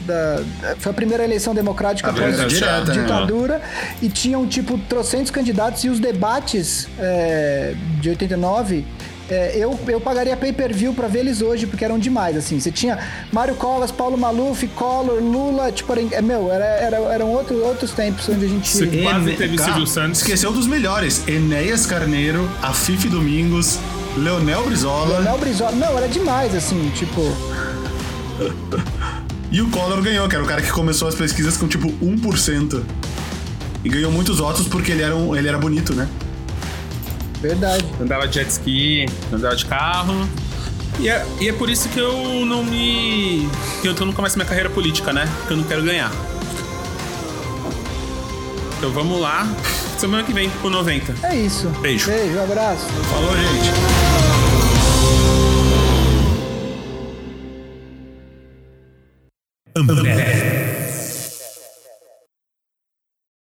da- 0.07 0.43
Foi 0.79 0.93
a 0.93 0.95
primeira 0.95 1.25
eleição 1.25 1.53
democrática 1.55 2.09
A 2.09 2.12
após 2.12 2.39
a 2.39 2.45
direta, 2.47 2.85
né? 2.95 3.03
ditadura, 3.03 3.61
e 4.01 4.09
tinham, 4.09 4.47
tipo, 4.47 4.79
trocentos 4.89 5.33
candidatos, 5.33 5.83
e 5.83 5.89
os 5.89 5.99
debates 5.99 6.87
é, 6.99 7.75
de 8.01 8.11
89. 8.11 8.85
É, 9.31 9.57
eu, 9.57 9.79
eu 9.89 10.01
pagaria 10.01 10.37
pay-per-view 10.37 10.93
pra 10.93 11.09
ver 11.09 11.20
eles 11.20 11.41
hoje, 11.41 11.66
porque 11.66 11.85
eram 11.85 11.99
demais, 11.99 12.37
assim. 12.37 12.61
Você 12.61 12.70
tinha 12.70 12.99
Mário 13.33 13.55
Covas, 13.55 13.91
Paulo 13.91 14.18
Maluf, 14.18 14.66
Collor, 14.68 15.20
Lula, 15.22 15.72
tipo, 15.72 15.91
era, 15.93 16.03
é, 16.16 16.20
meu, 16.22 16.53
era, 16.53 16.64
era- 16.64 16.97
eram 17.14 17.31
outro, 17.33 17.57
outros 17.64 17.93
tempos 17.93 18.29
onde 18.29 18.45
a 18.45 18.49
gente... 18.49 18.68
Você 18.68 18.87
quase 18.87 19.29
Ene- 19.31 19.37
teve 19.37 19.59
Silvio 19.59 19.87
Santos. 19.87 20.20
Esqueceu 20.20 20.53
dos 20.53 20.66
melhores. 20.66 21.27
Enéas 21.27 21.87
Carneiro, 21.87 22.49
Afif 22.62 23.09
Domingos, 23.09 23.79
Leonel 24.16 24.64
Brizola 24.66 25.18
Leonel 25.20 25.39
Brizola, 25.39 25.72
não, 25.72 25.97
era 25.97 26.09
demais, 26.09 26.55
assim, 26.55 26.91
tipo... 26.95 27.20
e 29.51 29.61
o 29.61 29.68
Collor 29.70 30.03
ganhou, 30.03 30.29
que 30.29 30.35
era 30.35 30.45
o 30.45 30.47
cara 30.47 30.62
que 30.62 30.70
começou 30.70 31.09
as 31.09 31.14
pesquisas 31.14 31.57
com 31.57 31.68
tipo 31.68 31.89
1%. 32.05 32.83
E 33.85 33.89
ganhou 33.89 34.11
muitos 34.11 34.39
votos 34.39 34.66
porque 34.66 34.93
ele 34.93 35.03
era, 35.03 35.14
um- 35.14 35.37
ele 35.37 35.49
era 35.49 35.59
bonito, 35.59 35.95
né? 35.95 36.09
Verdade. 37.45 37.84
Andava 38.01 38.26
de 38.26 38.36
jet 38.36 38.51
ski, 38.51 39.05
andava 39.30 39.55
de 39.55 39.66
carro. 39.66 40.26
E 40.99 41.11
é, 41.11 41.26
e 41.38 41.49
é 41.51 41.53
por 41.53 41.68
isso 41.68 41.90
que 41.90 42.01
eu 42.01 42.47
não 42.47 42.64
me. 42.64 43.47
que 43.82 43.88
eu 43.88 43.95
não 44.07 44.14
começo 44.14 44.38
minha 44.38 44.47
carreira 44.49 44.70
política, 44.70 45.12
né? 45.12 45.28
Porque 45.40 45.53
eu 45.53 45.59
não 45.59 45.64
quero 45.64 45.82
ganhar. 45.82 46.11
Então 48.78 48.90
vamos 48.92 49.20
lá. 49.20 49.47
Semana 49.99 50.24
que 50.24 50.32
vem 50.32 50.49
pro 50.49 50.70
90. 50.70 51.26
É 51.26 51.36
isso. 51.36 51.68
Beijo. 51.82 52.07
Beijo, 52.07 52.40
abraço. 52.40 52.86
Falou, 53.11 53.36
gente. 53.36 53.70
Ambev. 59.76 60.34